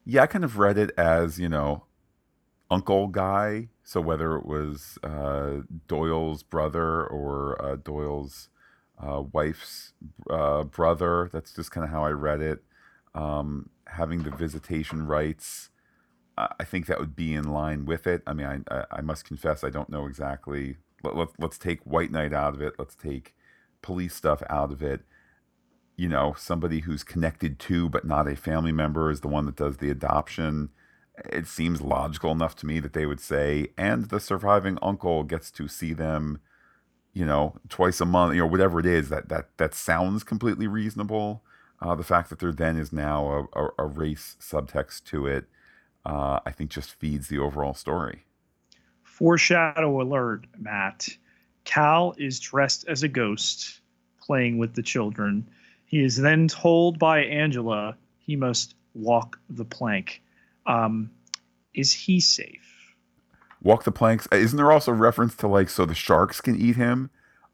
[0.04, 1.86] Yeah, I kind of read it as you know
[2.72, 3.70] uncle guy.
[3.84, 8.50] So whether it was uh, Doyle's brother or uh, Doyle's
[9.06, 9.94] uh, wife's
[10.30, 12.64] uh, brother, that's just kind of how I read it.
[13.14, 15.70] Um, having the visitation rights,
[16.38, 18.24] I think that would be in line with it.
[18.26, 20.78] I mean, I, I must confess, I don't know exactly.
[21.04, 22.74] Let, let, let's take White Night out of it.
[22.80, 23.36] Let's take
[23.82, 25.02] police stuff out of it
[25.98, 29.58] you know somebody who's connected to but not a family member is the one that
[29.58, 30.70] does the adoption
[31.32, 35.52] it seems logical enough to me that they would say, and the surviving uncle gets
[35.52, 36.40] to see them,
[37.14, 39.10] you know, twice a month, you know, whatever it is.
[39.10, 41.44] That that that sounds completely reasonable.
[41.82, 45.46] Uh, the fact that there then is now a, a, a race subtext to it,
[46.06, 48.24] uh, I think, just feeds the overall story.
[49.04, 51.10] Foreshadow alert, Matt.
[51.66, 53.82] Cal is dressed as a ghost,
[54.22, 55.48] playing with the children.
[55.86, 60.22] He is then told by Angela he must walk the plank
[60.66, 61.12] um,
[61.74, 62.73] is he safe?
[63.64, 64.28] Walk the planks.
[64.32, 67.10] Uh, isn't there also a reference to like so the sharks can eat him?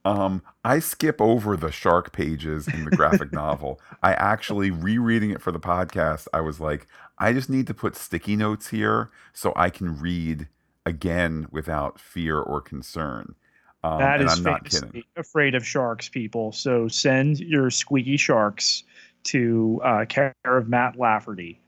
[0.06, 3.80] Um, I skip over the shark pages in the graphic novel.
[4.02, 6.28] I actually rereading it for the podcast.
[6.34, 6.88] I was like,
[7.18, 10.48] I just need to put sticky notes here so I can read
[10.86, 13.36] again without fear or concern.
[13.84, 15.04] Um, that is I'm not kidding.
[15.16, 16.52] Afraid of sharks, people.
[16.52, 18.84] So send your squeaky sharks
[19.26, 21.62] to uh, care of Matt Lafferty.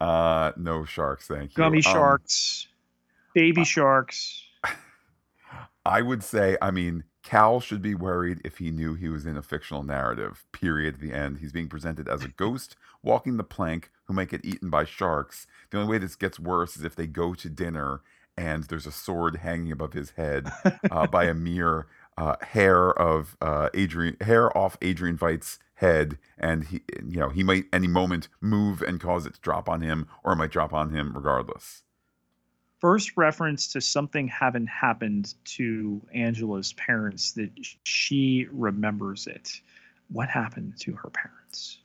[0.00, 1.56] Uh, no sharks, thank you.
[1.56, 2.68] Gummy um, sharks,
[3.36, 4.42] baby sharks.
[5.84, 9.36] I would say, I mean, Cal should be worried if he knew he was in
[9.36, 10.46] a fictional narrative.
[10.52, 11.00] Period.
[11.00, 11.38] The end.
[11.38, 15.46] He's being presented as a ghost walking the plank who might get eaten by sharks.
[15.70, 18.00] The only way this gets worse is if they go to dinner
[18.38, 20.50] and there's a sword hanging above his head
[20.90, 21.86] uh, by a mere
[22.16, 27.42] uh, hair of uh, Adrian hair off Adrian Veidt's head, and he you know he
[27.42, 30.72] might any moment move and cause it to drop on him, or it might drop
[30.72, 31.82] on him regardless.
[32.80, 37.50] First reference to something having happened to Angela's parents that
[37.84, 39.50] she remembers it.
[40.08, 41.78] What happened to her parents?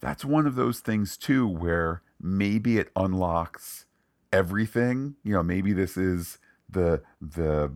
[0.00, 3.86] That's one of those things too, where maybe it unlocks
[4.32, 5.16] everything.
[5.24, 6.38] You know, maybe this is
[6.68, 7.72] the the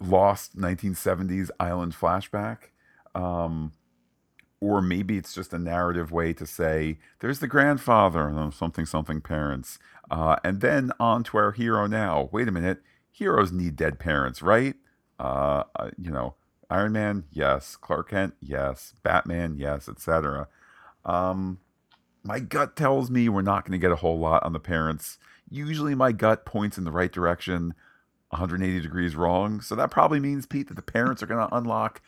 [0.00, 2.70] lost 1970s island flashback.
[3.14, 3.72] Um,
[4.64, 9.20] or maybe it's just a narrative way to say there's the grandfather and something something
[9.20, 9.78] parents
[10.10, 14.42] uh, and then on to our hero now wait a minute heroes need dead parents
[14.42, 14.76] right
[15.20, 16.34] uh, uh you know
[16.70, 20.48] iron man yes clark kent yes batman yes etc
[21.04, 21.58] um,
[22.24, 25.18] my gut tells me we're not going to get a whole lot on the parents.
[25.50, 27.74] Usually my gut points in the right direction,
[28.30, 29.60] 180 degrees wrong.
[29.60, 32.00] So that probably means, Pete, that the parents are going to unlock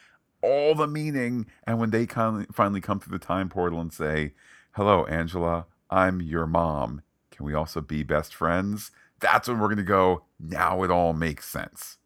[0.42, 1.46] all the meaning.
[1.66, 4.32] And when they finally come through the time portal and say,
[4.72, 7.02] Hello, Angela, I'm your mom.
[7.30, 8.90] Can we also be best friends?
[9.20, 11.98] That's when we're going to go, now it all makes sense.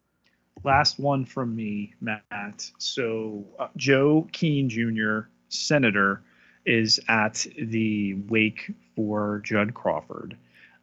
[0.63, 2.69] Last one from me, Matt.
[2.77, 6.23] So, uh, Joe Keene Jr., Senator,
[6.65, 10.37] is at the wake for Judd Crawford.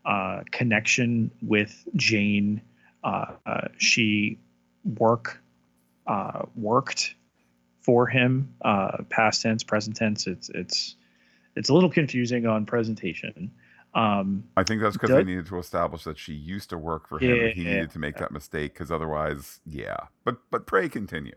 [0.05, 2.61] Uh, connection with Jane.
[3.05, 4.39] Uh, uh, she
[4.97, 5.41] work
[6.07, 7.15] uh, worked
[7.81, 8.55] for him.
[8.63, 10.27] Uh, past tense, present tense.
[10.27, 10.97] It's it's
[11.57, 13.51] it's a little confusing on presentation.
[13.95, 17.19] Um, I think that's because we needed to establish that she used to work for
[17.19, 17.35] him.
[17.35, 19.97] Yeah, and he needed to make that mistake because otherwise, yeah.
[20.25, 21.35] But but pray continue.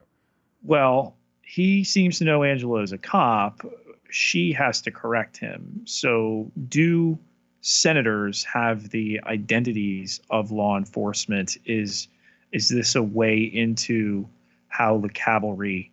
[0.63, 3.65] Well, he seems to know Angela is a cop.
[4.09, 5.81] She has to correct him.
[5.85, 7.17] So do
[7.61, 11.57] senators have the identities of law enforcement?
[11.65, 12.07] Is
[12.51, 14.27] is this a way into
[14.67, 15.90] how the cavalry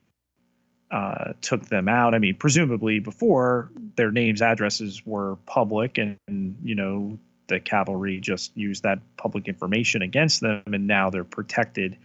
[0.91, 2.15] uh, took them out.
[2.15, 8.21] I mean, presumably before their names, addresses were public, and, and, you know the cavalry
[8.21, 11.97] just used that public information against them, and now they're protected.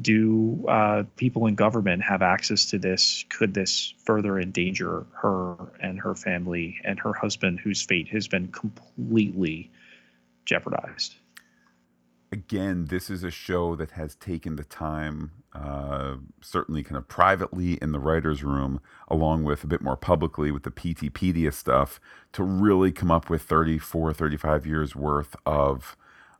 [0.00, 3.24] Do uh, people in government have access to this?
[3.28, 8.48] Could this further endanger her and her family and her husband, whose fate has been
[8.48, 9.70] completely
[10.44, 11.16] jeopardized?
[12.32, 17.74] Again, this is a show that has taken the time, uh, certainly kind of privately
[17.74, 22.00] in the writer's room, along with a bit more publicly with the Peteypedia stuff,
[22.32, 25.96] to really come up with 34, 35 years worth of,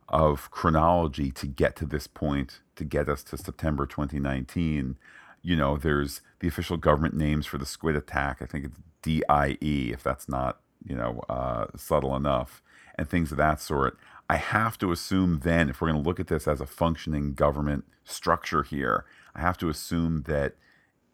[0.09, 4.97] of chronology to get to this point, to get us to September 2019.
[5.41, 8.41] You know, there's the official government names for the squid attack.
[8.41, 9.57] I think it's DIE,
[9.93, 12.61] if that's not, you know, uh, subtle enough,
[12.95, 13.97] and things of that sort.
[14.29, 17.33] I have to assume then, if we're going to look at this as a functioning
[17.33, 20.55] government structure here, I have to assume that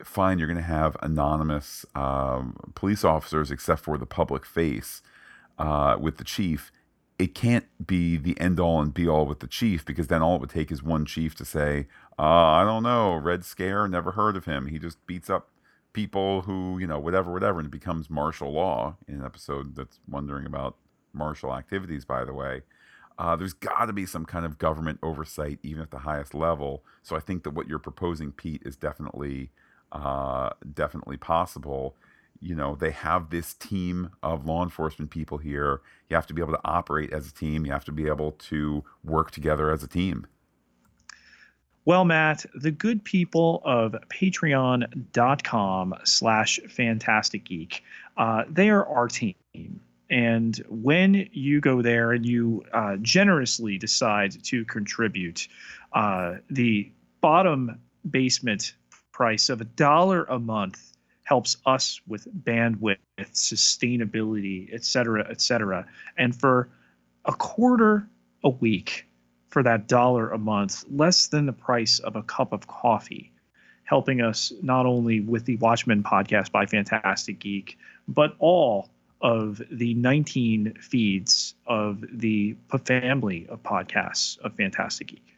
[0.03, 5.01] fine, you're going to have anonymous um, police officers, except for the public face
[5.57, 6.71] uh, with the chief.
[7.19, 10.35] It can't be the end all and be all with the chief because then all
[10.35, 11.87] it would take is one chief to say,
[12.17, 14.67] uh, I don't know, Red Scare, never heard of him.
[14.67, 15.49] He just beats up
[15.93, 19.99] people who, you know, whatever, whatever, and it becomes martial law in an episode that's
[20.09, 20.75] wondering about
[21.13, 22.63] martial activities, by the way.
[23.17, 26.83] Uh, there's got to be some kind of government oversight, even at the highest level.
[27.03, 29.51] So I think that what you're proposing, Pete, is definitely
[29.91, 31.95] uh, definitely possible.
[32.41, 35.81] You know, they have this team of law enforcement people here.
[36.09, 37.65] You have to be able to operate as a team.
[37.65, 40.27] You have to be able to work together as a team.
[41.85, 47.83] Well, Matt, the good people of patreon.com slash Phantastic Geek,
[48.17, 49.35] uh, they are our team.
[50.09, 55.47] And when you go there and you uh, generously decide to contribute,
[55.93, 58.75] uh, the bottom basement
[59.11, 60.93] price of a dollar a month
[61.23, 65.85] helps us with bandwidth, sustainability, et cetera, et cetera.
[66.17, 66.69] And for
[67.25, 68.07] a quarter
[68.43, 69.07] a week
[69.49, 73.31] for that dollar a month, less than the price of a cup of coffee,
[73.85, 77.77] helping us not only with the Watchmen podcast by Phantastic Geek,
[78.07, 78.89] but all
[79.23, 82.55] of the 19 feeds of the
[82.85, 85.37] family of podcasts of Phantastic Geek.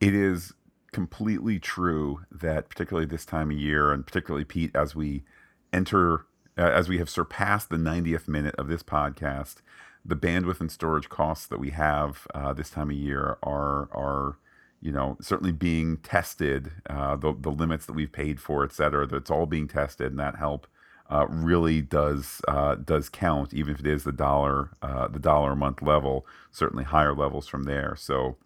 [0.00, 0.52] It is
[0.92, 5.24] completely true that, particularly this time of year, and particularly Pete, as we
[5.72, 6.26] enter,
[6.56, 9.56] uh, as we have surpassed the 90th minute of this podcast,
[10.04, 14.36] the bandwidth and storage costs that we have uh, this time of year are are
[14.80, 16.70] you know certainly being tested.
[16.88, 20.18] Uh, the the limits that we've paid for, et cetera, that's all being tested, and
[20.20, 20.66] that help
[21.14, 25.52] uh, really does uh, does count, even if it is the dollar uh, the dollar
[25.52, 26.26] a month level.
[26.50, 27.94] Certainly higher levels from there.
[27.96, 28.36] So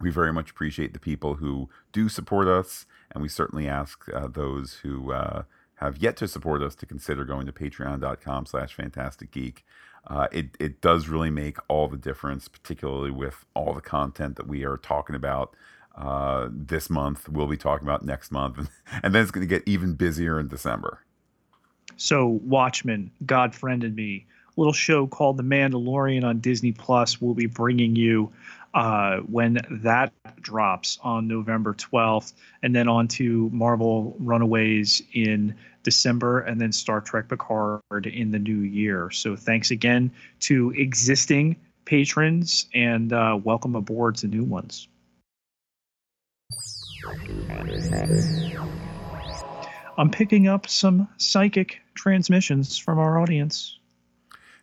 [0.00, 4.28] we very much appreciate the people who do support us, and we certainly ask uh,
[4.28, 5.42] those who uh,
[5.76, 9.62] have yet to support us to consider going to Patreon.com/slash Phantastic Geek.
[10.06, 14.48] Uh, it it does really make all the difference, particularly with all the content that
[14.48, 15.54] we are talking about.
[15.94, 18.68] Uh, this month we'll be talking about next month
[19.02, 21.05] and then it's going to get even busier in december
[21.96, 27.46] so Watchmen, God Friended Me, little show called The Mandalorian on Disney Plus will be
[27.46, 28.32] bringing you
[28.74, 36.40] uh, when that drops on November 12th, and then on to Marvel Runaways in December,
[36.40, 39.10] and then Star Trek Picard in the new year.
[39.10, 40.10] So thanks again
[40.40, 41.56] to existing
[41.86, 44.88] patrons, and uh, welcome aboard to new ones.
[49.98, 53.78] I'm picking up some psychic transmissions from our audience.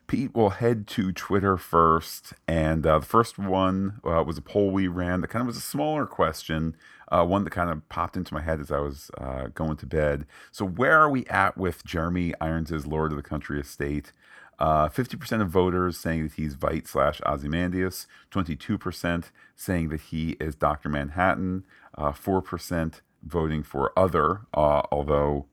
[0.08, 2.34] Pete will head to Twitter first.
[2.48, 5.58] And uh, the first one uh, was a poll we ran that kind of was
[5.58, 6.76] a smaller question,
[7.12, 9.86] uh, one that kind of popped into my head as I was uh, going to
[9.86, 10.26] bed.
[10.52, 14.12] So, where are we at with Jeremy Irons' Lord of the Country estate?
[14.60, 20.56] Uh, 50% of voters saying that he's Veidt slash Ozymandias, 22% saying that he is
[20.56, 20.90] Dr.
[20.90, 21.66] Manhattan,
[21.98, 25.48] uh, 4% voting for other, although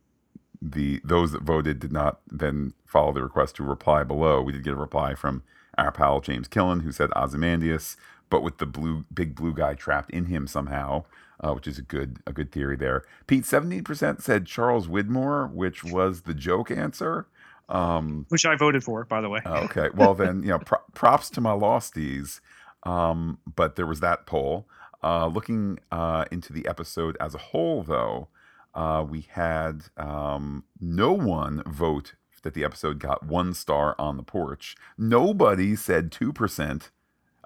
[0.63, 4.43] the those that voted did not then follow the request to reply below.
[4.43, 5.43] We did get a reply from
[5.79, 7.97] our pal James Killen who said Ozymandias,
[8.29, 11.05] but with the blue big blue guy trapped in him somehow,
[11.41, 13.05] uh, which is a good a good theory there.
[13.27, 17.27] Pete, seventeen percent said Charles Widmore, which was the joke answer.
[17.69, 19.41] Um, which I voted for, by the way.
[19.47, 22.41] okay, well then you know pro- props to my losties,
[22.83, 24.67] um, but there was that poll.
[25.03, 28.29] Uh, looking uh, into the episode as a whole, though,
[28.75, 34.23] uh, we had um, no one vote that the episode got one star on the
[34.23, 34.77] porch.
[34.97, 36.91] Nobody said 2%.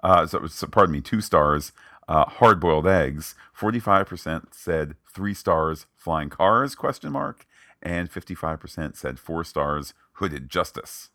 [0.03, 1.71] Uh, so, so, pardon me, two stars,
[2.07, 3.35] uh, hard boiled eggs.
[3.57, 7.45] 45% said three stars, flying cars, question mark.
[7.81, 11.09] And 55% said four stars, hooded justice.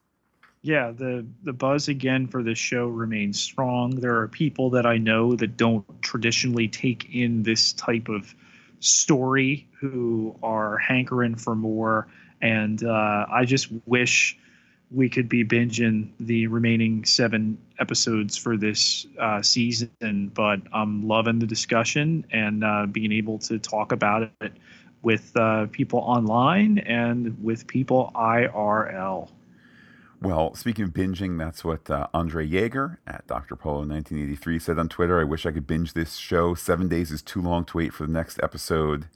[0.62, 3.92] Yeah, the the buzz again for this show remains strong.
[3.92, 8.34] There are people that I know that don't traditionally take in this type of
[8.80, 12.08] story who are hankering for more.
[12.42, 14.38] And uh, I just wish
[14.90, 20.32] we could be binging the remaining seven episodes for this uh, season.
[20.34, 24.52] But I'm loving the discussion and uh, being able to talk about it
[25.02, 29.30] with uh, people online and with people IRL.
[30.22, 33.56] Well, speaking of binging, that's what uh, Andre Yeager at Dr.
[33.56, 35.18] Polo 1983 said on Twitter.
[35.18, 36.54] I wish I could binge this show.
[36.54, 39.06] Seven days is too long to wait for the next episode.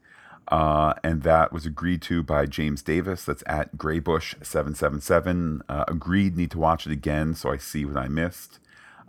[0.48, 3.24] Uh, and that was agreed to by James Davis.
[3.24, 5.60] That's at Graybush777.
[5.68, 8.58] Uh, agreed, need to watch it again so I see what I missed.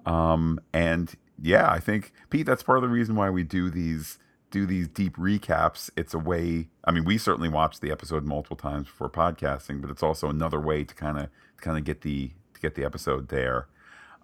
[0.05, 4.17] Um, and yeah, I think, Pete, that's part of the reason why we do these
[4.55, 6.69] do these deep recaps, it's a way.
[6.85, 10.61] I mean, we certainly watch the episode multiple times before podcasting, but it's also another
[10.61, 11.27] way to kind of
[11.57, 13.67] kind of get the to get the episode there.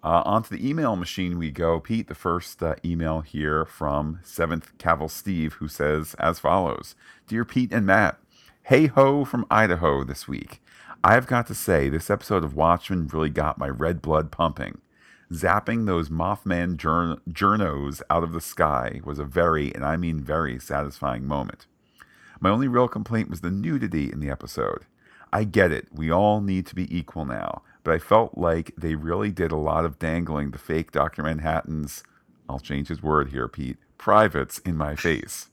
[0.02, 1.78] Uh, onto the email machine we go.
[1.78, 6.94] Pete, the first uh, email here from Seventh Cavill Steve, who says as follows:
[7.26, 8.18] Dear Pete and Matt,
[8.62, 10.62] hey ho from Idaho this week.
[11.04, 14.80] I've got to say, this episode of Watchmen really got my red blood pumping
[15.32, 20.58] zapping those Mothman journos out of the sky was a very, and I mean very,
[20.58, 21.66] satisfying moment.
[22.40, 24.86] My only real complaint was the nudity in the episode.
[25.32, 28.94] I get it, we all need to be equal now, but I felt like they
[28.94, 31.22] really did a lot of dangling the fake Dr.
[31.22, 32.02] Manhattan's,
[32.48, 35.48] I'll change his word here, Pete, privates in my face.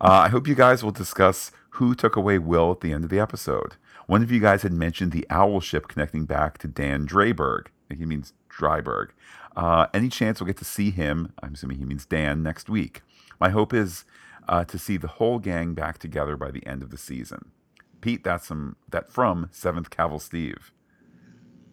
[0.00, 3.10] Uh, I hope you guys will discuss who took away Will at the end of
[3.10, 3.76] the episode.
[4.06, 7.66] One of you guys had mentioned the owl ship connecting back to Dan Dreiberg.
[7.94, 9.10] He means Dryberg.
[9.56, 13.02] Uh, any chance we'll get to see him, I'm assuming he means Dan, next week.
[13.40, 14.04] My hope is
[14.48, 17.52] uh, to see the whole gang back together by the end of the season.
[18.00, 20.72] Pete, that's some that from Seventh Caval Steve.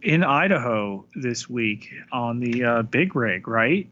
[0.02, 3.90] In Idaho this week on the uh, big rig, right?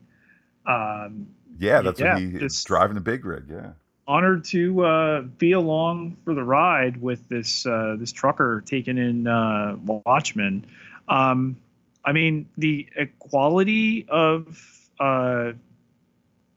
[0.65, 1.27] Um,
[1.59, 3.45] yeah, that's yeah, what he's driving the big rig.
[3.49, 3.73] Yeah,
[4.07, 9.27] honored to uh, be along for the ride with this uh, this trucker taking in
[9.27, 10.65] uh, Watchmen.
[11.07, 11.57] Um,
[12.03, 15.53] I mean, the equality of uh,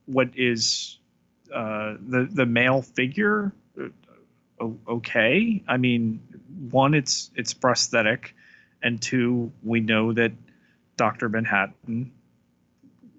[0.06, 0.98] what is
[1.52, 3.52] uh, the the male figure
[4.60, 5.62] uh, okay.
[5.66, 6.20] I mean,
[6.70, 8.34] one, it's it's prosthetic,
[8.82, 10.32] and two, we know that
[10.96, 12.12] Doctor Manhattan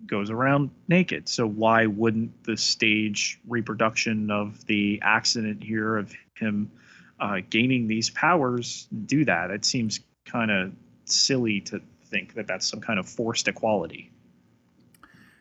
[0.06, 1.28] goes around naked.
[1.28, 6.72] So why wouldn't the stage reproduction of the accident here of him
[7.20, 9.52] uh, gaining these powers do that?
[9.52, 10.74] It seems kind of
[11.06, 11.82] silly to
[12.16, 14.10] think that that's some kind of forced equality.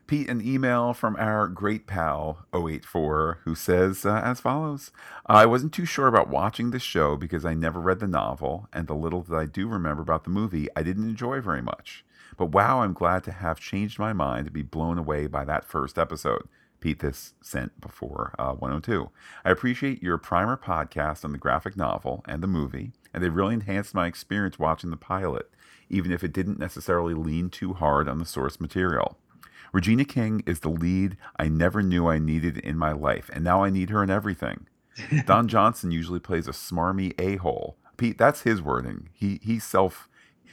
[0.07, 4.91] Pete, an email from our great pal 084 who says uh, as follows
[5.25, 8.87] I wasn't too sure about watching this show because I never read the novel, and
[8.87, 12.05] the little that I do remember about the movie I didn't enjoy very much.
[12.37, 15.65] But wow, I'm glad to have changed my mind to be blown away by that
[15.65, 16.49] first episode.
[16.81, 19.11] Pete, this sent before uh, 102.
[19.45, 23.55] I appreciate your primer podcast on the graphic novel and the movie, and they really
[23.55, 25.49] enhanced my experience watching the pilot
[25.95, 29.17] even if it didn't necessarily lean too hard on the source material.
[29.73, 33.65] Regina King is the lead I never knew I needed in my life, and now
[33.65, 34.67] I need her in everything.
[35.27, 37.77] Don Johnson usually plays a smarmy a-hole.
[37.97, 39.09] Pete, that's his wording.
[39.13, 40.09] He he's self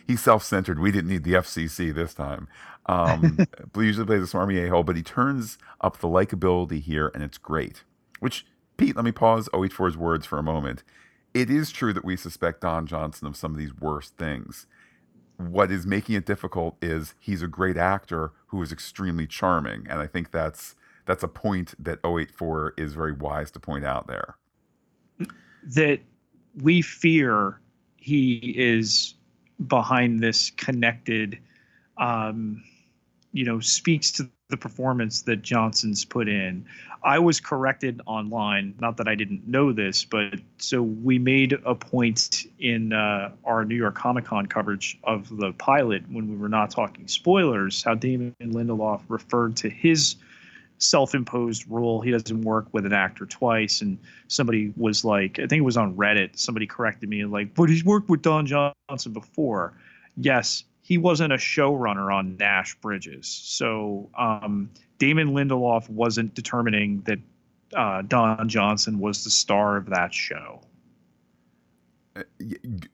[0.07, 0.80] he's self-centered.
[0.80, 2.47] We didn't need the FCC this time.
[2.88, 3.38] Um,
[3.76, 7.38] he usually plays a smarmy a-hole, but he turns up the likability here, and it's
[7.38, 7.84] great.
[8.19, 8.45] Which
[8.77, 10.84] Pete, let me pause 084's words for a moment.
[11.34, 14.65] It is true that we suspect Don Johnson of some of these worst things
[15.49, 19.99] what is making it difficult is he's a great actor who is extremely charming, and
[19.99, 24.35] I think that's that's a point that 084 is very wise to point out there.
[25.76, 25.99] That
[26.61, 27.59] we fear
[27.97, 29.15] he is
[29.68, 31.39] behind this connected,
[31.97, 32.63] um,
[33.31, 36.65] you know, speaks to the performance that Johnson's put in.
[37.03, 41.73] I was corrected online, not that I didn't know this, but so we made a
[41.73, 46.49] point in uh, our New York Comic Con coverage of the pilot when we were
[46.49, 50.15] not talking spoilers, how Damon Lindelof referred to his
[50.78, 52.02] self-imposed rule.
[52.02, 53.82] He doesn't work with an actor twice.
[53.82, 53.98] And
[54.28, 56.38] somebody was like, I think it was on Reddit.
[56.38, 59.73] Somebody corrected me like, but he's worked with Don Johnson before.
[60.18, 63.26] Yes, he wasn't a showrunner on Nash Bridges.
[63.26, 67.19] So um, Damon Lindelof wasn't determining that
[67.73, 70.59] uh, Don Johnson was the star of that show.
[72.13, 72.23] Uh,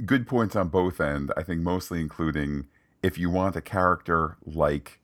[0.06, 1.32] good points on both end.
[1.38, 2.68] I think mostly including
[3.02, 5.00] if you want a character like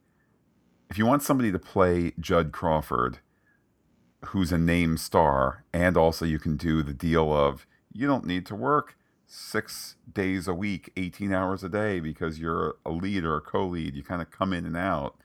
[0.91, 3.17] if you want somebody to play Judd Crawford,
[4.25, 8.45] who's a name star, and also you can do the deal of you don't need
[8.45, 8.95] to work
[9.33, 13.65] six days a week, 18 hours a day because you're a lead or a co
[13.65, 13.95] lead.
[13.95, 15.15] You kind of come in and out.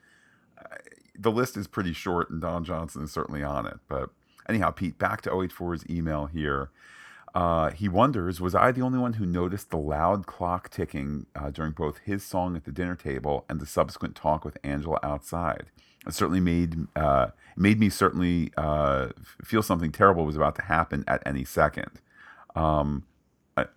[1.17, 3.77] The list is pretty short, and Don Johnson is certainly on it.
[3.87, 4.09] But
[4.47, 6.71] anyhow, Pete, back to 084's email here.
[7.35, 11.51] Uh, he wonders, was I the only one who noticed the loud clock ticking uh,
[11.51, 15.67] during both his song at the dinner table and the subsequent talk with Angela outside?
[16.07, 19.09] It certainly made uh, made me certainly uh,
[19.43, 21.91] feel something terrible was about to happen at any second.
[22.55, 23.03] Um,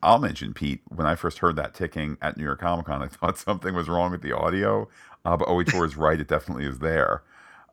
[0.03, 0.81] I, will mention Pete.
[0.89, 3.89] When I first heard that ticking at New York Comic Con, I thought something was
[3.89, 4.89] wrong with the audio.
[5.25, 7.23] Uh, but 084 is right; it definitely is there.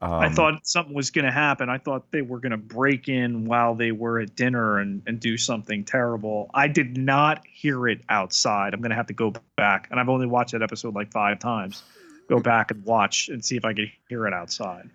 [0.02, 1.70] Um, I thought something was going to happen.
[1.70, 5.20] I thought they were going to break in while they were at dinner and, and
[5.20, 6.50] do something terrible.
[6.54, 8.74] I did not hear it outside.
[8.74, 9.90] I'm going to have to go back.
[9.92, 11.84] And I've only watched that episode like five times.
[12.30, 14.90] Go back and watch and see if I can hear it outside.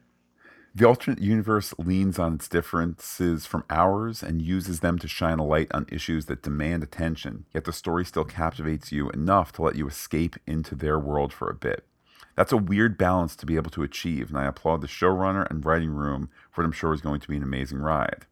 [0.77, 5.45] The alternate universe leans on its differences from ours and uses them to shine a
[5.45, 9.77] light on issues that demand attention, yet the story still captivates you enough to let
[9.77, 11.87] you escape into their world for a bit.
[12.35, 15.65] That's a weird balance to be able to achieve, and I applaud the showrunner and
[15.65, 18.27] writing room for what I'm sure is going to be an amazing ride.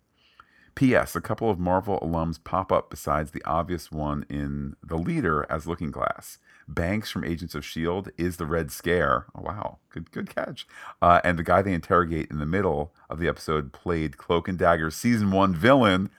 [0.74, 1.14] P.S.
[1.14, 5.69] A couple of Marvel alums pop up besides the obvious one in The Leader as
[5.69, 6.39] Looking Glass.
[6.69, 8.11] Banks from Agents of S.H.I.E.L.D.
[8.17, 9.27] is the Red Scare.
[9.35, 9.79] Oh, wow.
[9.91, 10.67] Good, good catch.
[11.01, 14.59] Uh, and the guy they interrogate in the middle of the episode played Cloak and
[14.59, 16.11] Dagger season one villain.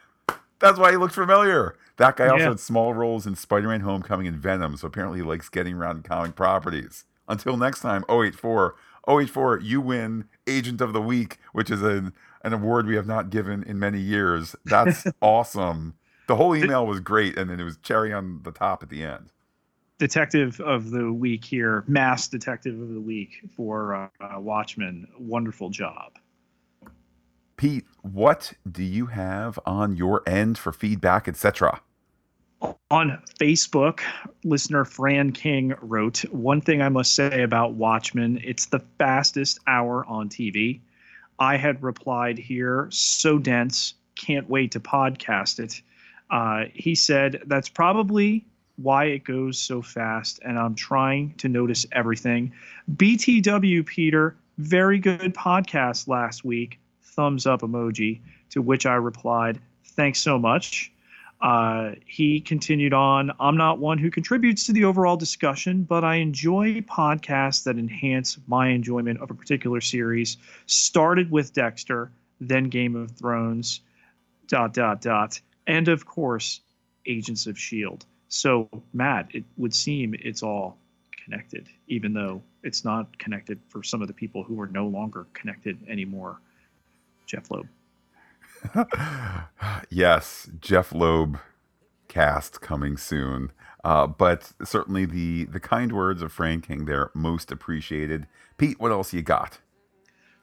[0.60, 1.76] That's why he looks familiar.
[1.98, 5.24] That guy also had small roles in Spider Man Homecoming and Venom, so apparently he
[5.24, 7.06] likes getting around comic properties.
[7.28, 8.76] Until next time, 084.
[9.08, 12.14] 084, you win Agent of the Week, which is an,
[12.44, 14.56] an award we have not given in many years.
[14.66, 15.96] That's awesome.
[16.28, 19.04] The whole email was great, and then it was cherry on the top at the
[19.04, 19.32] end.
[20.00, 25.08] Detective of the Week here, Mass Detective of the Week for uh, uh, Watchmen.
[25.18, 26.14] Wonderful job.
[27.58, 31.82] Pete, what do you have on your end for feedback, etc.?
[32.90, 34.02] on Facebook,
[34.44, 40.06] listener Fran King wrote, One thing I must say about Watchmen, it's the fastest hour
[40.06, 40.80] on TV.
[41.40, 45.82] I had replied here, so dense, can't wait to podcast it.
[46.30, 48.46] Uh, he said, That's probably
[48.78, 52.54] why it goes so fast, and I'm trying to notice everything.
[52.96, 56.80] BTW, Peter, very good podcast last week.
[57.02, 58.20] Thumbs up emoji.
[58.52, 60.92] To which I replied, Thanks so much.
[61.42, 66.16] Uh, he continued on I'm not one who contributes to the overall discussion, but I
[66.16, 70.38] enjoy podcasts that enhance my enjoyment of a particular series.
[70.68, 73.82] Started with Dexter, then Game of Thrones,
[74.48, 75.42] dot, dot, dot.
[75.68, 76.62] And of course,
[77.06, 78.06] Agents of S.H.I.E.L.D.
[78.34, 80.80] So, Matt, it would seem it's all
[81.24, 85.28] connected, even though it's not connected for some of the people who are no longer
[85.34, 86.40] connected anymore.
[87.28, 87.68] Jeph Loeb.
[89.92, 91.38] yes, Jeph Loeb
[92.08, 93.52] cast coming soon.
[93.84, 98.26] Uh, but certainly the the kind words of Fran King there most appreciated.
[98.58, 99.60] Pete, what else you got?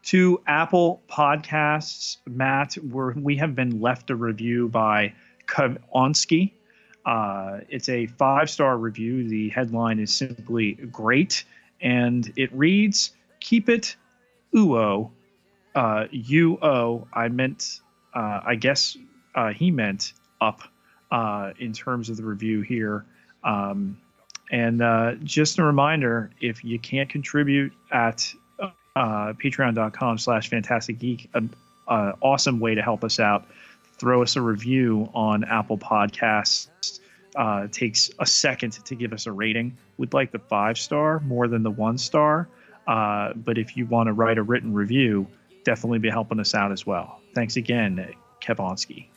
[0.05, 5.13] To Apple Podcasts, Matt, we we have been left a review by
[5.49, 6.53] Kavonsky.
[7.05, 9.29] Uh, it's a five star review.
[9.29, 11.45] The headline is simply great,
[11.81, 13.97] and it reads, "Keep it,
[14.55, 15.11] uo,
[15.75, 17.81] uh, uo." I meant
[18.15, 18.97] uh, I guess
[19.35, 20.63] uh, he meant up
[21.11, 23.05] uh, in terms of the review here.
[23.45, 23.99] Um,
[24.51, 31.31] and uh, just a reminder, if you can't contribute at uh, patreon.com slash Phantastic Geek,
[31.35, 31.55] an
[31.89, 33.47] awesome way to help us out.
[34.01, 37.01] Throw us a review on Apple Podcasts.
[37.37, 39.77] uh, takes a second to give us a rating.
[39.99, 42.49] We'd like the five star more than the one star.
[42.87, 45.27] Uh, but if you want to write a written review,
[45.65, 47.21] definitely be helping us out as well.
[47.35, 49.10] Thanks again, Kevonsky.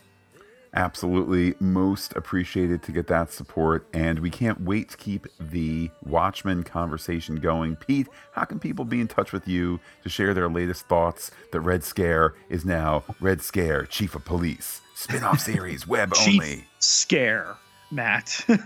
[0.75, 3.87] Absolutely most appreciated to get that support.
[3.93, 7.75] And we can't wait to keep the Watchmen conversation going.
[7.75, 11.59] Pete, how can people be in touch with you to share their latest thoughts that
[11.59, 14.81] Red Scare is now Red Scare, Chief of Police?
[14.95, 16.65] Spin off series, web Chief only.
[16.79, 17.55] Scare,
[17.91, 18.45] Matt.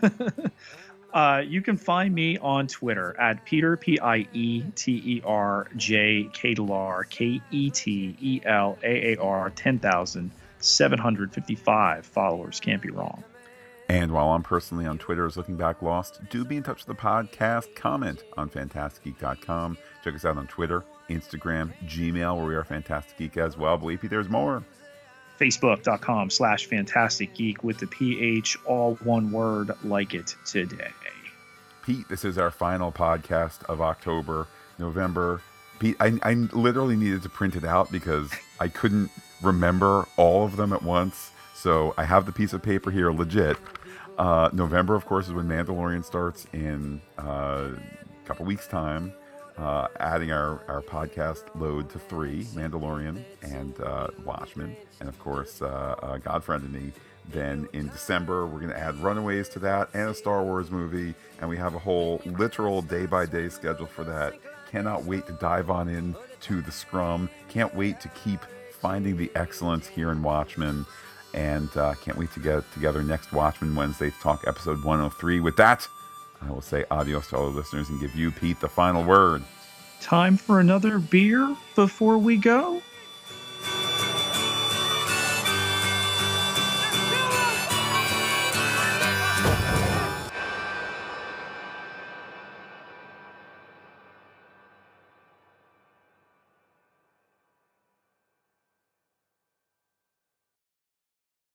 [1.13, 5.67] Uh, you can find me on Twitter at Peter P I E T E R
[5.75, 6.53] J K
[7.09, 10.29] K E T E L A A R ten thousand
[10.59, 12.59] seven hundred fifty five followers.
[12.59, 13.23] Can't be wrong.
[13.89, 16.97] And while I'm personally on Twitter as Looking Back Lost, do be in touch with
[16.97, 17.73] the podcast.
[17.75, 19.77] Comment on phantasticgeek.com.
[20.03, 23.77] Check us out on Twitter, Instagram, Gmail, where we are Phantastic Geek as well.
[23.77, 24.63] Believe me, there's more
[25.39, 30.89] facebook.com slash Phantastic Geek with the ph all one word like it today
[31.83, 34.47] pete this is our final podcast of october
[34.79, 35.41] november
[35.79, 39.11] pete I, I literally needed to print it out because i couldn't
[39.41, 43.57] remember all of them at once so i have the piece of paper here legit
[44.17, 49.13] uh, november of course is when mandalorian starts in uh, a couple weeks time
[49.57, 55.61] uh, adding our, our podcast load to three Mandalorian and uh, Watchmen, and of course,
[55.61, 56.91] uh, uh God Friended Me.
[57.29, 61.13] Then in December, we're going to add Runaways to that and a Star Wars movie,
[61.41, 64.35] and we have a whole literal day by day schedule for that.
[64.71, 67.29] Cannot wait to dive on in to the scrum.
[67.49, 68.39] Can't wait to keep
[68.81, 70.85] finding the excellence here in Watchmen.
[71.33, 75.39] And uh, can't wait to get together next Watchmen Wednesday to talk episode 103.
[75.39, 75.87] With that,
[76.41, 79.43] I will say adios to all the listeners and give you, Pete, the final word.
[79.99, 82.81] Time for another beer before we go?